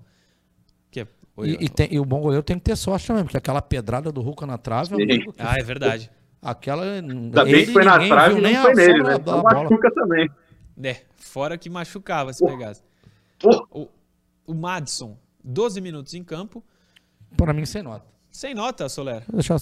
Que 0.91 1.01
é 1.01 1.07
E, 1.39 1.65
e, 1.65 1.69
tem, 1.69 1.87
e, 1.91 1.99
o 1.99 2.05
bom 2.05 2.21
goleiro 2.21 2.43
tem 2.43 2.57
que 2.57 2.65
ter 2.65 2.75
sorte 2.75 3.07
também, 3.07 3.23
porque 3.23 3.37
aquela 3.37 3.61
pedrada 3.61 4.11
do 4.11 4.21
Ruca 4.21 4.45
na 4.45 4.57
trave. 4.57 4.95
Amigo, 4.95 5.33
ah, 5.37 5.55
é 5.57 5.63
verdade. 5.63 6.11
Aquela. 6.41 6.83
Ainda 6.83 7.43
bem 7.45 7.65
que 7.65 7.73
foi 7.73 7.83
na 7.83 7.97
trave 7.97 8.39
e 8.39 8.41
não 8.41 8.61
foi 8.61 8.73
nele, 8.73 9.03
né? 9.03 9.15
Então 9.15 9.43
machuca 9.43 9.91
também. 9.93 10.29
É, 10.81 11.01
fora 11.17 11.57
que 11.57 11.69
machucava 11.69 12.31
se 12.31 12.45
pegasse. 12.45 12.81
O, 13.71 13.87
o 14.47 14.53
Madison, 14.53 15.17
12 15.43 15.81
minutos 15.81 16.13
em 16.13 16.23
campo. 16.23 16.63
Para 17.35 17.53
mim, 17.53 17.65
sem 17.65 17.83
nota. 17.83 18.05
Sem 18.31 18.53
nota, 18.53 18.87
Soler. 18.87 19.23
Deixa 19.31 19.55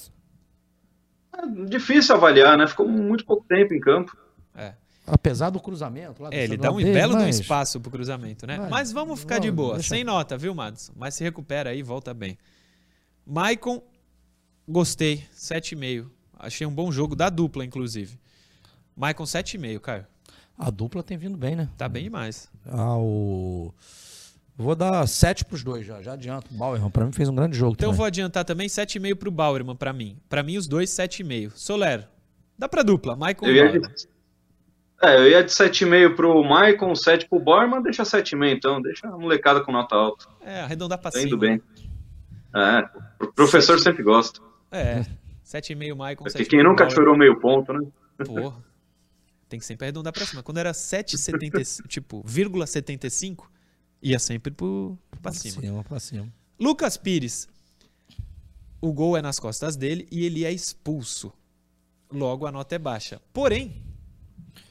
é 1.37 1.65
difícil 1.65 2.15
avaliar, 2.15 2.57
né? 2.57 2.65
Ficou 2.67 2.87
muito 2.87 3.25
pouco 3.25 3.45
tempo 3.47 3.73
em 3.73 3.79
campo. 3.79 4.15
É. 4.55 4.73
Apesar 5.07 5.49
do 5.49 5.59
cruzamento. 5.61 6.25
é, 6.31 6.43
ele 6.43 6.57
dá 6.57 6.69
um 6.69 6.75
dele, 6.75 6.91
belo 6.91 7.13
mas... 7.13 7.39
espaço 7.39 7.79
pro 7.79 7.89
cruzamento, 7.89 8.45
né? 8.45 8.57
Mas, 8.57 8.69
mas 8.69 8.91
vamos 8.91 9.21
ficar 9.21 9.39
de 9.39 9.49
boa. 9.49 9.75
Deixa... 9.75 9.95
Sem 9.95 10.03
nota, 10.03 10.37
viu, 10.37 10.53
Madison? 10.53 10.91
Mas 10.97 11.15
se 11.15 11.23
recupera 11.23 11.69
aí, 11.69 11.81
volta 11.81 12.13
bem. 12.13 12.37
Maicon, 13.25 13.81
gostei. 14.67 15.23
7,5. 15.33 16.09
Achei 16.37 16.67
um 16.67 16.73
bom 16.73 16.91
jogo 16.91 17.15
da 17.15 17.29
dupla, 17.29 17.63
inclusive. 17.63 18.19
Maicon, 18.97 19.23
7,5, 19.23 19.79
Caio. 19.79 20.05
A 20.57 20.69
dupla 20.69 21.01
tem 21.01 21.17
vindo 21.17 21.37
bem, 21.37 21.55
né? 21.55 21.69
Tá 21.77 21.87
bem 21.87 22.03
demais. 22.03 22.49
Ah, 22.65 22.97
o... 22.97 23.73
Vou 24.57 24.75
dar 24.75 25.07
7 25.07 25.45
pros 25.45 25.63
dois 25.63 25.85
já, 25.85 26.01
já 26.01 26.13
adianto. 26.13 26.53
O 26.53 26.57
Bauerman, 26.57 26.89
pra 26.89 27.05
mim, 27.05 27.11
fez 27.13 27.29
um 27.29 27.35
grande 27.35 27.55
jogo. 27.55 27.73
Então 27.73 27.89
também. 27.89 27.97
vou 27.97 28.05
adiantar 28.05 28.43
também 28.43 28.67
7,5 28.67 29.15
pro 29.15 29.31
Bauerman, 29.31 29.75
pra 29.75 29.93
mim. 29.93 30.17
Pra 30.27 30.43
mim, 30.43 30.57
os 30.57 30.67
dois, 30.67 30.89
7,5. 30.89 31.51
Soler, 31.55 32.09
dá 32.57 32.67
pra 32.67 32.81
dupla, 32.81 33.15
Maicon 33.15 33.47
e 33.47 33.63
Bauerman. 33.63 33.91
É, 35.01 35.15
eu 35.17 35.29
ia 35.29 35.43
de 35.43 35.51
7,5 35.51 36.15
pro 36.15 36.43
Maicon, 36.43 36.95
7 36.95 37.29
pro 37.29 37.39
Borman, 37.39 37.83
deixa 37.83 38.03
7,5 38.03 38.55
então, 38.55 38.81
deixa 38.81 39.07
a 39.07 39.11
molecada 39.17 39.61
com 39.61 39.71
nota 39.71 39.95
alta. 39.95 40.25
É, 40.41 40.61
arredondar 40.61 40.97
pra 40.97 41.11
tá 41.11 41.19
cima. 41.19 41.27
Indo 41.27 41.37
bem. 41.37 41.61
É, 42.55 42.89
o 43.23 43.27
professor 43.27 43.77
7... 43.77 43.83
sempre 43.83 44.03
gosta. 44.03 44.41
É, 44.71 45.01
7,5 45.45 45.95
Maicon, 45.95 46.23
Porque 46.23 46.45
quem 46.45 46.63
nunca 46.63 46.83
Bauerman. 46.83 46.95
chorou 46.95 47.17
meio 47.17 47.39
ponto, 47.39 47.71
né? 47.73 47.87
Porra. 48.25 48.65
Tem 49.47 49.59
que 49.59 49.65
sempre 49.65 49.85
arredondar 49.85 50.11
pra 50.11 50.25
cima. 50.25 50.41
Quando 50.43 50.57
era 50.57 50.71
7,75, 50.71 51.85
tipo, 51.87 52.23
vírgula 52.25 52.65
75, 52.65 53.49
ia 54.01 54.19
sempre 54.19 54.51
pro, 54.51 54.97
pro 55.09 55.21
pra 55.21 55.31
cima. 55.31 55.61
cima. 55.61 55.83
Pra 55.83 55.99
cima. 55.99 56.27
Lucas 56.59 56.97
Pires. 56.97 57.47
O 58.81 58.91
gol 58.91 59.15
é 59.15 59.21
nas 59.21 59.39
costas 59.39 59.75
dele 59.75 60.07
e 60.11 60.25
ele 60.25 60.43
é 60.43 60.51
expulso. 60.51 61.31
Logo, 62.11 62.45
a 62.45 62.51
nota 62.51 62.75
é 62.75 62.79
baixa. 62.79 63.21
Porém, 63.31 63.83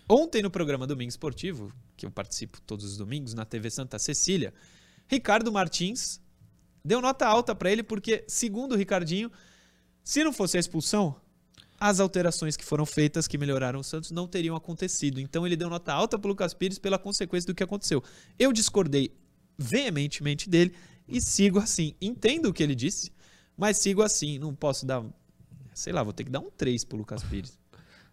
Ontem 0.08 0.40
no 0.40 0.50
programa 0.50 0.86
Domingo 0.86 1.08
Esportivo, 1.08 1.72
que 1.96 2.06
eu 2.06 2.10
participo 2.10 2.60
todos 2.60 2.84
os 2.84 2.96
domingos 2.96 3.34
na 3.34 3.44
TV 3.44 3.68
Santa 3.70 3.98
Cecília, 3.98 4.54
Ricardo 5.08 5.50
Martins 5.50 6.20
deu 6.84 7.00
nota 7.00 7.26
alta 7.26 7.54
para 7.56 7.72
ele 7.72 7.82
porque, 7.82 8.24
segundo 8.28 8.72
o 8.72 8.76
Ricardinho, 8.76 9.30
se 10.04 10.22
não 10.22 10.32
fosse 10.32 10.56
a 10.56 10.60
expulsão, 10.60 11.20
as 11.78 11.98
alterações 11.98 12.56
que 12.56 12.64
foram 12.64 12.86
feitas 12.86 13.26
que 13.26 13.36
melhoraram 13.36 13.80
o 13.80 13.84
Santos 13.84 14.12
não 14.12 14.28
teriam 14.28 14.54
acontecido. 14.54 15.20
Então 15.20 15.44
ele 15.44 15.56
deu 15.56 15.68
nota 15.68 15.92
alta 15.92 16.16
para 16.16 16.28
o 16.28 16.30
Lucas 16.30 16.54
Pires 16.54 16.78
pela 16.78 16.98
consequência 16.98 17.48
do 17.48 17.54
que 17.54 17.64
aconteceu. 17.64 18.02
Eu 18.38 18.52
discordei 18.52 19.12
veementemente 19.58 20.48
dele 20.48 20.72
e 21.08 21.20
sigo 21.20 21.58
assim. 21.58 21.94
Entendo 22.00 22.46
o 22.46 22.52
que 22.52 22.62
ele 22.62 22.76
disse, 22.76 23.10
mas 23.56 23.78
sigo 23.78 24.02
assim. 24.02 24.38
Não 24.38 24.54
posso 24.54 24.86
dar, 24.86 25.04
sei 25.74 25.92
lá, 25.92 26.04
vou 26.04 26.12
ter 26.12 26.22
que 26.22 26.30
dar 26.30 26.40
um 26.40 26.50
3 26.50 26.84
pro 26.84 26.96
Lucas 26.96 27.24
Pires. 27.24 27.58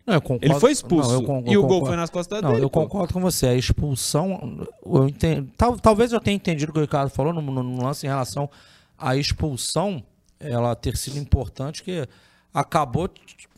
Não, 0.06 0.20
concordo, 0.20 0.46
ele 0.46 0.60
foi 0.60 0.72
expulso 0.72 1.22
não, 1.22 1.44
e 1.46 1.58
o 1.58 1.66
gol 1.66 1.86
foi 1.86 1.96
nas 1.96 2.10
costas 2.10 2.42
não, 2.42 2.52
dele. 2.52 2.66
Eu 2.66 2.70
pô. 2.70 2.82
concordo 2.82 3.14
com 3.14 3.22
você. 3.22 3.48
A 3.48 3.56
expulsão. 3.56 4.68
Eu 4.86 5.08
entendo, 5.08 5.50
tal, 5.58 5.80
talvez 5.80 6.12
eu 6.12 6.20
tenha 6.20 6.36
entendido 6.36 6.72
o 6.72 6.74
que 6.74 6.80
o 6.80 6.82
Ricardo 6.82 7.10
falou 7.10 7.32
no, 7.32 7.42
no, 7.42 7.84
lance 7.84 8.06
em 8.06 8.10
relação 8.10 8.50
à 8.98 9.16
expulsão 9.16 10.04
ela 10.42 10.76
ter 10.76 10.98
sido 10.98 11.18
importante, 11.18 11.82
que 11.82 12.06
acabou, 12.54 13.10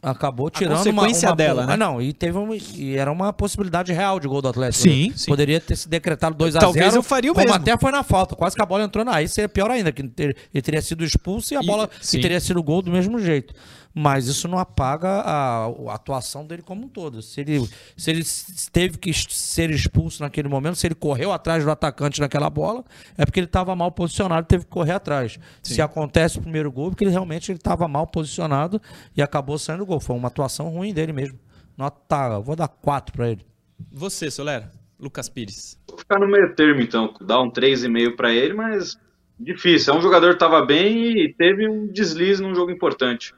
acabou 0.04 0.50
tirando 0.52 0.74
a 0.74 0.78
consequência 0.78 1.30
uma, 1.30 1.32
uma, 1.32 1.36
dela, 1.36 1.66
né? 1.66 1.76
Não, 1.76 2.00
e 2.00 2.14
teve 2.14 2.38
uma, 2.38 2.56
e 2.56 2.96
era 2.96 3.12
uma 3.12 3.34
possibilidade 3.34 3.92
real 3.92 4.20
de 4.20 4.28
gol 4.28 4.42
do 4.42 4.48
Atlético. 4.48 4.84
Sim, 4.84 5.12
sim. 5.16 5.26
Poderia 5.26 5.60
ter 5.60 5.76
se 5.76 5.90
decretado 5.90 6.36
2 6.36 6.56
a 6.56 6.60
0 6.60 6.72
Talvez 6.72 6.96
eu 6.96 7.02
faria 7.02 7.32
o 7.32 7.36
mesmo. 7.36 7.54
até 7.54 7.78
foi 7.78 7.92
na 7.92 8.04
falta, 8.04 8.36
quase 8.36 8.56
que 8.56 8.62
a 8.62 8.66
bola 8.66 8.84
entrou 8.84 9.04
na. 9.04 9.16
Aí 9.16 9.28
seria 9.28 9.50
pior 9.50 9.72
ainda, 9.72 9.92
que 9.92 10.02
ele 10.02 10.62
teria 10.62 10.82
sido 10.82 11.04
expulso 11.04 11.56
e 11.56 11.58
a 11.58 11.62
bola 11.64 11.90
e 12.14 12.22
teria 12.22 12.40
sido 12.40 12.62
gol 12.62 12.84
do 12.84 12.92
mesmo 12.92 13.20
jeito. 13.20 13.54
Mas 13.98 14.28
isso 14.28 14.50
não 14.50 14.58
apaga 14.58 15.08
a, 15.08 15.68
a 15.68 15.94
atuação 15.94 16.46
dele 16.46 16.62
como 16.62 16.86
um 16.86 16.90
todo. 16.90 17.22
Se 17.22 17.40
ele, 17.40 17.66
se 17.96 18.12
ele 18.12 18.24
teve 18.70 18.98
que 18.98 19.14
ser 19.14 19.72
expulso 19.72 20.22
naquele 20.22 20.50
momento, 20.50 20.76
se 20.76 20.86
ele 20.86 20.96
correu 20.96 21.32
atrás 21.32 21.64
do 21.64 21.72
atacante 21.72 22.20
naquela 22.20 22.50
bola, 22.50 22.84
é 23.18 23.24
porque 23.24 23.40
ele 23.40 23.48
estava 23.48 23.74
mal 23.74 23.90
posicionado 23.94 24.44
e 24.44 24.48
teve 24.50 24.66
que 24.66 24.70
correr 24.70 24.92
atrás. 24.92 25.40
Se 25.64 25.82
acontece 25.82 26.38
o 26.38 26.42
primeiro 26.42 26.70
gol, 26.70 26.88
é 26.88 26.90
porque 26.90 27.06
ele 27.06 27.12
realmente 27.12 27.54
estava 27.54 27.88
mal 27.88 28.06
posicionado 28.06 28.82
e 29.16 29.22
acabou 29.22 29.58
saindo 29.58 29.84
o 29.84 29.86
gol. 29.86 30.02
Foi 30.02 30.14
uma 30.14 30.28
atuação 30.28 30.68
ruim 30.68 30.94
dele 30.94 31.14
mesmo. 31.14 31.40
Nota, 31.78 32.38
vou 32.40 32.56
dar 32.58 32.68
4 32.68 33.16
para 33.16 33.32
ele. 33.32 33.46
Você, 33.94 34.30
Soler, 34.30 34.70
Lucas 35.00 35.30
Pires. 35.30 35.80
Vou 35.88 35.98
ficar 35.98 36.20
no 36.20 36.28
meio 36.28 36.54
termo, 36.54 36.82
então. 36.82 37.14
Dar 37.22 37.42
um 37.42 37.50
3,5 37.50 38.18
para 38.18 38.34
ele, 38.34 38.54
mas 38.54 38.98
difícil. 39.40 39.94
É 39.94 39.98
um 39.98 40.02
jogador 40.02 40.30
que 40.30 40.36
estava 40.36 40.66
bem 40.66 41.18
e 41.18 41.34
teve 41.34 41.66
um 41.66 41.88
deslize 41.88 42.42
num 42.42 42.54
jogo 42.54 42.72
importante. 42.72 43.34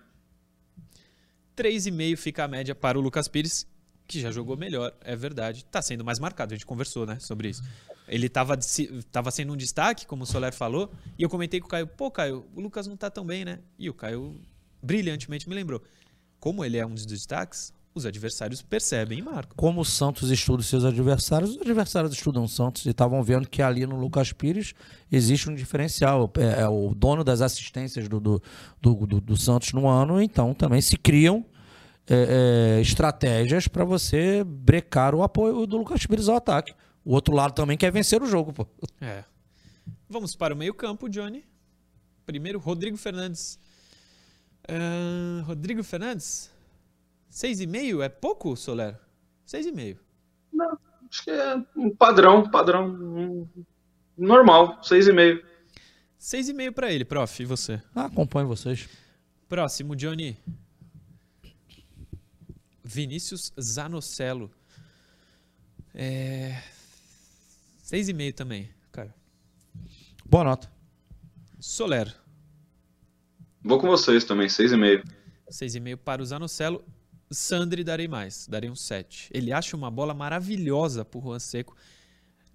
3,5 1.58 2.16
fica 2.18 2.43
a 2.43 2.47
média 2.47 2.76
para 2.76 2.97
o 2.97 3.01
Lucas 3.01 3.28
Pires, 3.28 3.66
que 4.08 4.22
já 4.22 4.32
jogou 4.32 4.55
melhor, 4.55 4.93
é 5.01 5.16
verdade. 5.16 5.66
Tá 5.66 5.82
sendo 5.82 6.05
mais 6.05 6.20
marcado, 6.20 6.53
a 6.53 6.58
gente 6.58 6.66
conversou, 6.66 7.05
né, 7.05 7.18
sobre 7.20 7.49
isso. 7.49 7.64
Ele 8.08 8.30
tava, 8.30 8.60
se- 8.62 9.03
tava 9.12 9.32
sendo 9.32 9.51
um 9.53 9.58
destaque, 9.58 10.05
como 10.05 10.24
o 10.24 10.26
Soler 10.26 10.53
falou, 10.53 10.89
e 11.18 11.24
eu 11.24 11.30
comentei 11.30 11.60
com 11.60 11.68
o 11.68 11.70
Caio, 11.70 11.88
pô, 11.88 12.10
Caio, 12.10 12.45
o 12.55 12.62
Lucas 12.62 12.88
não 12.88 12.95
tá 12.95 13.10
tão 13.10 13.26
bem, 13.26 13.43
né? 13.43 13.60
E 13.78 13.89
o 13.89 13.93
Caio 13.93 14.39
brilhantemente 14.82 15.49
me 15.49 15.55
lembrou. 15.55 15.84
Como 16.39 16.64
ele 16.64 16.78
é 16.78 16.86
um 16.86 16.93
dos 16.93 17.05
destaques, 17.05 17.74
os 17.98 18.06
adversários 18.06 18.62
percebem 18.62 19.20
e 19.20 19.22
marcam. 19.22 19.54
como 19.58 19.82
o 19.82 19.86
Santos 19.86 20.32
estuda 20.32 20.64
seus 20.64 20.86
adversários, 20.86 21.52
os 21.56 21.62
adversários 21.62 22.14
estudam 22.14 22.43
o 22.43 22.48
Santos 22.48 22.86
e 22.86 22.89
estavam 22.89 23.22
vendo 23.24 23.48
que 23.50 23.62
ali 23.62 23.86
no 23.86 23.95
Lucas 23.98 24.32
Pires 24.32 24.74
existe 25.12 25.50
um 25.50 25.56
diferencial. 25.56 26.32
É, 26.38 26.62
é 26.62 26.68
o 26.70 26.93
dono 26.95 27.24
das 27.24 27.41
assistências 27.41 28.08
do, 28.08 28.20
do, 28.20 28.41
do, 28.82 28.95
do- 29.08 29.22
do 29.22 29.36
Santos 29.38 29.74
no 29.74 29.88
ano, 29.88 30.22
então 30.22 30.54
também 30.54 30.80
se 30.82 30.95
criam 30.98 31.45
é, 32.10 32.78
é, 32.78 32.82
estratégias 32.82 33.68
para 33.68 33.84
você 33.84 34.43
brecar 34.45 35.14
o 35.14 35.24
apoio 35.24 35.66
do 35.68 35.78
Lucas 35.78 36.06
Pires 36.06 36.30
ao 36.30 36.38
ataque. 36.38 36.74
O 37.04 37.14
outro 37.14 37.34
lado 37.36 37.54
também 37.54 37.78
quer 37.78 37.91
vencer 37.91 38.22
o 38.22 38.26
jogo, 38.26 38.54
pô. 38.54 38.68
É. 39.02 39.24
Vamos 40.10 40.36
para 40.36 40.54
o 40.54 40.58
meio-campo, 40.58 41.10
Johnny. 41.10 41.43
Primeiro, 42.26 42.60
Rodrigo 42.60 42.98
Fernandes. 42.98 43.58
Ah, 44.68 45.43
Rodrigo 45.45 45.84
Fernandes? 45.84 46.50
6,5 47.38 48.04
é 48.04 48.10
pouco, 48.10 48.56
Soler? 48.56 49.00
6,5. 49.46 50.00
Não, 50.52 50.76
acho 51.08 51.24
que 51.24 51.30
é 51.30 51.56
um 51.76 51.96
padrão, 51.96 52.50
padrão 52.50 52.88
um, 52.90 53.48
normal, 54.18 54.82
6,5. 54.82 55.44
6,5 56.20 56.72
para 56.72 56.92
ele, 56.92 57.06
prof. 57.06 57.44
E 57.44 57.46
você? 57.46 57.80
Ah, 57.94 58.06
acompanho 58.06 58.48
vocês. 58.48 58.90
Próximo, 59.48 59.96
Johnny. 59.96 60.36
Vinícius 62.84 63.54
Zanocelo. 63.62 64.50
É... 65.94 66.60
6,5 67.84 68.34
também, 68.34 68.68
cara. 68.92 69.14
Boa 70.26 70.44
nota. 70.44 70.72
Soler. 71.60 72.16
Vou 73.62 73.80
com 73.80 73.86
vocês 73.86 74.26
também, 74.26 74.48
6,5. 74.48 75.04
6,5 75.52 75.98
para 75.98 76.24
o 76.24 76.26
Zanocelo. 76.26 76.84
Sandri 77.30 77.84
darei 77.84 78.08
mais, 78.08 78.48
darei 78.48 78.70
um 78.70 78.76
7. 78.76 79.30
Ele 79.34 79.52
acha 79.52 79.76
uma 79.76 79.92
bola 79.92 80.14
maravilhosa 80.14 81.04
pro 81.04 81.20
Juan 81.22 81.40
Seco. 81.40 81.76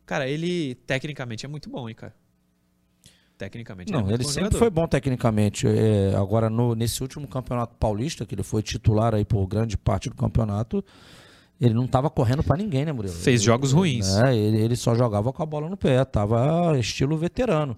Cara, 0.07 0.29
ele 0.29 0.75
tecnicamente 0.87 1.45
é 1.45 1.49
muito 1.49 1.68
bom, 1.70 1.89
hein, 1.89 1.95
cara? 1.95 2.14
Tecnicamente 3.39 3.91
Não, 3.93 4.01
é 4.01 4.03
muito 4.03 4.14
ele 4.14 4.25
sempre 4.25 4.41
jogador. 4.45 4.59
foi 4.59 4.70
bom 4.70 4.87
tecnicamente. 4.87 5.66
É, 5.66 6.14
agora, 6.16 6.49
no- 6.49 6.75
nesse 6.75 7.03
último 7.03 7.27
campeonato 7.27 7.75
paulista, 7.77 8.25
que 8.25 8.35
ele 8.35 8.43
foi 8.43 8.62
titular 8.62 9.14
aí 9.14 9.25
por 9.25 9.47
grande 9.47 9.77
parte 9.77 10.09
do 10.09 10.14
campeonato, 10.14 10.85
ele 11.61 11.75
não 11.75 11.85
estava 11.85 12.09
correndo 12.09 12.43
para 12.45 12.57
ninguém, 12.57 12.85
né, 12.85 12.93
Murilo? 12.93 13.14
Fez 13.14 13.41
Ele- 13.41 13.47
jogos 13.47 13.73
ruins. 13.73 14.09
É, 14.18 14.37
ele, 14.37 14.59
ele 14.59 14.77
só 14.77 14.95
jogava 14.95 15.33
com 15.33 15.43
a 15.43 15.47
bola 15.47 15.68
no 15.68 15.77
pé, 15.77 16.05
tava 16.05 16.79
estilo 16.79 17.16
veterano. 17.16 17.77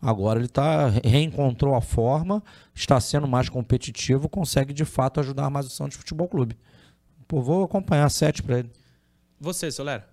Agora 0.00 0.38
ele 0.38 0.48
tá, 0.48 0.88
reencontrou 1.04 1.74
a 1.74 1.80
forma, 1.80 2.42
está 2.74 3.00
sendo 3.00 3.26
mais 3.26 3.48
competitivo, 3.48 4.28
consegue 4.28 4.72
de 4.72 4.84
fato 4.84 5.18
ajudar 5.18 5.50
mais 5.50 5.66
o 5.66 5.70
Santos 5.70 5.96
Futebol 5.96 6.28
Clube. 6.28 6.56
Pô, 7.26 7.42
vou 7.42 7.64
acompanhar 7.64 8.08
7 8.08 8.42
para 8.42 8.60
ele. 8.60 8.70
Você, 9.40 9.70
Soler? 9.70 10.04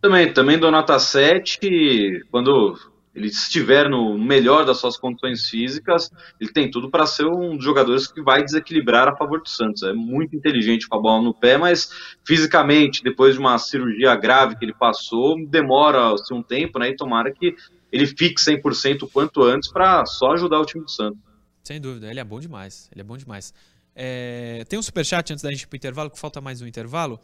Também, 0.00 0.32
também 0.32 0.58
dou 0.58 0.70
nota 0.70 0.98
7. 0.98 2.24
Quando 2.30 2.78
ele 3.14 3.26
estiver 3.26 3.88
no 3.88 4.16
melhor 4.16 4.64
das 4.64 4.78
suas 4.78 4.96
condições 4.96 5.48
físicas, 5.48 6.10
ele 6.40 6.52
tem 6.52 6.70
tudo 6.70 6.90
para 6.90 7.04
ser 7.04 7.26
um 7.26 7.56
dos 7.56 7.64
jogadores 7.64 8.06
que 8.06 8.22
vai 8.22 8.44
desequilibrar 8.44 9.08
a 9.08 9.16
favor 9.16 9.40
do 9.40 9.48
Santos. 9.48 9.82
É 9.82 9.92
muito 9.92 10.36
inteligente 10.36 10.88
com 10.88 10.96
a 10.96 11.00
bola 11.00 11.22
no 11.22 11.34
pé, 11.34 11.58
mas 11.58 11.90
fisicamente, 12.24 13.02
depois 13.02 13.34
de 13.34 13.40
uma 13.40 13.58
cirurgia 13.58 14.14
grave 14.14 14.56
que 14.56 14.64
ele 14.64 14.74
passou, 14.74 15.36
demora 15.46 16.14
assim, 16.14 16.34
um 16.34 16.42
tempo, 16.42 16.78
né? 16.78 16.90
E 16.90 16.96
tomara 16.96 17.32
que 17.32 17.54
ele 17.90 18.06
fique 18.06 18.40
100% 18.40 19.02
o 19.02 19.08
quanto 19.08 19.42
antes 19.42 19.70
para 19.70 20.04
só 20.06 20.32
ajudar 20.32 20.60
o 20.60 20.64
time 20.64 20.84
do 20.84 20.90
Santos. 20.90 21.20
Sem 21.62 21.80
dúvida, 21.80 22.10
ele 22.10 22.20
é 22.20 22.24
bom 22.24 22.40
demais. 22.40 22.88
Ele 22.92 23.00
é 23.00 23.04
bom 23.04 23.16
demais. 23.16 23.52
É, 23.94 24.64
tem 24.68 24.78
um 24.78 24.82
superchat 24.82 25.32
antes 25.32 25.42
da 25.42 25.50
gente 25.50 25.62
ir 25.62 25.66
pro 25.66 25.76
intervalo, 25.76 26.10
que 26.10 26.18
falta 26.18 26.40
mais 26.40 26.62
um 26.62 26.66
intervalo. 26.66 27.20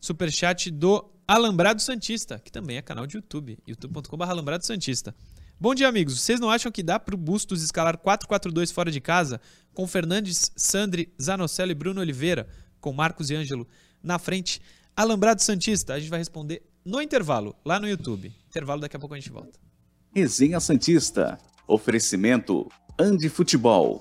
Superchat 0.00 0.70
do 0.70 1.08
Alambrado 1.28 1.80
Santista, 1.82 2.38
que 2.38 2.50
também 2.50 2.78
é 2.78 2.82
canal 2.82 3.06
de 3.06 3.16
YouTube, 3.16 3.58
youtube.com.br 3.66 4.24
Alambrado 4.24 4.64
Santista. 4.64 5.14
Bom 5.60 5.74
dia, 5.74 5.86
amigos. 5.86 6.18
Vocês 6.18 6.40
não 6.40 6.50
acham 6.50 6.72
que 6.72 6.82
dá 6.82 6.98
pro 6.98 7.18
Bustos 7.18 7.62
escalar 7.62 7.98
4-4-2 7.98 8.72
fora 8.72 8.90
de 8.90 9.00
casa, 9.00 9.40
com 9.74 9.86
Fernandes, 9.86 10.50
Sandri, 10.56 11.12
Zanocelo 11.20 11.70
e 11.70 11.74
Bruno 11.74 12.00
Oliveira, 12.00 12.48
com 12.80 12.92
Marcos 12.94 13.30
e 13.30 13.36
Ângelo 13.36 13.68
na 14.02 14.18
frente? 14.18 14.62
Alambrado 14.96 15.42
Santista, 15.42 15.94
a 15.94 16.00
gente 16.00 16.08
vai 16.08 16.18
responder 16.18 16.62
no 16.82 17.00
intervalo, 17.00 17.54
lá 17.62 17.78
no 17.78 17.86
YouTube. 17.86 18.32
Intervalo, 18.48 18.80
daqui 18.80 18.96
a 18.96 18.98
pouco 18.98 19.14
a 19.14 19.18
gente 19.18 19.30
volta. 19.30 19.69
Resenha 20.12 20.58
Santista. 20.58 21.38
Oferecimento 21.68 22.68
Andi 22.98 23.28
Futebol. 23.28 24.00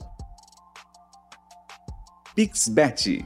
Pixbet. 2.34 3.24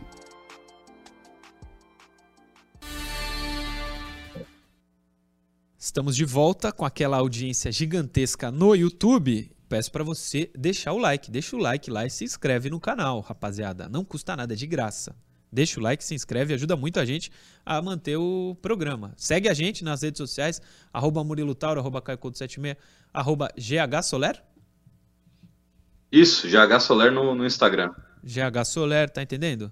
Estamos 5.77 6.13
de 6.13 6.25
volta 6.25 6.73
com 6.73 6.83
aquela 6.83 7.15
audiência 7.15 7.71
gigantesca 7.71 8.51
no 8.51 8.75
YouTube. 8.75 9.49
Peço 9.69 9.89
para 9.89 10.03
você 10.03 10.51
deixar 10.53 10.91
o 10.91 10.97
like, 10.97 11.31
deixa 11.31 11.55
o 11.55 11.59
like 11.59 11.89
lá 11.89 12.05
e 12.05 12.09
se 12.09 12.25
inscreve 12.25 12.69
no 12.69 12.81
canal, 12.81 13.21
rapaziada. 13.21 13.87
Não 13.87 14.03
custa 14.03 14.35
nada, 14.35 14.53
é 14.53 14.57
de 14.57 14.67
graça. 14.67 15.15
Deixa 15.53 15.79
o 15.79 15.83
like, 15.83 16.03
se 16.03 16.15
inscreve, 16.15 16.53
ajuda 16.53 16.75
muito 16.75 16.99
a 16.99 17.05
gente 17.05 17.31
a 17.63 17.79
manter 17.81 18.17
o 18.17 18.57
programa. 18.61 19.13
Segue 19.15 19.47
a 19.47 19.53
gente 19.53 19.83
nas 19.83 20.01
redes 20.01 20.17
sociais, 20.17 20.59
arroba 20.91 21.23
Murilo 21.23 21.53
Tauro, 21.53 21.79
arroba 21.79 22.01
Caio76, 22.01 22.75
arroba 23.13 23.49
GH 23.55 24.01
Soler. 24.03 24.41
Isso, 26.11 26.47
GH 26.47 26.79
Soler 26.79 27.11
no, 27.11 27.35
no 27.35 27.45
Instagram. 27.45 27.91
GH 28.23 28.65
Soler, 28.65 29.09
tá 29.09 29.21
entendendo? 29.21 29.71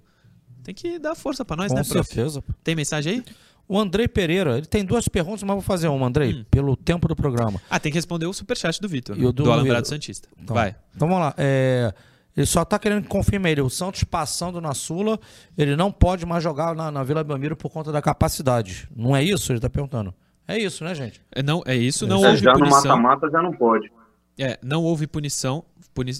Tem 0.62 0.74
que 0.74 0.98
dar 0.98 1.14
força 1.14 1.44
para 1.44 1.56
nós, 1.56 1.68
Com 1.72 1.78
né, 1.78 1.82
prof? 1.84 2.06
certeza. 2.08 2.42
Tem 2.62 2.74
mensagem 2.74 3.14
aí? 3.14 3.24
O 3.68 3.78
Andrei 3.78 4.06
Pereira, 4.06 4.58
ele 4.58 4.66
tem 4.66 4.84
duas 4.84 5.08
perguntas, 5.08 5.42
mas 5.42 5.54
vou 5.54 5.62
fazer 5.62 5.88
uma, 5.88 6.06
Andrei, 6.06 6.34
Hum. 6.34 6.44
pelo 6.50 6.76
tempo 6.76 7.08
do 7.08 7.16
programa. 7.16 7.60
Ah, 7.70 7.80
tem 7.80 7.90
que 7.90 7.98
responder 7.98 8.26
o 8.26 8.32
superchat 8.32 8.80
do 8.80 8.88
Vitor, 8.88 9.16
né? 9.16 9.22
E 9.22 9.26
o 9.26 9.32
do, 9.32 9.44
do 9.44 9.52
Alambrado 9.52 9.84
Vitor. 9.84 9.96
Santista. 9.96 10.28
Então, 10.38 10.54
Vai. 10.54 10.76
Então 10.94 11.08
vamos 11.08 11.22
lá. 11.24 11.34
É, 11.38 11.92
ele 12.36 12.46
só 12.46 12.64
tá 12.64 12.78
querendo 12.78 13.02
que 13.02 13.08
confirme 13.08 13.50
ele. 13.50 13.60
O 13.60 13.68
Santos 13.70 14.04
passando 14.04 14.60
na 14.60 14.72
Sula, 14.74 15.18
ele 15.56 15.76
não 15.76 15.92
pode 15.92 16.24
mais 16.24 16.42
jogar 16.42 16.74
na, 16.74 16.90
na 16.90 17.02
Vila 17.04 17.22
Belmiro 17.22 17.56
por 17.56 17.70
conta 17.70 17.92
da 17.92 18.00
capacidade. 18.00 18.88
Não 18.94 19.14
é 19.14 19.22
isso? 19.22 19.52
Ele 19.52 19.60
tá 19.60 19.68
perguntando. 19.68 20.14
É 20.48 20.58
isso, 20.58 20.82
né, 20.84 20.94
gente? 20.94 21.20
É, 21.30 21.42
não, 21.42 21.62
é 21.66 21.76
isso, 21.76 22.06
não 22.06 22.24
É, 22.24 22.28
houve 22.30 22.42
já 22.42 22.52
no 22.52 22.58
punição. 22.58 22.80
mata-mata 22.96 23.30
já 23.30 23.42
não 23.42 23.52
pode. 23.52 23.92
É, 24.38 24.58
não 24.62 24.82
houve 24.82 25.06
punição 25.06 25.64
puni 25.94 26.12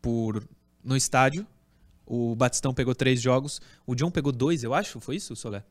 por 0.00 0.42
no 0.84 0.96
estádio. 0.96 1.46
O 2.06 2.36
Batistão 2.36 2.72
pegou 2.72 2.94
três 2.94 3.20
jogos. 3.20 3.60
O 3.86 3.94
John 3.94 4.10
pegou 4.10 4.30
dois, 4.30 4.62
eu 4.62 4.72
acho. 4.74 5.00
Foi 5.00 5.16
isso, 5.16 5.34
Solé? 5.34 5.64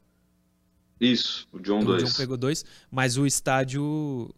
Isso, 1.00 1.48
o 1.52 1.60
John 1.60 1.80
o 1.80 1.86
2. 1.86 2.04
John 2.04 2.18
pegou 2.18 2.38
dois, 2.38 2.66
mas 2.90 3.18
o 3.18 3.26
estádio 3.26 4.34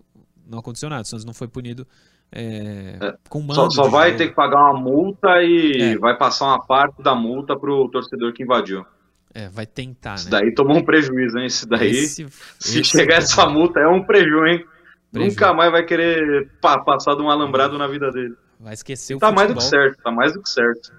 não 0.46 0.60
aconteceu 0.60 0.90
nada. 0.90 1.04
O 1.04 1.06
Santos 1.06 1.26
não 1.26 1.34
foi 1.34 1.48
punido 1.48 1.88
é, 2.32 2.98
É. 3.02 3.14
Só, 3.54 3.70
só 3.70 3.88
vai 3.90 4.08
jogo. 4.10 4.18
ter 4.18 4.28
que 4.30 4.36
pagar 4.36 4.72
uma 4.72 4.80
multa 4.80 5.42
e 5.44 5.94
É. 5.94 5.98
vai 5.98 6.18
passar 6.18 6.46
uma 6.46 6.66
parte 6.66 7.02
da 7.02 7.16
multa 7.16 7.58
pro 7.58 7.88
torcedor 7.90 8.34
que 8.34 8.44
invadiu. 8.44 8.86
É, 9.34 9.50
vai 9.50 9.66
tentar, 9.66 10.16
Isso 10.16 10.26
né? 10.26 10.32
daí 10.42 10.54
tomou 10.54 10.78
um 10.78 10.84
prejuízo, 10.84 11.38
hein? 11.38 11.46
Isso 11.46 11.68
daí, 11.68 11.90
Esse- 11.92 12.28
se 12.60 12.80
esse 12.80 12.84
chegar 12.84 13.16
é 13.16 13.18
essa 13.20 13.46
multa, 13.48 13.80
é 13.80 13.88
um 13.88 14.04
prejuízo, 14.04 14.46
hein? 14.46 14.66
Preju. 15.12 15.30
Nunca 15.30 15.54
mais 15.54 15.72
vai 15.72 15.86
querer 15.86 16.50
pa- 16.62 16.80
passar 16.80 17.16
de 17.16 17.22
um 17.22 17.30
alambrado 17.30 17.78
na 17.78 17.88
vida 17.88 18.12
dele. 18.12 18.36
Vai 18.60 18.74
esquecer 18.74 19.16
o 19.16 19.20
Tá 19.20 19.32
mais 19.32 19.48
do 19.48 19.54
que 19.56 19.62
futebol. 19.62 19.84
certo, 19.84 20.02
tá 20.04 20.12
mais 20.12 20.34
do 20.34 20.42
que 20.42 20.50
certo. 20.50 20.92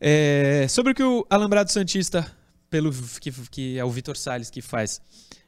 É, 0.00 0.66
sobre 0.68 0.92
o 0.92 0.94
que 0.94 1.02
o 1.02 1.26
Alambrado 1.28 1.70
Santista, 1.72 2.26
pelo 2.70 2.90
que, 3.20 3.30
que 3.50 3.78
é 3.78 3.84
o 3.84 3.90
Vitor 3.90 4.16
Salles 4.16 4.50
que 4.50 4.60
faz, 4.62 5.00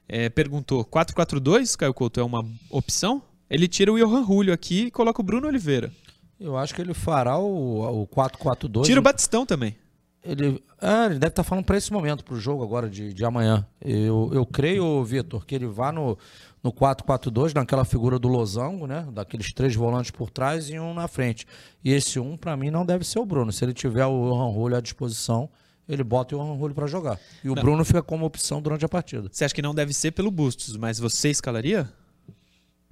é, 0.08 0.28
perguntou: 0.28 0.84
4-4-2, 0.84 1.76
Caio 1.76 1.92
Couto, 1.94 2.18
é 2.18 2.24
uma 2.24 2.44
opção? 2.70 3.22
Ele 3.50 3.66
tira 3.66 3.92
o 3.92 3.98
Johan 3.98 4.24
Julio 4.24 4.52
aqui 4.52 4.86
e 4.86 4.90
coloca 4.90 5.20
o 5.20 5.24
Bruno 5.24 5.46
Oliveira. 5.46 5.92
Eu 6.38 6.56
acho 6.56 6.74
que 6.74 6.80
ele 6.80 6.94
fará 6.94 7.38
o, 7.38 8.02
o 8.02 8.06
4-4-2. 8.06 8.84
Tira 8.84 9.00
o 9.00 9.02
Batistão 9.02 9.44
também. 9.44 9.76
Ele, 10.22 10.62
ah, 10.80 11.06
ele 11.06 11.18
deve 11.18 11.28
estar 11.28 11.42
falando 11.42 11.64
para 11.64 11.76
esse 11.76 11.92
momento, 11.92 12.24
para 12.24 12.34
o 12.34 12.40
jogo 12.40 12.62
agora 12.62 12.88
de, 12.88 13.12
de 13.12 13.24
amanhã. 13.24 13.66
Eu, 13.80 14.30
eu 14.32 14.44
creio, 14.44 15.02
Vitor, 15.04 15.44
que 15.46 15.54
ele 15.54 15.66
vá 15.66 15.90
no, 15.90 16.18
no 16.62 16.72
4-4-2, 16.72 17.54
naquela 17.54 17.84
figura 17.84 18.18
do 18.18 18.28
losango, 18.28 18.86
né? 18.86 19.06
Daqueles 19.12 19.52
três 19.52 19.74
volantes 19.74 20.10
por 20.10 20.30
trás 20.30 20.68
e 20.68 20.78
um 20.78 20.92
na 20.92 21.08
frente. 21.08 21.46
E 21.82 21.92
esse 21.92 22.20
um, 22.20 22.36
para 22.36 22.56
mim, 22.56 22.70
não 22.70 22.84
deve 22.84 23.04
ser 23.04 23.18
o 23.18 23.24
Bruno. 23.24 23.52
Se 23.52 23.64
ele 23.64 23.72
tiver 23.72 24.06
o 24.06 24.30
Johan 24.30 24.52
Julio 24.52 24.76
à 24.76 24.80
disposição, 24.80 25.48
ele 25.88 26.04
bota 26.04 26.36
o 26.36 26.38
Johan 26.38 26.58
Julio 26.58 26.74
para 26.74 26.86
jogar. 26.86 27.18
E 27.42 27.48
o 27.48 27.54
Não. 27.54 27.62
Bruno 27.62 27.84
fica 27.84 28.02
como 28.02 28.26
opção 28.26 28.60
durante 28.60 28.84
a 28.84 28.88
partida. 28.88 29.28
Você 29.32 29.44
acha 29.44 29.54
que 29.54 29.62
não 29.62 29.74
deve 29.74 29.92
ser 29.94 30.10
pelo 30.10 30.30
Bustos, 30.30 30.76
mas 30.76 30.98
você 30.98 31.30
escalaria? 31.30 31.90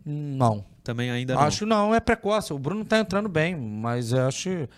Não. 0.06 0.64
Também 0.84 1.10
ainda 1.10 1.34
não. 1.34 1.40
Acho 1.42 1.66
não, 1.66 1.92
é 1.94 1.98
precoce. 1.98 2.52
O 2.52 2.58
Bruno 2.58 2.84
tá 2.84 2.98
entrando 2.98 3.28
bem, 3.28 3.56
mas 3.56 4.12
eu 4.12 4.26
acho 4.28 4.48
que 4.48 4.68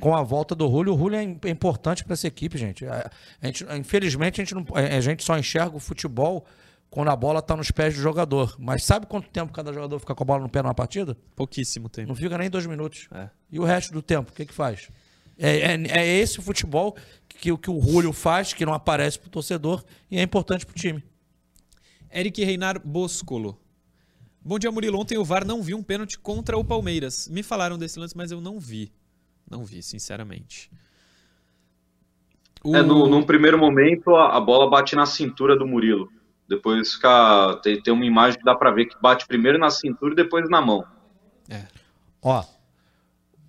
com 0.00 0.16
a 0.16 0.22
volta 0.22 0.54
do 0.54 0.66
Julio, 0.68 0.94
o 0.94 0.98
Julio 0.98 1.18
é 1.18 1.22
é 1.48 1.50
importante 1.50 2.02
para 2.04 2.14
essa 2.14 2.26
equipe, 2.26 2.56
gente. 2.56 2.86
A- 2.86 3.10
a 3.42 3.46
gente- 3.46 3.66
Infelizmente, 3.78 4.40
a 4.40 4.44
gente, 4.44 4.54
não, 4.54 4.64
a 4.74 5.00
gente 5.00 5.22
só 5.22 5.36
enxerga 5.38 5.76
o 5.76 5.80
futebol 5.80 6.46
quando 6.88 7.08
a 7.08 7.16
bola 7.16 7.42
tá 7.42 7.54
nos 7.54 7.70
pés 7.70 7.94
do 7.94 8.00
jogador. 8.00 8.56
Mas 8.58 8.82
sabe 8.84 9.04
quanto 9.06 9.28
tempo 9.28 9.52
cada 9.52 9.72
jogador 9.74 9.98
fica 9.98 10.14
com 10.14 10.22
a 10.22 10.26
bola 10.26 10.40
no 10.42 10.48
pé 10.48 10.62
numa 10.62 10.72
partida? 10.74 11.14
Pouquíssimo 11.36 11.88
tempo. 11.90 12.08
Não 12.08 12.14
fica 12.16 12.38
nem 12.38 12.48
dois 12.48 12.64
minutos. 12.64 13.08
É. 13.12 13.28
E 13.52 13.60
o 13.60 13.64
resto 13.64 13.92
do 13.92 14.00
tempo, 14.00 14.30
o 14.30 14.34
que 14.34 14.46
que 14.46 14.54
faz? 14.54 14.88
É, 15.36 15.72
é- 15.74 15.98
é 15.98 16.06
esse 16.18 16.40
futebol 16.40 16.96
que, 17.28 17.52
o 17.52 17.58
que 17.58 17.70
o 17.70 17.78
Julio 17.80 18.12
faz, 18.14 18.54
que 18.54 18.64
não 18.64 18.72
aparece 18.72 19.18
pro 19.18 19.28
torcedor 19.28 19.84
e 20.10 20.16
é 20.18 20.22
importante 20.22 20.64
pro 20.64 20.74
time. 20.74 21.04
Eric 22.10 22.42
Reinar 22.42 22.80
Boscolo. 22.84 23.60
Bom 24.48 24.58
dia, 24.58 24.72
Murilo. 24.72 24.98
Ontem 24.98 25.18
o 25.18 25.24
VAR 25.26 25.44
não 25.44 25.60
viu 25.62 25.76
um 25.76 25.82
pênalti 25.82 26.18
contra 26.18 26.56
o 26.56 26.64
Palmeiras. 26.64 27.28
Me 27.28 27.42
falaram 27.42 27.76
desse 27.76 27.98
lance, 27.98 28.16
mas 28.16 28.30
eu 28.30 28.40
não 28.40 28.58
vi. 28.58 28.90
Não 29.50 29.62
vi, 29.62 29.82
sinceramente. 29.82 30.70
O- 32.64 32.74
É, 32.74 32.82
no, 32.82 33.06
num 33.06 33.22
primeiro 33.22 33.58
momento, 33.58 34.16
a, 34.16 34.38
a 34.38 34.40
bola 34.40 34.70
bate 34.70 34.96
na 34.96 35.04
cintura 35.04 35.54
do 35.54 35.66
Murilo. 35.66 36.08
Depois 36.48 36.94
fica. 36.94 37.60
Tem, 37.62 37.78
tem 37.82 37.92
uma 37.92 38.06
imagem 38.06 38.38
que 38.38 38.44
dá 38.46 38.54
pra 38.54 38.70
ver 38.70 38.86
que 38.86 38.96
bate 39.02 39.26
primeiro 39.26 39.58
na 39.58 39.68
cintura 39.68 40.14
e 40.14 40.16
depois 40.16 40.48
na 40.48 40.62
mão. 40.62 40.82
É. 41.50 41.66
Ó, 42.22 42.42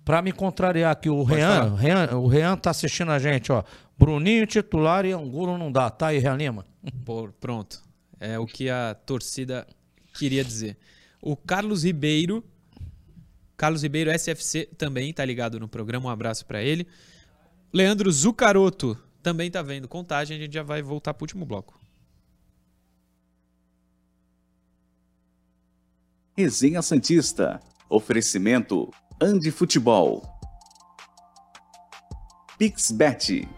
pra 0.04 0.20
me 0.20 0.32
contrariar 0.32 0.92
aqui, 0.92 1.08
o 1.08 1.22
Rean, 1.22 1.76
Rean, 1.76 2.18
o 2.18 2.26
Rean 2.26 2.58
tá 2.58 2.68
assistindo 2.70 3.10
a 3.10 3.18
gente, 3.18 3.50
ó. 3.50 3.64
Bruninho 3.98 4.46
titular 4.46 5.06
e 5.06 5.12
Angulo 5.12 5.56
não 5.56 5.72
dá, 5.72 5.88
tá 5.88 6.08
aí, 6.08 6.18
Rean 6.18 6.36
Lima? 6.36 6.66
Pô, 7.06 7.30
pronto. 7.40 7.80
É 8.20 8.38
o 8.38 8.44
que 8.44 8.68
a 8.68 8.94
torcida 9.06 9.66
queria 10.20 10.44
dizer. 10.44 10.76
O 11.22 11.34
Carlos 11.34 11.82
Ribeiro, 11.82 12.44
Carlos 13.56 13.82
Ribeiro 13.82 14.10
SFC 14.10 14.66
também 14.76 15.12
tá 15.14 15.24
ligado 15.24 15.58
no 15.58 15.66
programa. 15.66 16.08
Um 16.08 16.12
abraço 16.12 16.44
pra 16.44 16.62
ele. 16.62 16.86
Leandro 17.72 18.12
Zucaroto 18.12 18.98
também 19.22 19.50
tá 19.50 19.62
vendo 19.62 19.88
contagem. 19.88 20.36
A 20.36 20.40
gente 20.40 20.52
já 20.52 20.62
vai 20.62 20.82
voltar 20.82 21.14
pro 21.14 21.24
último 21.24 21.46
bloco. 21.46 21.80
Resenha 26.36 26.82
Santista. 26.82 27.60
Oferecimento 27.88 28.90
Andi 29.20 29.50
Futebol. 29.50 30.22
Pixbet. 32.58 33.48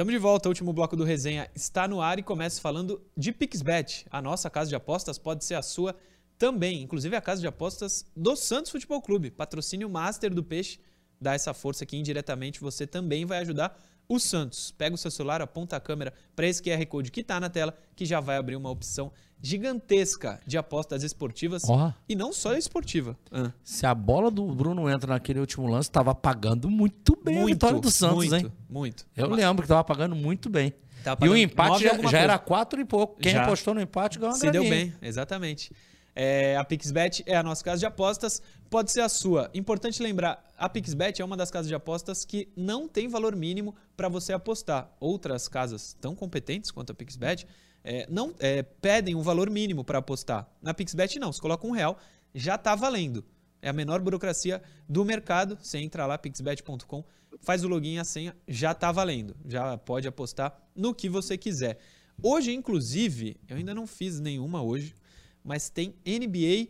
Estamos 0.00 0.14
de 0.14 0.18
volta, 0.18 0.48
o 0.48 0.50
último 0.50 0.72
bloco 0.72 0.96
do 0.96 1.04
resenha 1.04 1.50
está 1.54 1.86
no 1.86 2.00
ar 2.00 2.18
e 2.18 2.22
começa 2.22 2.58
falando 2.58 3.02
de 3.14 3.32
Pixbet. 3.32 4.06
A 4.10 4.22
nossa 4.22 4.48
casa 4.48 4.70
de 4.70 4.74
apostas 4.74 5.18
pode 5.18 5.44
ser 5.44 5.56
a 5.56 5.60
sua 5.60 5.94
também, 6.38 6.80
inclusive 6.80 7.14
a 7.14 7.20
casa 7.20 7.42
de 7.42 7.46
apostas 7.46 8.06
do 8.16 8.34
Santos 8.34 8.72
Futebol 8.72 9.02
Clube, 9.02 9.30
patrocínio 9.30 9.90
master 9.90 10.32
do 10.32 10.42
Peixe. 10.42 10.80
Dá 11.20 11.34
essa 11.34 11.52
força 11.52 11.84
que 11.84 11.98
indiretamente 11.98 12.62
você 12.62 12.86
também 12.86 13.26
vai 13.26 13.40
ajudar 13.40 13.78
o 14.08 14.18
Santos. 14.18 14.70
Pega 14.70 14.94
o 14.94 14.98
seu 14.98 15.10
celular, 15.10 15.42
aponta 15.42 15.76
a 15.76 15.80
câmera 15.80 16.14
para 16.34 16.46
esse 16.46 16.62
QR 16.62 16.82
Code 16.86 17.12
que 17.12 17.20
está 17.20 17.38
na 17.38 17.50
tela, 17.50 17.76
que 17.94 18.06
já 18.06 18.20
vai 18.20 18.38
abrir 18.38 18.56
uma 18.56 18.70
opção 18.70 19.12
gigantesca 19.42 20.40
de 20.46 20.58
apostas 20.58 21.02
esportivas 21.02 21.62
Ó. 21.68 21.92
e 22.08 22.14
não 22.14 22.32
só 22.32 22.54
esportiva. 22.54 23.16
Ah, 23.30 23.52
Se 23.62 23.86
a 23.86 23.94
bola 23.94 24.30
do 24.30 24.46
Bruno 24.46 24.88
entra 24.88 25.12
naquele 25.12 25.40
último 25.40 25.66
lance, 25.66 25.90
tava 25.90 26.14
pagando 26.14 26.70
muito 26.70 27.18
bem 27.22 27.42
a 27.42 27.46
vitória 27.46 27.80
do 27.80 27.90
Santos, 27.90 28.16
muito, 28.16 28.36
hein? 28.36 28.52
muito. 28.68 29.06
Eu 29.16 29.28
lembro 29.30 29.62
que 29.62 29.68
tava 29.68 29.84
pagando 29.84 30.14
muito 30.14 30.48
bem. 30.48 30.74
Tava 31.02 31.24
e 31.24 31.28
o 31.28 31.36
empate 31.36 31.84
já, 31.84 31.96
já 32.10 32.18
era 32.18 32.38
quatro 32.38 32.80
e 32.80 32.84
pouco. 32.84 33.18
Quem 33.18 33.32
Já. 33.32 33.44
apostou 33.44 33.72
no 33.74 33.80
empate 33.80 34.18
ganhou 34.18 34.34
uma 34.34 34.38
Se 34.38 34.50
deu 34.50 34.62
bem, 34.62 34.92
exatamente. 35.00 35.72
É, 36.14 36.56
a 36.56 36.64
Pixbet 36.64 37.22
é 37.24 37.36
a 37.36 37.42
nossa 37.42 37.64
casa 37.64 37.78
de 37.78 37.86
apostas, 37.86 38.42
pode 38.68 38.90
ser 38.90 39.00
a 39.00 39.08
sua. 39.08 39.50
Importante 39.54 40.02
lembrar, 40.02 40.44
A 40.58 40.68
Pixbet 40.68 41.22
é 41.22 41.24
uma 41.24 41.36
das 41.36 41.50
casas 41.50 41.68
de 41.68 41.74
apostas 41.74 42.24
que 42.24 42.48
não 42.54 42.86
tem 42.86 43.08
valor 43.08 43.34
mínimo 43.34 43.74
para 43.96 44.08
você 44.08 44.32
apostar. 44.32 44.90
Outras 45.00 45.48
casas 45.48 45.96
tão 45.98 46.14
competentes 46.14 46.70
quanto 46.70 46.92
a 46.92 46.94
Pixbet 46.94 47.46
é, 47.82 48.06
não 48.10 48.34
é, 48.38 48.62
pedem 48.62 49.14
um 49.14 49.22
valor 49.22 49.50
mínimo 49.50 49.84
para 49.84 49.98
apostar. 49.98 50.48
Na 50.62 50.74
Pixbet 50.74 51.18
não, 51.18 51.32
você 51.32 51.40
coloca 51.40 51.66
um 51.66 51.70
real, 51.70 51.98
já 52.34 52.54
está 52.54 52.74
valendo. 52.74 53.24
É 53.62 53.68
a 53.68 53.72
menor 53.72 54.00
burocracia 54.00 54.62
do 54.88 55.04
mercado. 55.04 55.58
Você 55.60 55.78
entra 55.78 56.06
lá, 56.06 56.16
pixbet.com, 56.16 57.04
faz 57.42 57.64
o 57.64 57.68
login 57.68 57.94
e 57.94 57.98
a 57.98 58.04
senha, 58.04 58.36
já 58.48 58.72
está 58.72 58.90
valendo. 58.90 59.36
Já 59.46 59.76
pode 59.78 60.08
apostar 60.08 60.56
no 60.74 60.94
que 60.94 61.08
você 61.08 61.36
quiser. 61.36 61.78
Hoje, 62.22 62.52
inclusive, 62.52 63.36
eu 63.48 63.56
ainda 63.56 63.74
não 63.74 63.86
fiz 63.86 64.20
nenhuma 64.20 64.62
hoje, 64.62 64.94
mas 65.42 65.70
tem 65.70 65.94
NBA 66.06 66.68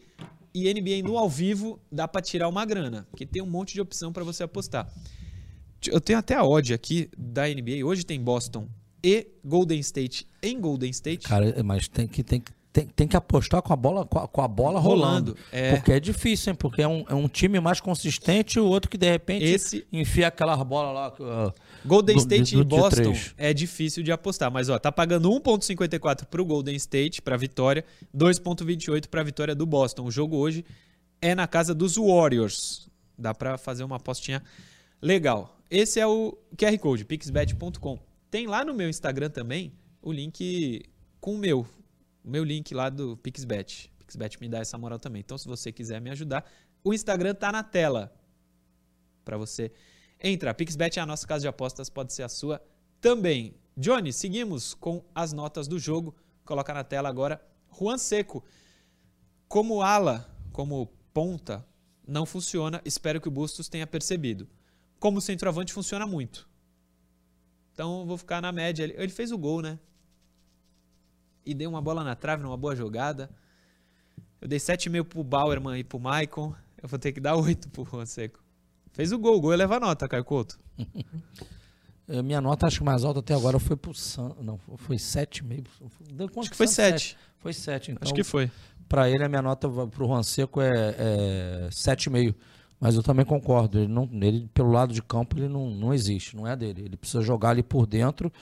e 0.52 0.74
NBA 0.74 1.02
no 1.04 1.16
ao 1.16 1.28
vivo 1.28 1.80
dá 1.90 2.06
para 2.08 2.20
tirar 2.20 2.48
uma 2.48 2.64
grana, 2.64 3.06
porque 3.10 3.26
tem 3.26 3.42
um 3.42 3.50
monte 3.50 3.74
de 3.74 3.80
opção 3.80 4.12
para 4.12 4.24
você 4.24 4.42
apostar. 4.42 4.92
Eu 5.86 6.00
tenho 6.00 6.18
até 6.18 6.34
a 6.34 6.44
odd 6.44 6.74
aqui 6.74 7.08
da 7.16 7.48
NBA. 7.48 7.84
Hoje 7.84 8.04
tem 8.04 8.20
Boston 8.22 8.68
e 9.02 9.26
Golden 9.44 9.80
State 9.80 10.26
em 10.42 10.60
Golden 10.60 10.90
State. 10.90 11.26
Cara, 11.26 11.62
mas 11.62 11.88
tem 11.88 12.06
que, 12.06 12.22
tem 12.22 12.40
que 12.40 12.52
tem, 12.72 12.86
tem 12.86 13.08
que 13.08 13.16
apostar 13.16 13.60
com 13.62 13.72
a 13.72 13.76
bola, 13.76 14.06
com 14.06 14.18
a, 14.18 14.28
com 14.28 14.40
a 14.40 14.46
bola 14.46 14.78
rolando. 14.78 15.32
rolando. 15.32 15.36
É. 15.50 15.74
Porque 15.74 15.92
é 15.92 15.98
difícil, 15.98 16.52
hein? 16.52 16.56
Porque 16.56 16.80
é 16.80 16.86
um, 16.86 17.04
é 17.08 17.14
um 17.14 17.26
time 17.26 17.58
mais 17.58 17.80
consistente 17.80 18.58
e 18.58 18.60
o 18.60 18.64
outro 18.64 18.88
que 18.88 18.96
de 18.96 19.10
repente 19.10 19.44
Esse... 19.44 19.84
enfia 19.92 20.28
aquela 20.28 20.56
bola 20.62 20.92
lá. 20.92 21.08
Uh, 21.18 21.52
Golden 21.84 22.16
State 22.18 22.54
do, 22.54 22.64
do, 22.64 22.76
e 22.76 22.78
Boston 22.78 23.14
é 23.36 23.52
difícil 23.52 24.04
de 24.04 24.12
apostar. 24.12 24.52
Mas 24.52 24.68
ó, 24.68 24.78
tá 24.78 24.92
pagando 24.92 25.28
1,54 25.30 26.26
pro 26.26 26.44
Golden 26.44 26.76
State, 26.76 27.20
pra 27.20 27.36
vitória, 27.36 27.84
2,28 28.16 29.08
pra 29.08 29.24
vitória 29.24 29.54
do 29.54 29.66
Boston. 29.66 30.04
O 30.04 30.10
jogo 30.10 30.36
hoje 30.36 30.64
é 31.20 31.34
na 31.34 31.48
casa 31.48 31.74
dos 31.74 31.96
Warriors. 31.96 32.88
Dá 33.18 33.34
pra 33.34 33.58
fazer 33.58 33.82
uma 33.82 33.96
apostinha 33.96 34.42
legal. 35.02 35.58
Esse 35.68 35.98
é 35.98 36.06
o 36.06 36.38
QR 36.56 36.78
Code, 36.78 37.04
pixbet.com. 37.04 37.98
Tem 38.30 38.46
lá 38.46 38.64
no 38.64 38.72
meu 38.72 38.88
Instagram 38.88 39.30
também 39.30 39.72
o 40.00 40.12
link 40.12 40.82
com 41.20 41.34
o 41.34 41.38
meu, 41.38 41.66
o 42.24 42.30
meu 42.30 42.44
link 42.44 42.72
lá 42.72 42.88
do 42.88 43.16
Pixbet. 43.16 43.92
Pixbet 43.98 44.40
me 44.40 44.48
dá 44.48 44.58
essa 44.58 44.78
moral 44.78 44.98
também. 44.98 45.20
Então, 45.20 45.36
se 45.36 45.46
você 45.46 45.72
quiser 45.72 46.00
me 46.00 46.10
ajudar, 46.10 46.44
o 46.82 46.94
Instagram 46.94 47.34
tá 47.34 47.52
na 47.52 47.62
tela 47.62 48.12
para 49.24 49.36
você 49.36 49.72
entrar. 50.22 50.54
Pixbet 50.54 50.98
é 50.98 51.02
a 51.02 51.06
nossa 51.06 51.26
casa 51.26 51.42
de 51.42 51.48
apostas, 51.48 51.90
pode 51.90 52.12
ser 52.12 52.22
a 52.22 52.28
sua 52.28 52.62
também. 53.00 53.54
Johnny, 53.76 54.12
seguimos 54.12 54.74
com 54.74 55.04
as 55.14 55.32
notas 55.32 55.66
do 55.68 55.78
jogo. 55.78 56.14
Coloca 56.44 56.74
na 56.74 56.84
tela 56.84 57.08
agora 57.08 57.40
Juan 57.78 57.98
Seco. 57.98 58.44
Como 59.48 59.82
ala, 59.82 60.28
como 60.52 60.86
ponta, 61.12 61.66
não 62.06 62.26
funciona. 62.26 62.80
Espero 62.84 63.20
que 63.20 63.28
o 63.28 63.30
Bustos 63.30 63.68
tenha 63.68 63.86
percebido. 63.86 64.48
Como 64.98 65.20
centroavante, 65.20 65.72
funciona 65.72 66.06
muito. 66.06 66.49
Então, 67.72 68.04
vou 68.06 68.16
ficar 68.16 68.40
na 68.40 68.52
média. 68.52 68.84
Ele 68.84 69.08
fez 69.08 69.32
o 69.32 69.38
gol, 69.38 69.62
né? 69.62 69.78
e 71.44 71.54
dei 71.54 71.66
uma 71.66 71.80
bola 71.80 72.04
na 72.04 72.14
trave 72.14 72.42
numa 72.42 72.56
boa 72.56 72.74
jogada. 72.76 73.30
Eu 74.40 74.48
dei 74.48 74.58
7,5 74.58 75.04
pro 75.04 75.24
Bauerman 75.24 75.78
e 75.78 75.84
pro 75.84 75.98
Maicon. 75.98 76.54
Eu 76.82 76.88
vou 76.88 76.98
ter 76.98 77.12
que 77.12 77.20
dar 77.20 77.34
8 77.36 77.68
pro 77.70 77.84
Juan 77.84 78.06
Seco. 78.06 78.40
Fez 78.92 79.12
o 79.12 79.18
gol, 79.18 79.36
o 79.36 79.40
gol 79.40 79.52
eleva 79.52 79.76
a 79.76 79.80
nota, 79.80 80.08
Caio 80.08 80.24
Couto. 80.24 80.58
É, 82.12 82.20
minha 82.22 82.40
nota, 82.40 82.66
acho 82.66 82.78
que 82.78 82.84
mais 82.84 83.04
alta 83.04 83.20
até 83.20 83.32
agora 83.32 83.60
foi 83.60 83.76
pro 83.76 83.94
San... 83.94 84.34
Não, 84.40 84.58
foi 84.58 84.96
7,5. 84.96 85.64
Acho 86.40 86.50
que 86.50 86.56
foi 86.56 86.66
7. 86.66 87.16
Foi 87.38 87.52
7, 87.52 87.92
então. 87.92 88.02
Acho 88.02 88.12
que 88.12 88.24
foi. 88.24 88.50
Para 88.88 89.08
ele, 89.08 89.22
a 89.22 89.28
minha 89.28 89.40
nota 89.40 89.68
pro 89.68 90.08
Juan 90.08 90.24
Seco 90.24 90.60
é, 90.60 90.96
é 90.98 91.68
7,5. 91.70 92.34
Mas 92.80 92.96
eu 92.96 93.02
também 93.02 93.26
concordo. 93.26 93.78
Ele, 93.78 93.88
não, 93.88 94.08
ele, 94.22 94.48
pelo 94.54 94.72
lado 94.72 94.94
de 94.94 95.02
campo, 95.02 95.38
ele 95.38 95.48
não, 95.48 95.68
não 95.70 95.92
existe. 95.92 96.34
Não 96.34 96.46
é 96.46 96.56
dele. 96.56 96.82
Ele 96.86 96.96
precisa 96.96 97.22
jogar 97.22 97.50
ali 97.50 97.62
por 97.62 97.86
dentro 97.86 98.32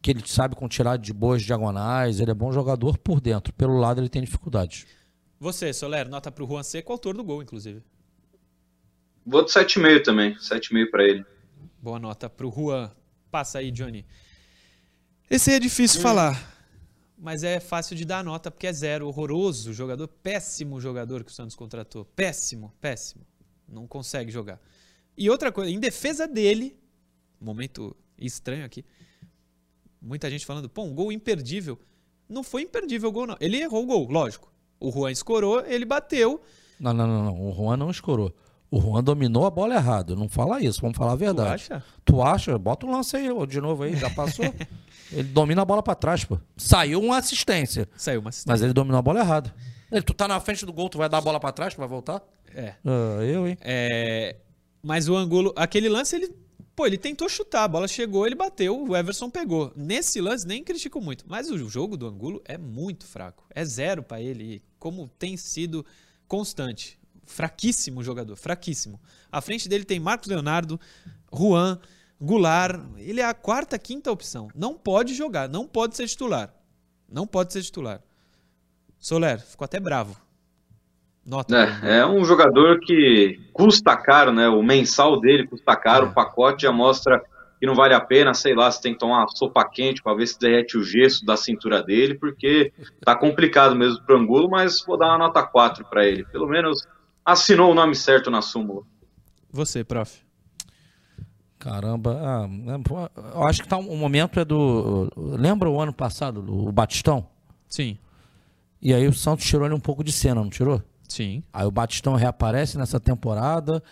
que 0.00 0.10
ele 0.10 0.22
sabe 0.26 0.54
com 0.54 0.68
tirar 0.68 0.96
de 0.96 1.12
boas 1.12 1.42
diagonais, 1.42 2.20
ele 2.20 2.30
é 2.30 2.34
bom 2.34 2.52
jogador 2.52 2.98
por 2.98 3.20
dentro. 3.20 3.52
Pelo 3.52 3.78
lado 3.78 4.00
ele 4.00 4.08
tem 4.08 4.22
dificuldades. 4.22 4.86
Você, 5.40 5.72
Soler, 5.72 6.08
nota 6.08 6.30
para 6.30 6.44
o 6.44 6.46
Juan 6.46 6.62
Seco, 6.62 6.92
autor 6.92 7.16
do 7.16 7.24
gol, 7.24 7.42
inclusive. 7.42 7.82
Vou 9.24 9.44
de 9.44 9.50
7,5 9.50 10.02
também, 10.02 10.34
7,5 10.36 10.90
para 10.90 11.04
ele. 11.04 11.24
Boa 11.80 11.98
nota 11.98 12.28
para 12.28 12.46
o 12.46 12.50
Juan. 12.50 12.90
Passa 13.30 13.58
aí, 13.58 13.70
Johnny. 13.70 14.04
Esse 15.30 15.52
é 15.52 15.60
difícil 15.60 16.00
hum. 16.00 16.02
falar, 16.02 16.56
mas 17.16 17.42
é 17.42 17.60
fácil 17.60 17.94
de 17.94 18.04
dar 18.04 18.24
nota 18.24 18.50
porque 18.50 18.66
é 18.66 18.72
zero, 18.72 19.06
horroroso 19.06 19.72
jogador, 19.72 20.08
péssimo 20.08 20.80
jogador 20.80 21.22
que 21.22 21.30
o 21.30 21.34
Santos 21.34 21.54
contratou. 21.54 22.04
Péssimo, 22.04 22.72
péssimo. 22.80 23.24
Não 23.68 23.86
consegue 23.86 24.30
jogar. 24.30 24.60
E 25.16 25.28
outra 25.28 25.52
coisa, 25.52 25.70
em 25.70 25.78
defesa 25.78 26.26
dele, 26.26 26.76
momento 27.40 27.96
estranho 28.18 28.64
aqui, 28.64 28.84
muita 30.00 30.30
gente 30.30 30.46
falando, 30.46 30.68
pô, 30.68 30.82
um 30.82 30.94
gol 30.94 31.12
imperdível. 31.12 31.78
Não 32.28 32.42
foi 32.42 32.62
imperdível 32.62 33.08
o 33.08 33.12
gol, 33.12 33.26
não. 33.26 33.36
Ele 33.40 33.56
errou 33.58 33.82
o 33.82 33.86
gol, 33.86 34.08
lógico. 34.10 34.52
O 34.80 34.90
Juan 34.90 35.10
escorou, 35.10 35.64
ele 35.66 35.84
bateu. 35.84 36.40
Não, 36.78 36.92
não, 36.92 37.06
não, 37.06 37.24
não. 37.24 37.50
O 37.50 37.52
Juan 37.52 37.76
não 37.76 37.90
escorou. 37.90 38.32
O 38.70 38.80
Juan 38.80 39.02
dominou 39.02 39.46
a 39.46 39.50
bola 39.50 39.74
errado. 39.74 40.14
Não 40.14 40.28
fala 40.28 40.60
isso, 40.60 40.80
vamos 40.80 40.96
falar 40.96 41.12
a 41.12 41.16
verdade. 41.16 41.66
Tu 41.66 41.72
acha? 41.72 41.84
Tu 42.04 42.22
acha? 42.22 42.58
Bota 42.58 42.86
o 42.86 42.90
lance 42.90 43.16
aí 43.16 43.28
de 43.46 43.60
novo 43.60 43.82
aí, 43.82 43.96
já 43.96 44.10
passou. 44.10 44.44
ele 45.10 45.24
domina 45.24 45.62
a 45.62 45.64
bola 45.64 45.82
para 45.82 45.94
trás, 45.94 46.24
pô. 46.24 46.38
Saiu 46.56 47.00
uma 47.00 47.16
assistência. 47.16 47.88
Saiu 47.96 48.20
uma 48.20 48.28
assistência. 48.28 48.52
Mas 48.52 48.62
ele 48.62 48.72
dominou 48.72 48.98
a 48.98 49.02
bola 49.02 49.20
errado. 49.20 49.52
Ele, 49.90 50.02
tu 50.02 50.14
tá 50.14 50.28
na 50.28 50.38
frente 50.40 50.66
do 50.66 50.72
gol, 50.72 50.88
tu 50.88 50.98
vai 50.98 51.08
dar 51.08 51.18
a 51.18 51.22
bola 51.22 51.40
para 51.40 51.52
trás, 51.52 51.74
tu 51.74 51.78
vai 51.78 51.88
voltar? 51.88 52.22
É. 52.54 52.74
Uh, 52.84 53.22
eu, 53.22 53.48
hein? 53.48 53.58
É... 53.60 54.36
Mas 54.82 55.08
o 55.08 55.16
Angulo, 55.16 55.52
aquele 55.56 55.88
lance, 55.88 56.16
ele 56.16 56.34
Pô, 56.78 56.86
ele 56.86 56.96
tentou 56.96 57.28
chutar, 57.28 57.64
a 57.64 57.68
bola 57.68 57.88
chegou, 57.88 58.24
ele 58.24 58.36
bateu, 58.36 58.84
o 58.86 58.96
Everson 58.96 59.28
pegou. 59.28 59.72
Nesse 59.74 60.20
lance, 60.20 60.46
nem 60.46 60.62
critico 60.62 61.00
muito. 61.00 61.24
Mas 61.26 61.50
o 61.50 61.68
jogo 61.68 61.96
do 61.96 62.06
Angulo 62.06 62.40
é 62.44 62.56
muito 62.56 63.04
fraco. 63.04 63.44
É 63.52 63.64
zero 63.64 64.00
para 64.00 64.20
ele, 64.22 64.62
como 64.78 65.08
tem 65.08 65.36
sido 65.36 65.84
constante. 66.28 66.96
Fraquíssimo 67.24 68.00
jogador, 68.00 68.36
fraquíssimo. 68.36 69.00
À 69.28 69.40
frente 69.40 69.68
dele 69.68 69.84
tem 69.84 69.98
Marcos 69.98 70.28
Leonardo, 70.28 70.78
Juan, 71.36 71.80
Goulart. 72.20 72.80
Ele 72.96 73.20
é 73.20 73.24
a 73.24 73.34
quarta, 73.34 73.76
quinta 73.76 74.12
opção. 74.12 74.46
Não 74.54 74.74
pode 74.74 75.14
jogar, 75.14 75.48
não 75.48 75.66
pode 75.66 75.96
ser 75.96 76.06
titular. 76.06 76.54
Não 77.10 77.26
pode 77.26 77.52
ser 77.52 77.62
titular. 77.64 78.00
Soler, 78.98 79.40
ficou 79.40 79.64
até 79.64 79.78
bravo. 79.78 80.16
Nota. 81.24 81.54
É, 81.82 81.98
é, 81.98 82.06
um 82.06 82.24
jogador 82.24 82.80
que 82.80 83.38
custa 83.52 83.94
caro, 83.96 84.32
né? 84.32 84.48
O 84.48 84.62
mensal 84.62 85.20
dele 85.20 85.46
custa 85.46 85.76
caro, 85.76 86.06
é. 86.06 86.08
o 86.08 86.14
pacote 86.14 86.62
já 86.62 86.72
mostra 86.72 87.22
que 87.60 87.66
não 87.66 87.74
vale 87.74 87.92
a 87.92 88.00
pena, 88.00 88.32
sei 88.32 88.54
lá, 88.54 88.70
se 88.70 88.80
tem 88.80 88.92
que 88.92 88.98
tomar 88.98 89.18
uma 89.18 89.28
sopa 89.28 89.68
quente 89.68 90.02
para 90.02 90.14
ver 90.14 90.26
se 90.26 90.38
derrete 90.38 90.78
o 90.78 90.82
gesso 90.82 91.26
da 91.26 91.36
cintura 91.36 91.82
dele, 91.82 92.14
porque 92.14 92.72
tá 93.04 93.16
complicado 93.16 93.74
mesmo 93.74 94.00
pro 94.04 94.16
Angulo, 94.16 94.48
mas 94.48 94.82
vou 94.86 94.96
dar 94.96 95.08
uma 95.08 95.18
nota 95.18 95.42
4 95.42 95.84
para 95.86 96.06
ele. 96.06 96.24
Pelo 96.26 96.46
menos 96.46 96.86
assinou 97.24 97.72
o 97.72 97.74
nome 97.74 97.94
certo 97.94 98.30
na 98.30 98.40
súmula. 98.40 98.82
Você, 99.50 99.82
prof. 99.82 100.22
Caramba, 101.58 102.20
ah, 102.22 102.48
é, 102.48 103.36
eu 103.36 103.42
acho 103.44 103.62
que 103.62 103.68
tá, 103.68 103.76
o 103.76 103.96
momento 103.96 104.38
é 104.38 104.44
do. 104.44 105.10
Lembra 105.16 105.68
o 105.68 105.80
ano 105.80 105.92
passado, 105.92 106.44
o 106.48 106.70
Batistão? 106.70 107.26
Sim. 107.66 107.98
E 108.80 108.94
aí 108.94 109.06
o 109.06 109.12
Santos 109.12 109.44
tirou 109.44 109.66
ele 109.66 109.74
um 109.74 109.80
pouco 109.80 110.04
de 110.04 110.12
cena, 110.12 110.36
não 110.36 110.50
tirou? 110.50 110.82
Sim. 111.08 111.42
Aí 111.52 111.66
o 111.66 111.70
Batistão 111.70 112.14
reaparece 112.14 112.78
nessa 112.78 113.00
temporada. 113.00 113.82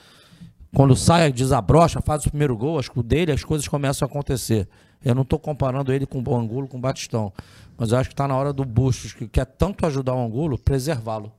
Quando 0.74 0.94
sai, 0.94 1.32
desabrocha, 1.32 2.00
faz 2.00 2.26
o 2.26 2.30
primeiro 2.30 2.56
gol, 2.56 2.78
acho 2.78 2.90
que 2.90 3.00
o 3.00 3.02
dele, 3.02 3.32
as 3.32 3.42
coisas 3.42 3.66
começam 3.66 4.06
a 4.06 4.10
acontecer. 4.10 4.68
Eu 5.02 5.14
não 5.14 5.22
estou 5.22 5.38
comparando 5.38 5.92
ele 5.92 6.06
com 6.06 6.22
o 6.22 6.36
Angulo, 6.36 6.68
com 6.68 6.78
o 6.78 6.80
Batistão. 6.80 7.32
Mas 7.76 7.92
eu 7.92 7.98
acho 7.98 8.08
que 8.08 8.14
está 8.14 8.28
na 8.28 8.36
hora 8.36 8.52
do 8.52 8.64
Bustos, 8.64 9.12
que 9.12 9.26
quer 9.26 9.46
tanto 9.46 9.86
ajudar 9.86 10.14
o 10.14 10.24
Angulo, 10.24 10.58
preservá-lo. 10.58 11.32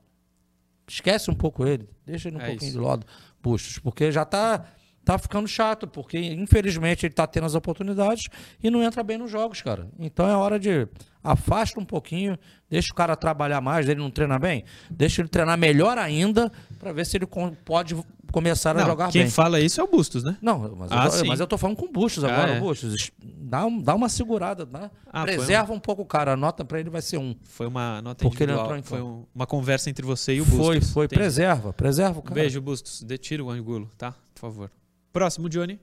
Esquece 0.88 1.30
um 1.30 1.36
pouco 1.36 1.66
ele, 1.66 1.88
deixa 2.06 2.30
ele 2.30 2.38
um 2.38 2.42
é 2.42 2.48
pouquinho 2.48 2.70
isso. 2.70 2.80
de 2.80 2.86
lado, 2.86 3.06
Bustos, 3.44 3.78
porque 3.80 4.12
já 4.12 4.24
está 4.24 4.66
tá 5.08 5.18
ficando 5.18 5.48
chato, 5.48 5.88
porque 5.88 6.20
infelizmente 6.20 7.06
ele 7.06 7.14
tá 7.14 7.26
tendo 7.26 7.46
as 7.46 7.56
oportunidades 7.56 8.28
e 8.62 8.70
não 8.70 8.84
entra 8.84 9.02
bem 9.02 9.18
nos 9.18 9.32
jogos, 9.32 9.62
cara. 9.62 9.88
Então 9.98 10.28
é 10.28 10.36
hora 10.36 10.60
de 10.60 10.86
afasta 11.24 11.80
um 11.80 11.86
pouquinho, 11.86 12.38
deixa 12.70 12.92
o 12.92 12.96
cara 12.96 13.16
trabalhar 13.16 13.62
mais, 13.62 13.88
ele 13.88 14.02
não 14.02 14.12
treina 14.12 14.38
bem, 14.38 14.66
deixa 14.90 15.22
ele 15.22 15.30
treinar 15.30 15.58
melhor 15.58 15.98
ainda 15.98 16.52
para 16.78 16.92
ver 16.92 17.06
se 17.06 17.16
ele 17.16 17.26
pode 17.64 17.96
começar 18.34 18.76
não, 18.76 18.84
a 18.84 18.86
jogar 18.86 19.06
quem 19.06 19.22
bem. 19.22 19.28
Quem 19.28 19.32
fala 19.32 19.62
isso 19.62 19.80
é 19.80 19.84
o 19.84 19.88
Bustos, 19.88 20.26
né? 20.26 20.38
Não, 20.42 20.76
mas, 20.76 20.92
ah, 20.92 21.08
eu, 21.20 21.26
mas 21.26 21.40
eu 21.40 21.48
tô 21.48 21.58
falando 21.58 21.78
com 21.78 21.86
o 21.86 21.92
Bustos 21.92 22.26
ah, 22.26 22.34
agora, 22.34 22.52
é. 22.56 22.60
Bustos. 22.60 23.10
Dá, 23.24 23.66
dá 23.82 23.96
uma 23.96 24.10
segurada, 24.10 24.66
dá, 24.66 24.92
ah, 25.06 25.24
preserva 25.24 25.72
um... 25.72 25.78
um... 25.78 25.80
pouco 25.80 26.02
o 26.02 26.06
cara, 26.06 26.34
a 26.34 26.36
nota 26.36 26.66
para 26.66 26.82
ele 26.82 26.90
vai 26.90 27.02
ser 27.02 27.18
um. 27.18 27.34
Foi 27.46 27.66
uma 27.66 28.02
nota 28.02 28.26
Porque 28.26 28.44
ele 28.44 28.54
foi 28.84 29.02
um, 29.02 29.26
uma 29.34 29.48
conversa 29.48 29.90
entre 29.90 30.06
você 30.06 30.36
e 30.36 30.42
o 30.42 30.46
Bustos. 30.46 30.66
Foi, 30.66 30.82
foi, 30.82 31.08
preserva, 31.08 31.72
preserva 31.72 32.20
o 32.20 32.22
cara. 32.22 32.36
Beijo, 32.36 32.60
Bustos, 32.60 33.02
detira 33.04 33.42
o 33.42 33.50
angulo, 33.50 33.90
tá? 33.98 34.14
Por 34.34 34.42
favor. 34.42 34.72
Próximo, 35.18 35.50
Johnny. 35.50 35.80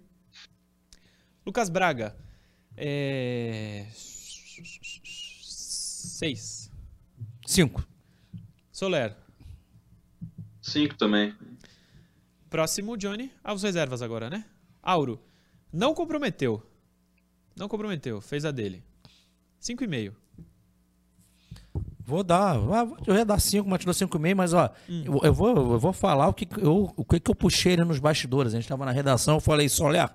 Lucas 1.45 1.69
Braga. 1.69 2.17
É... 2.77 3.85
Seis. 5.43 6.71
Cinco. 7.45 7.85
Soler. 8.71 9.17
Cinco 10.63 10.95
também. 10.95 11.35
Próximo, 12.49 12.97
Johnny. 12.97 13.33
Ah, 13.43 13.53
os 13.53 13.65
reservas 13.65 14.03
agora, 14.03 14.31
né? 14.31 14.45
Auro. 14.81 15.21
Não 15.73 15.95
comprometeu. 15.95 16.65
Não 17.57 17.67
comprometeu. 17.67 18.21
Fez 18.21 18.45
a 18.45 18.53
dele. 18.53 18.85
5,5. 19.61 20.15
Vou 22.07 22.23
dar, 22.23 22.57
eu 23.07 23.15
ia 23.15 23.25
dar 23.25 23.41
5, 23.41 23.69
mas 23.69 23.79
tirou 23.81 23.95
5,5, 23.95 24.35
mas 24.35 24.53
ó, 24.53 24.69
Hum. 24.89 25.03
eu, 25.07 25.21
eu 25.25 25.33
vou, 25.33 25.49
eu 25.73 25.79
vou 25.79 25.93
falar 25.93 26.29
o 26.29 26.35
que, 26.35 26.47
eu, 26.59 26.93
o 26.97 27.05
que, 27.05 27.19
que 27.19 27.31
eu 27.31 27.35
puxei 27.35 27.73
ele 27.73 27.85
nos 27.85 27.99
bastidores. 27.99 28.53
A 28.53 28.57
gente 28.57 28.69
tava 28.69 28.85
na 28.85 28.91
redação, 28.93 29.35
eu 29.37 29.41
falei, 29.41 29.69
Soler, 29.71 30.09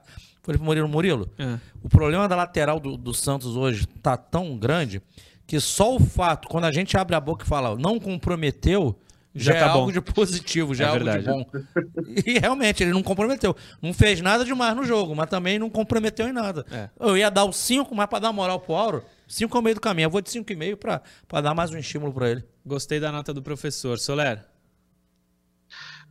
falei 0.43 0.57
pro 0.57 0.63
Murilo, 0.65 0.87
Murilo, 0.87 1.29
Ah. 1.39 1.57
o 1.83 1.89
problema 1.89 2.27
da 2.27 2.35
lateral 2.35 2.79
do, 2.79 2.95
do 2.95 3.13
Santos 3.13 3.55
hoje 3.55 3.87
tá 4.03 4.15
tão 4.15 4.55
grande 4.57 5.01
que 5.47 5.59
só 5.59 5.95
o 5.95 5.99
fato, 5.99 6.47
quando 6.47 6.65
a 6.65 6.71
gente 6.71 6.95
abre 6.95 7.15
a 7.15 7.19
boca 7.19 7.43
e 7.43 7.47
fala, 7.47 7.75
não 7.75 7.99
comprometeu, 7.99 8.95
já, 9.33 9.53
Já 9.53 9.57
é 9.57 9.61
tá 9.61 9.69
bom. 9.73 9.79
algo 9.79 9.91
de 9.91 10.01
positivo, 10.01 10.75
já 10.75 10.85
É 10.85 10.87
é, 10.87 10.91
algo 10.91 11.05
verdade. 11.05 11.23
de 11.25 11.31
bom. 11.31 12.23
E 12.25 12.37
realmente, 12.39 12.83
ele 12.83 12.91
não 12.91 13.01
comprometeu. 13.01 13.55
Não 13.81 13.93
fez 13.93 14.21
nada 14.21 14.45
demais 14.45 14.75
no 14.75 14.83
jogo, 14.83 15.15
mas 15.15 15.27
também 15.29 15.57
não 15.57 15.69
comprometeu 15.69 16.27
em 16.27 16.31
nada. 16.33 16.65
É. 16.71 16.89
Eu 16.99 17.17
ia 17.17 17.29
dar 17.31 17.45
o 17.45 17.53
5, 17.53 17.95
mas 17.95 18.07
pra 18.07 18.19
dar 18.19 18.31
moral 18.33 18.59
pro 18.59 18.73
Auro, 18.75 19.03
5 19.29 19.55
é 19.55 19.59
o 19.59 19.63
meio 19.63 19.75
do 19.75 19.81
caminho. 19.81 20.07
Eu 20.07 20.09
vou 20.09 20.21
de 20.21 20.29
5,5 20.29 20.75
pra, 20.75 21.01
pra 21.27 21.39
dar 21.39 21.53
mais 21.53 21.71
um 21.71 21.77
estímulo 21.77 22.11
pra 22.11 22.29
ele. 22.31 22.43
Gostei 22.65 22.99
da 22.99 23.11
nota 23.11 23.31
do 23.31 23.43
professor. 23.43 23.99
Soler. 23.99 24.43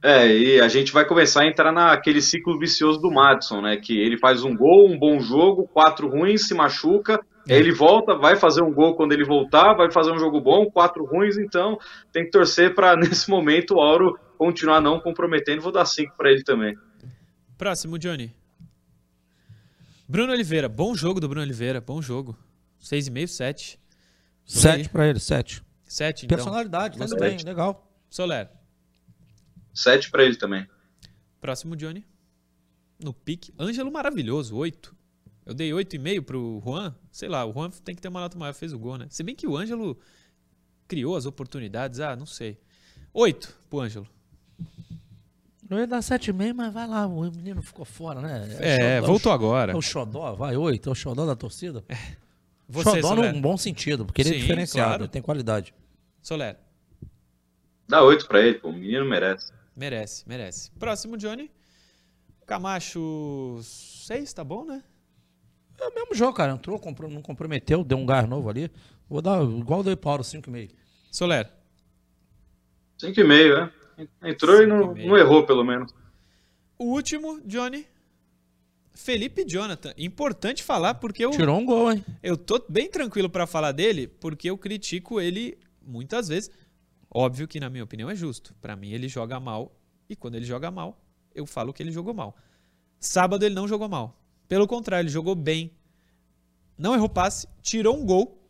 É, 0.01 0.29
e 0.29 0.61
a 0.61 0.69
gente 0.69 0.93
vai 0.93 1.05
começar 1.05 1.43
a 1.43 1.47
entrar 1.47 1.73
naquele 1.73 2.23
ciclo 2.23 2.57
vicioso 2.57 3.01
do 3.01 3.11
Madison, 3.11 3.61
né? 3.61 3.77
Que 3.77 3.99
ele 3.99 4.17
faz 4.17 4.45
um 4.45 4.57
gol, 4.57 4.89
um 4.89 4.97
bom 4.97 5.19
jogo, 5.19 5.67
quatro 5.67 6.09
ruins, 6.09 6.47
se 6.47 6.55
machuca, 6.55 7.21
aí 7.49 7.57
ele 7.57 7.73
volta, 7.73 8.15
vai 8.15 8.37
fazer 8.37 8.63
um 8.63 8.73
gol 8.73 8.95
quando 8.95 9.13
ele 9.13 9.25
voltar, 9.25 9.75
vai 9.75 9.91
fazer 9.91 10.13
um 10.13 10.19
jogo 10.19 10.41
bom, 10.41 10.67
quatro 10.67 11.05
ruins, 11.05 11.37
então 11.37 11.77
tem 12.13 12.25
que 12.25 12.31
torcer 12.31 12.77
para 12.77 12.95
nesse 12.97 13.29
momento 13.29 13.75
o 13.75 13.81
Auro 13.81 14.17
continuar 14.39 14.81
não 14.81 15.01
comprometendo. 15.01 15.61
Vou 15.61 15.73
dar 15.73 15.85
cinco 15.85 16.17
para 16.17 16.31
ele 16.31 16.45
também. 16.45 16.77
Próximo, 17.57 17.99
Johnny. 17.99 18.33
Bruno 20.09 20.33
Oliveira. 20.33 20.69
Bom 20.69 20.95
jogo 20.95 21.19
do 21.19 21.29
Bruno 21.29 21.43
Oliveira. 21.43 21.81
Bom 21.81 22.01
jogo. 22.01 22.37
6,5, 22.83 23.27
7. 23.27 23.81
7 24.45 24.89
pra 24.89 25.07
ele, 25.07 25.21
7. 25.21 25.63
7, 25.85 26.27
então. 26.27 26.37
Personalidade, 26.37 26.99
tudo 26.99 27.09
Gostei. 27.11 27.37
bem, 27.37 27.45
legal. 27.45 27.91
Soler. 28.11 28.51
Sete 29.75 30.11
para 30.11 30.25
ele 30.25 30.37
também. 30.37 30.67
Próximo, 31.41 31.77
Johnny. 31.77 32.05
No 32.99 33.13
pique. 33.13 33.53
Ângelo 33.59 33.93
maravilhoso, 33.93 34.57
8. 34.57 34.97
Eu 35.47 35.55
dei 35.55 35.71
8,5 35.71 36.23
pro 36.23 36.63
Juan. 36.65 36.95
Sei 37.13 37.29
lá, 37.29 37.45
o 37.47 37.53
Juan 37.53 37.71
tem 37.71 37.95
que 37.95 38.03
ter 38.03 38.09
uma 38.09 38.21
nota 38.21 38.37
maior, 38.37 38.53
fez 38.55 38.73
o 38.73 38.79
gol, 38.79 38.99
né? 38.99 39.07
Se 39.09 39.23
bem 39.23 39.35
que 39.35 39.47
o 39.47 39.57
Ângelo 39.57 39.99
criou 40.87 41.17
as 41.17 41.27
oportunidades, 41.27 42.01
ah, 42.01 42.17
não 42.17 42.27
sei. 42.27 42.59
8 43.15 43.57
pro 43.71 43.81
Ângelo. 43.81 44.07
Eu 45.71 45.79
ia 45.79 45.87
dar 45.87 46.01
7,5, 46.01 46.55
mas 46.55 46.73
vai 46.73 46.87
lá, 46.87 47.07
o 47.07 47.31
menino 47.31 47.63
ficou 47.63 47.85
fora, 47.85 48.21
né? 48.21 48.57
É, 48.59 48.97
xodó, 49.01 49.07
voltou 49.07 49.33
É 49.33 49.35
agora. 49.35 49.77
o 49.77 49.83
xodó, 49.83 50.35
vai, 50.35 50.57
8, 50.57 50.89
é 50.89 50.93
o 50.93 50.95
xodó 50.95 51.27
da 51.27 51.37
torcida. 51.37 51.85
Você, 52.69 52.91
xodó 53.01 53.09
Soler. 53.09 53.33
num 53.33 53.41
bom 53.41 53.57
sentido, 53.57 54.05
porque 54.05 54.21
ele 54.23 54.31
é 54.31 54.33
Sim, 54.35 54.39
diferenciado, 54.41 54.89
claro. 54.91 55.03
ele 55.05 55.09
tem 55.11 55.23
qualidade. 55.23 55.75
Soler. 56.23 56.57
Dá 57.89 58.03
oito 58.03 58.27
para 58.29 58.41
ele, 58.43 58.59
pô, 58.59 58.69
o 58.69 58.73
menino 58.73 59.05
merece. 59.07 59.51
Merece, 59.75 60.29
merece. 60.29 60.71
Próximo, 60.73 61.17
Johnny. 61.17 61.51
Camacho 62.47 63.59
6, 63.63 64.33
tá 64.33 64.43
bom, 64.45 64.65
né? 64.65 64.83
É 65.81 65.87
o 65.87 65.95
mesmo 65.95 66.15
jogo, 66.15 66.33
cara, 66.35 66.53
entrou, 66.53 66.79
compro- 66.79 67.09
não 67.09 67.23
comprometeu, 67.23 67.85
deu 67.85 67.97
um 67.99 68.05
gás 68.07 68.29
novo 68.29 68.51
ali. 68.51 68.71
Vou 69.09 69.23
dar 69.23 69.43
igual 69.43 69.83
dei 69.83 69.97
Paulo, 69.97 70.23
5,5. 70.23 70.71
Soler. 71.11 71.51
Cinco 72.99 73.21
e 73.21 73.25
meio, 73.25 73.57
é. 73.57 73.73
Entrou 74.25 74.57
e 74.57 74.65
Cinco 74.65 74.69
não, 74.75 74.97
e 74.97 75.07
não 75.07 75.17
errou, 75.17 75.47
pelo 75.47 75.65
menos. 75.65 75.93
O 76.79 76.85
último, 76.93 77.41
Johnny. 77.47 77.87
Felipe 78.99 79.45
Jonathan. 79.47 79.95
Importante 79.97 80.65
falar 80.65 80.95
porque 80.95 81.25
eu, 81.25 81.31
Tirou 81.31 81.57
um 81.57 81.65
gol, 81.65 81.93
hein? 81.93 82.05
eu 82.21 82.37
tô 82.37 82.61
bem 82.69 82.91
tranquilo 82.91 83.31
pra 83.31 83.47
falar 83.47 83.71
dele, 83.71 84.09
porque 84.09 84.51
eu 84.51 84.59
critico 84.59 85.21
ele 85.21 85.57
muitas 85.81 86.27
vezes. 86.27 86.51
Óbvio 87.09 87.47
que, 87.47 87.61
na 87.61 87.71
minha 87.71 87.85
opinião, 87.85 88.11
é 88.11 88.17
justo. 88.17 88.53
Pra 88.61 88.75
mim, 88.75 88.91
ele 88.91 89.09
joga 89.09 89.39
mal. 89.39 89.73
E 90.11 90.17
quando 90.17 90.35
ele 90.35 90.45
joga 90.45 90.69
mal, 90.69 91.01
eu 91.33 91.47
falo 91.47 91.73
que 91.73 91.81
ele 91.81 91.93
jogou 91.93 92.13
mal. 92.13 92.37
Sábado, 92.99 93.45
ele 93.45 93.55
não 93.55 93.69
jogou 93.69 93.89
mal. 93.89 94.21
Pelo 94.49 94.67
contrário, 94.67 95.05
ele 95.05 95.13
jogou 95.13 95.37
bem. 95.37 95.71
Não 96.77 96.93
errou 96.93 97.09
passe, 97.09 97.47
tirou 97.63 97.97
um 97.97 98.05
gol. 98.05 98.43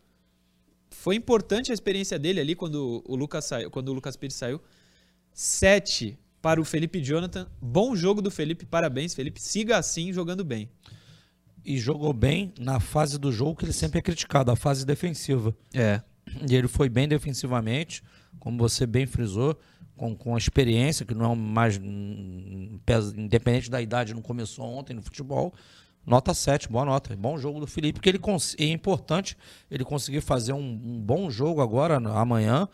Foi 0.89 1.15
importante 1.15 1.69
a 1.69 1.75
experiência 1.75 2.17
dele 2.17 2.39
ali 2.39 2.55
quando 2.55 3.03
o 3.07 3.15
Lucas, 3.15 3.45
saiu, 3.45 3.69
quando 3.69 3.89
o 3.89 3.93
Lucas 3.93 4.17
Pires 4.17 4.35
saiu. 4.35 4.59
7 5.31 6.17
para 6.41 6.59
o 6.59 6.65
Felipe 6.65 7.03
Jonathan. 7.03 7.47
Bom 7.61 7.95
jogo 7.95 8.21
do 8.21 8.31
Felipe, 8.31 8.65
parabéns, 8.65 9.13
Felipe. 9.13 9.41
Siga 9.41 9.77
assim 9.77 10.13
jogando 10.13 10.43
bem. 10.43 10.69
E 11.63 11.77
jogou 11.77 12.13
bem 12.13 12.53
na 12.59 12.79
fase 12.79 13.19
do 13.19 13.31
jogo 13.31 13.55
que 13.55 13.65
ele 13.65 13.73
sempre 13.73 13.99
é 13.99 14.01
criticado, 14.01 14.51
a 14.51 14.55
fase 14.55 14.85
defensiva. 14.85 15.55
É. 15.73 16.01
E 16.49 16.55
ele 16.55 16.67
foi 16.67 16.89
bem 16.89 17.07
defensivamente, 17.07 18.03
como 18.39 18.57
você 18.57 18.85
bem 18.85 19.05
frisou, 19.05 19.59
com, 19.97 20.15
com 20.15 20.35
a 20.35 20.37
experiência, 20.37 21.05
que 21.05 21.13
não 21.13 21.33
é 21.33 21.35
mais. 21.35 21.77
Independente 23.15 23.69
da 23.69 23.81
idade, 23.81 24.13
não 24.13 24.21
começou 24.21 24.65
ontem 24.65 24.93
no 24.93 25.01
futebol. 25.01 25.53
Nota 26.05 26.33
7, 26.33 26.69
boa 26.69 26.85
nota. 26.85 27.15
Bom 27.15 27.37
jogo 27.37 27.59
do 27.59 27.67
Felipe, 27.67 27.99
que 27.99 28.09
ele 28.09 28.19
é 28.57 28.65
importante 28.65 29.37
ele 29.69 29.83
conseguir 29.83 30.21
fazer 30.21 30.53
um, 30.53 30.57
um 30.57 30.99
bom 30.99 31.29
jogo 31.29 31.61
agora, 31.61 31.97
amanhã, 31.97 32.67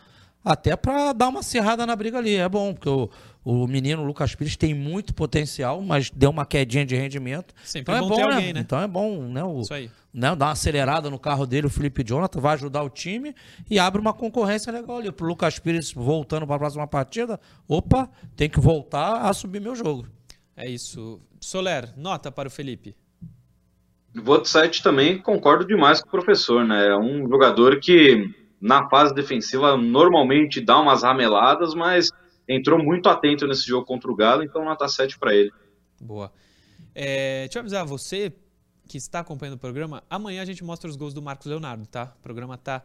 até 0.45 0.75
para 0.75 1.11
dar 1.11 1.27
uma 1.29 1.41
cerrada 1.41 1.87
na 1.87 1.95
briga 1.95 2.19
ali. 2.19 2.35
É 2.35 2.47
bom, 2.47 2.71
porque 2.71 2.87
o, 2.87 3.09
o 3.43 3.67
menino 3.67 4.03
Lucas 4.03 4.35
Pires 4.35 4.55
tem 4.55 4.75
muito 4.75 5.11
potencial, 5.11 5.81
mas 5.81 6.11
deu 6.11 6.29
uma 6.29 6.45
quedinha 6.45 6.85
de 6.85 6.95
rendimento. 6.95 7.53
Sempre 7.63 7.95
então 7.95 8.05
é 8.05 8.09
bom 8.09 8.15
né? 8.15 8.33
alguém, 8.35 8.53
né? 8.53 8.59
Então 8.59 8.79
é 8.79 8.87
bom, 8.87 9.23
né? 9.27 9.43
O, 9.43 9.61
Isso 9.61 9.73
aí. 9.73 9.89
né, 10.13 10.35
dar 10.35 10.45
uma 10.45 10.51
acelerada 10.51 11.09
no 11.09 11.17
carro 11.17 11.47
dele, 11.47 11.65
o 11.65 11.69
Felipe 11.69 12.03
Jonathan, 12.03 12.39
vai 12.39 12.53
ajudar 12.53 12.83
o 12.83 12.89
time 12.89 13.33
e 13.67 13.79
abre 13.79 13.99
uma 13.99 14.13
concorrência 14.13 14.71
legal 14.71 14.99
ali. 14.99 15.11
Pro 15.11 15.25
Lucas 15.25 15.57
Pires 15.57 15.91
voltando 15.91 16.45
para 16.45 16.55
a 16.55 16.59
próxima 16.59 16.87
partida, 16.87 17.39
opa, 17.67 18.07
tem 18.35 18.47
que 18.47 18.59
voltar 18.59 19.23
a 19.27 19.33
subir 19.33 19.59
meu 19.59 19.75
jogo. 19.75 20.07
É 20.55 20.69
isso. 20.69 21.19
Soler, 21.41 21.91
nota 21.97 22.31
para 22.31 22.47
o 22.47 22.51
Felipe. 22.51 22.95
Vou 24.13 24.39
de 24.39 24.47
7 24.47 24.81
também, 24.81 25.17
concordo 25.21 25.65
demais 25.65 26.01
com 26.01 26.07
o 26.07 26.11
professor, 26.11 26.63
né? 26.65 26.87
É 26.87 26.95
um 26.95 27.27
jogador 27.27 27.81
que 27.81 28.44
na 28.65 28.89
fase 28.89 29.13
defensiva 29.13 29.77
normalmente 29.77 30.59
dá 30.59 30.79
umas 30.79 31.03
rameladas, 31.03 31.75
mas 31.75 32.09
entrou 32.49 32.83
muito 32.83 33.07
atento 33.07 33.45
nesse 33.45 33.67
jogo 33.67 33.85
contra 33.85 34.11
o 34.11 34.15
Galo, 34.15 34.41
então 34.41 34.65
nota 34.65 34.87
7 34.87 35.19
para 35.19 35.35
ele. 35.35 35.51
Boa. 36.01 36.33
É, 36.95 37.41
deixa 37.41 37.59
eu 37.59 37.61
avisar 37.61 37.85
você 37.85 38.33
que 38.87 38.97
está 38.97 39.19
acompanhando 39.19 39.53
o 39.53 39.59
programa. 39.59 40.03
Amanhã 40.09 40.41
a 40.41 40.45
gente 40.45 40.63
mostra 40.63 40.89
os 40.89 40.95
gols 40.95 41.13
do 41.13 41.21
Marcos 41.21 41.45
Leonardo, 41.45 41.85
tá? 41.85 42.11
O 42.19 42.23
programa 42.23 42.57
tá 42.57 42.83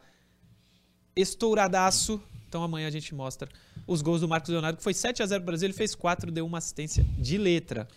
estouradaço. 1.16 2.20
Então 2.46 2.62
amanhã 2.62 2.86
a 2.86 2.90
gente 2.90 3.14
mostra 3.14 3.48
os 3.86 4.02
gols 4.02 4.20
do 4.20 4.28
Marcos 4.28 4.50
Leonardo, 4.50 4.76
que 4.76 4.84
foi 4.84 4.92
7 4.92 5.22
a 5.22 5.26
0 5.26 5.40
pro 5.40 5.46
Brasil, 5.46 5.66
ele 5.66 5.72
fez 5.72 5.94
4, 5.94 6.30
deu 6.30 6.44
uma 6.44 6.58
assistência 6.58 7.06
de 7.16 7.38
letra. 7.38 7.88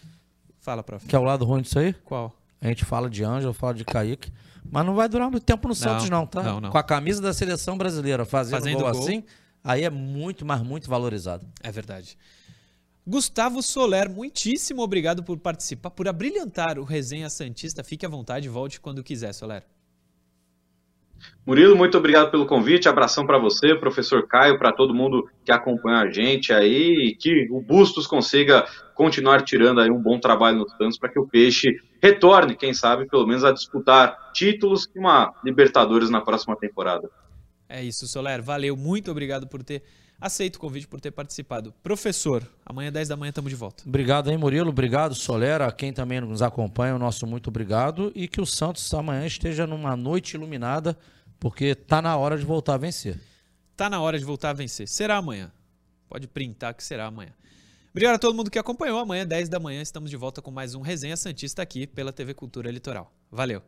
Fala, 0.62 0.82
prof. 0.82 1.06
Que 1.06 1.16
é 1.18 1.20
o 1.20 1.24
lado 1.24 1.44
ruim 1.44 1.62
disso 1.62 1.80
aí. 1.80 1.92
Qual? 2.06 2.34
A 2.64 2.68
gente 2.68 2.86
fala 2.86 3.10
de 3.10 3.24
Ângelo, 3.26 3.54
fala 3.54 3.74
de 3.74 3.84
Kaique. 3.84 4.32
Mas 4.72 4.86
não 4.86 4.96
vai 4.96 5.10
durar 5.10 5.30
muito 5.30 5.44
tempo 5.44 5.68
no 5.68 5.76
Santos, 5.76 6.10
não, 6.10 6.26
tá? 6.26 6.42
não, 6.42 6.62
não. 6.62 6.70
Com 6.70 6.78
a 6.78 6.84
camisa 6.84 7.22
da 7.22 7.34
seleção 7.34 7.78
brasileira 7.78 8.24
fazendo, 8.24 8.60
Fazendo 8.60 8.80
gol, 8.80 8.92
gol. 8.92 9.02
assim, 9.04 9.24
aí 9.62 9.84
é 9.84 9.90
muito, 9.90 10.46
mas 10.46 10.62
muito 10.62 10.90
valorizado. 10.90 11.46
É 11.62 11.70
verdade. 11.70 12.18
Gustavo 13.06 13.62
Soler, 13.62 14.10
muitíssimo 14.10 14.82
obrigado 14.82 15.22
por 15.22 15.38
participar, 15.38 15.90
por 15.92 16.08
abrilhantar 16.08 16.80
o 16.80 16.86
Resenha 16.86 17.30
Santista. 17.30 17.84
Fique 17.84 18.06
à 18.06 18.10
vontade, 18.10 18.48
volte 18.48 18.80
quando 18.80 19.04
quiser, 19.04 19.34
Soler. 19.34 19.66
Murilo, 21.46 21.76
muito 21.76 21.98
obrigado 21.98 22.32
pelo 22.32 22.46
convite, 22.46 22.88
abração 22.88 23.26
para 23.26 23.38
você, 23.38 23.76
professor 23.76 24.26
Caio, 24.28 24.58
para 24.58 24.72
todo 24.72 24.94
mundo 24.94 25.30
que 25.44 25.52
acompanha 25.52 26.00
a 26.00 26.10
gente 26.10 26.54
aí, 26.54 27.10
e 27.10 27.16
que 27.16 27.48
o 27.52 27.60
Bustos 27.60 28.08
consiga 28.08 28.66
continuar 28.96 29.42
tirando 29.42 29.82
aí 29.82 29.92
um 29.92 30.02
bom 30.02 30.20
trabalho 30.20 30.60
no 30.60 30.70
Santos 30.70 30.98
para 30.98 31.10
que 31.10 31.20
o 31.20 31.28
Peixe 31.28 31.76
retorne, 32.02 32.56
quem 32.56 32.74
sabe, 32.74 33.08
pelo 33.08 33.28
menos 33.28 33.44
a 33.44 33.52
disputar 33.52 34.32
títulos 34.34 34.90
e 34.96 35.00
uma 35.00 35.34
Libertadores 35.44 36.10
na 36.10 36.22
próxima 36.22 36.56
temporada. 36.56 37.10
É 37.68 37.84
isso, 37.84 38.08
Soler. 38.08 38.42
Valeu, 38.42 38.78
muito 38.78 39.12
obrigado 39.12 39.48
por 39.48 39.64
ter 39.64 39.84
aceito 40.24 40.56
o 40.56 40.60
convite, 40.60 40.88
por 40.88 41.02
ter 41.02 41.12
participado. 41.12 41.74
Professor, 41.84 42.48
amanhã 42.66 42.90
10 42.90 43.10
da 43.10 43.18
manhã 43.18 43.30
estamos 43.30 43.50
de 43.50 43.56
volta. 43.58 43.84
Obrigado 43.86 44.30
aí, 44.30 44.38
Murilo. 44.38 44.70
Obrigado, 44.70 45.14
Solera. 45.14 45.70
Quem 45.72 45.92
também 45.92 46.22
nos 46.22 46.42
acompanha, 46.42 46.96
o 46.96 47.00
nosso 47.00 47.28
muito 47.28 47.50
obrigado. 47.50 48.12
E 48.16 48.28
que 48.28 48.40
o 48.40 48.46
Santos 48.46 48.92
amanhã 48.94 49.26
esteja 49.26 49.68
numa 49.68 49.98
noite 49.98 50.36
iluminada, 50.36 50.98
porque 51.40 51.76
tá 51.76 52.02
na 52.02 52.16
hora 52.16 52.38
de 52.38 52.46
voltar 52.46 52.76
a 52.76 52.78
vencer. 52.78 53.20
Tá 53.76 53.90
na 53.90 54.00
hora 54.00 54.18
de 54.18 54.24
voltar 54.24 54.52
a 54.52 54.54
vencer. 54.54 54.88
Será 54.88 55.18
amanhã. 55.18 55.52
Pode 56.08 56.28
printar 56.28 56.74
que 56.74 56.84
será 56.84 57.08
amanhã. 57.08 57.34
Obrigado 57.92 58.16
a 58.16 58.20
todo 58.20 58.34
mundo 58.34 58.50
que 58.50 58.58
acompanhou. 58.58 59.00
Amanhã, 59.00 59.26
10 59.26 59.50
da 59.50 59.60
manhã, 59.60 59.82
estamos 59.82 60.10
de 60.10 60.16
volta 60.16 60.42
com 60.42 60.50
mais 60.50 60.74
um 60.74 60.82
Resenha 60.82 61.18
Santista 61.18 61.62
aqui 61.62 61.86
pela 61.86 62.14
TV 62.14 62.34
Cultura 62.34 62.72
Litoral. 62.72 63.14
Valeu! 63.30 63.62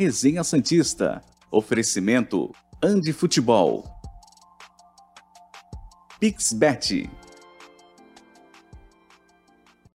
Resenha 0.00 0.44
Santista. 0.44 1.20
Oferecimento 1.50 2.54
Andi 2.80 3.12
Futebol. 3.12 3.82
Pixbet. 6.20 7.10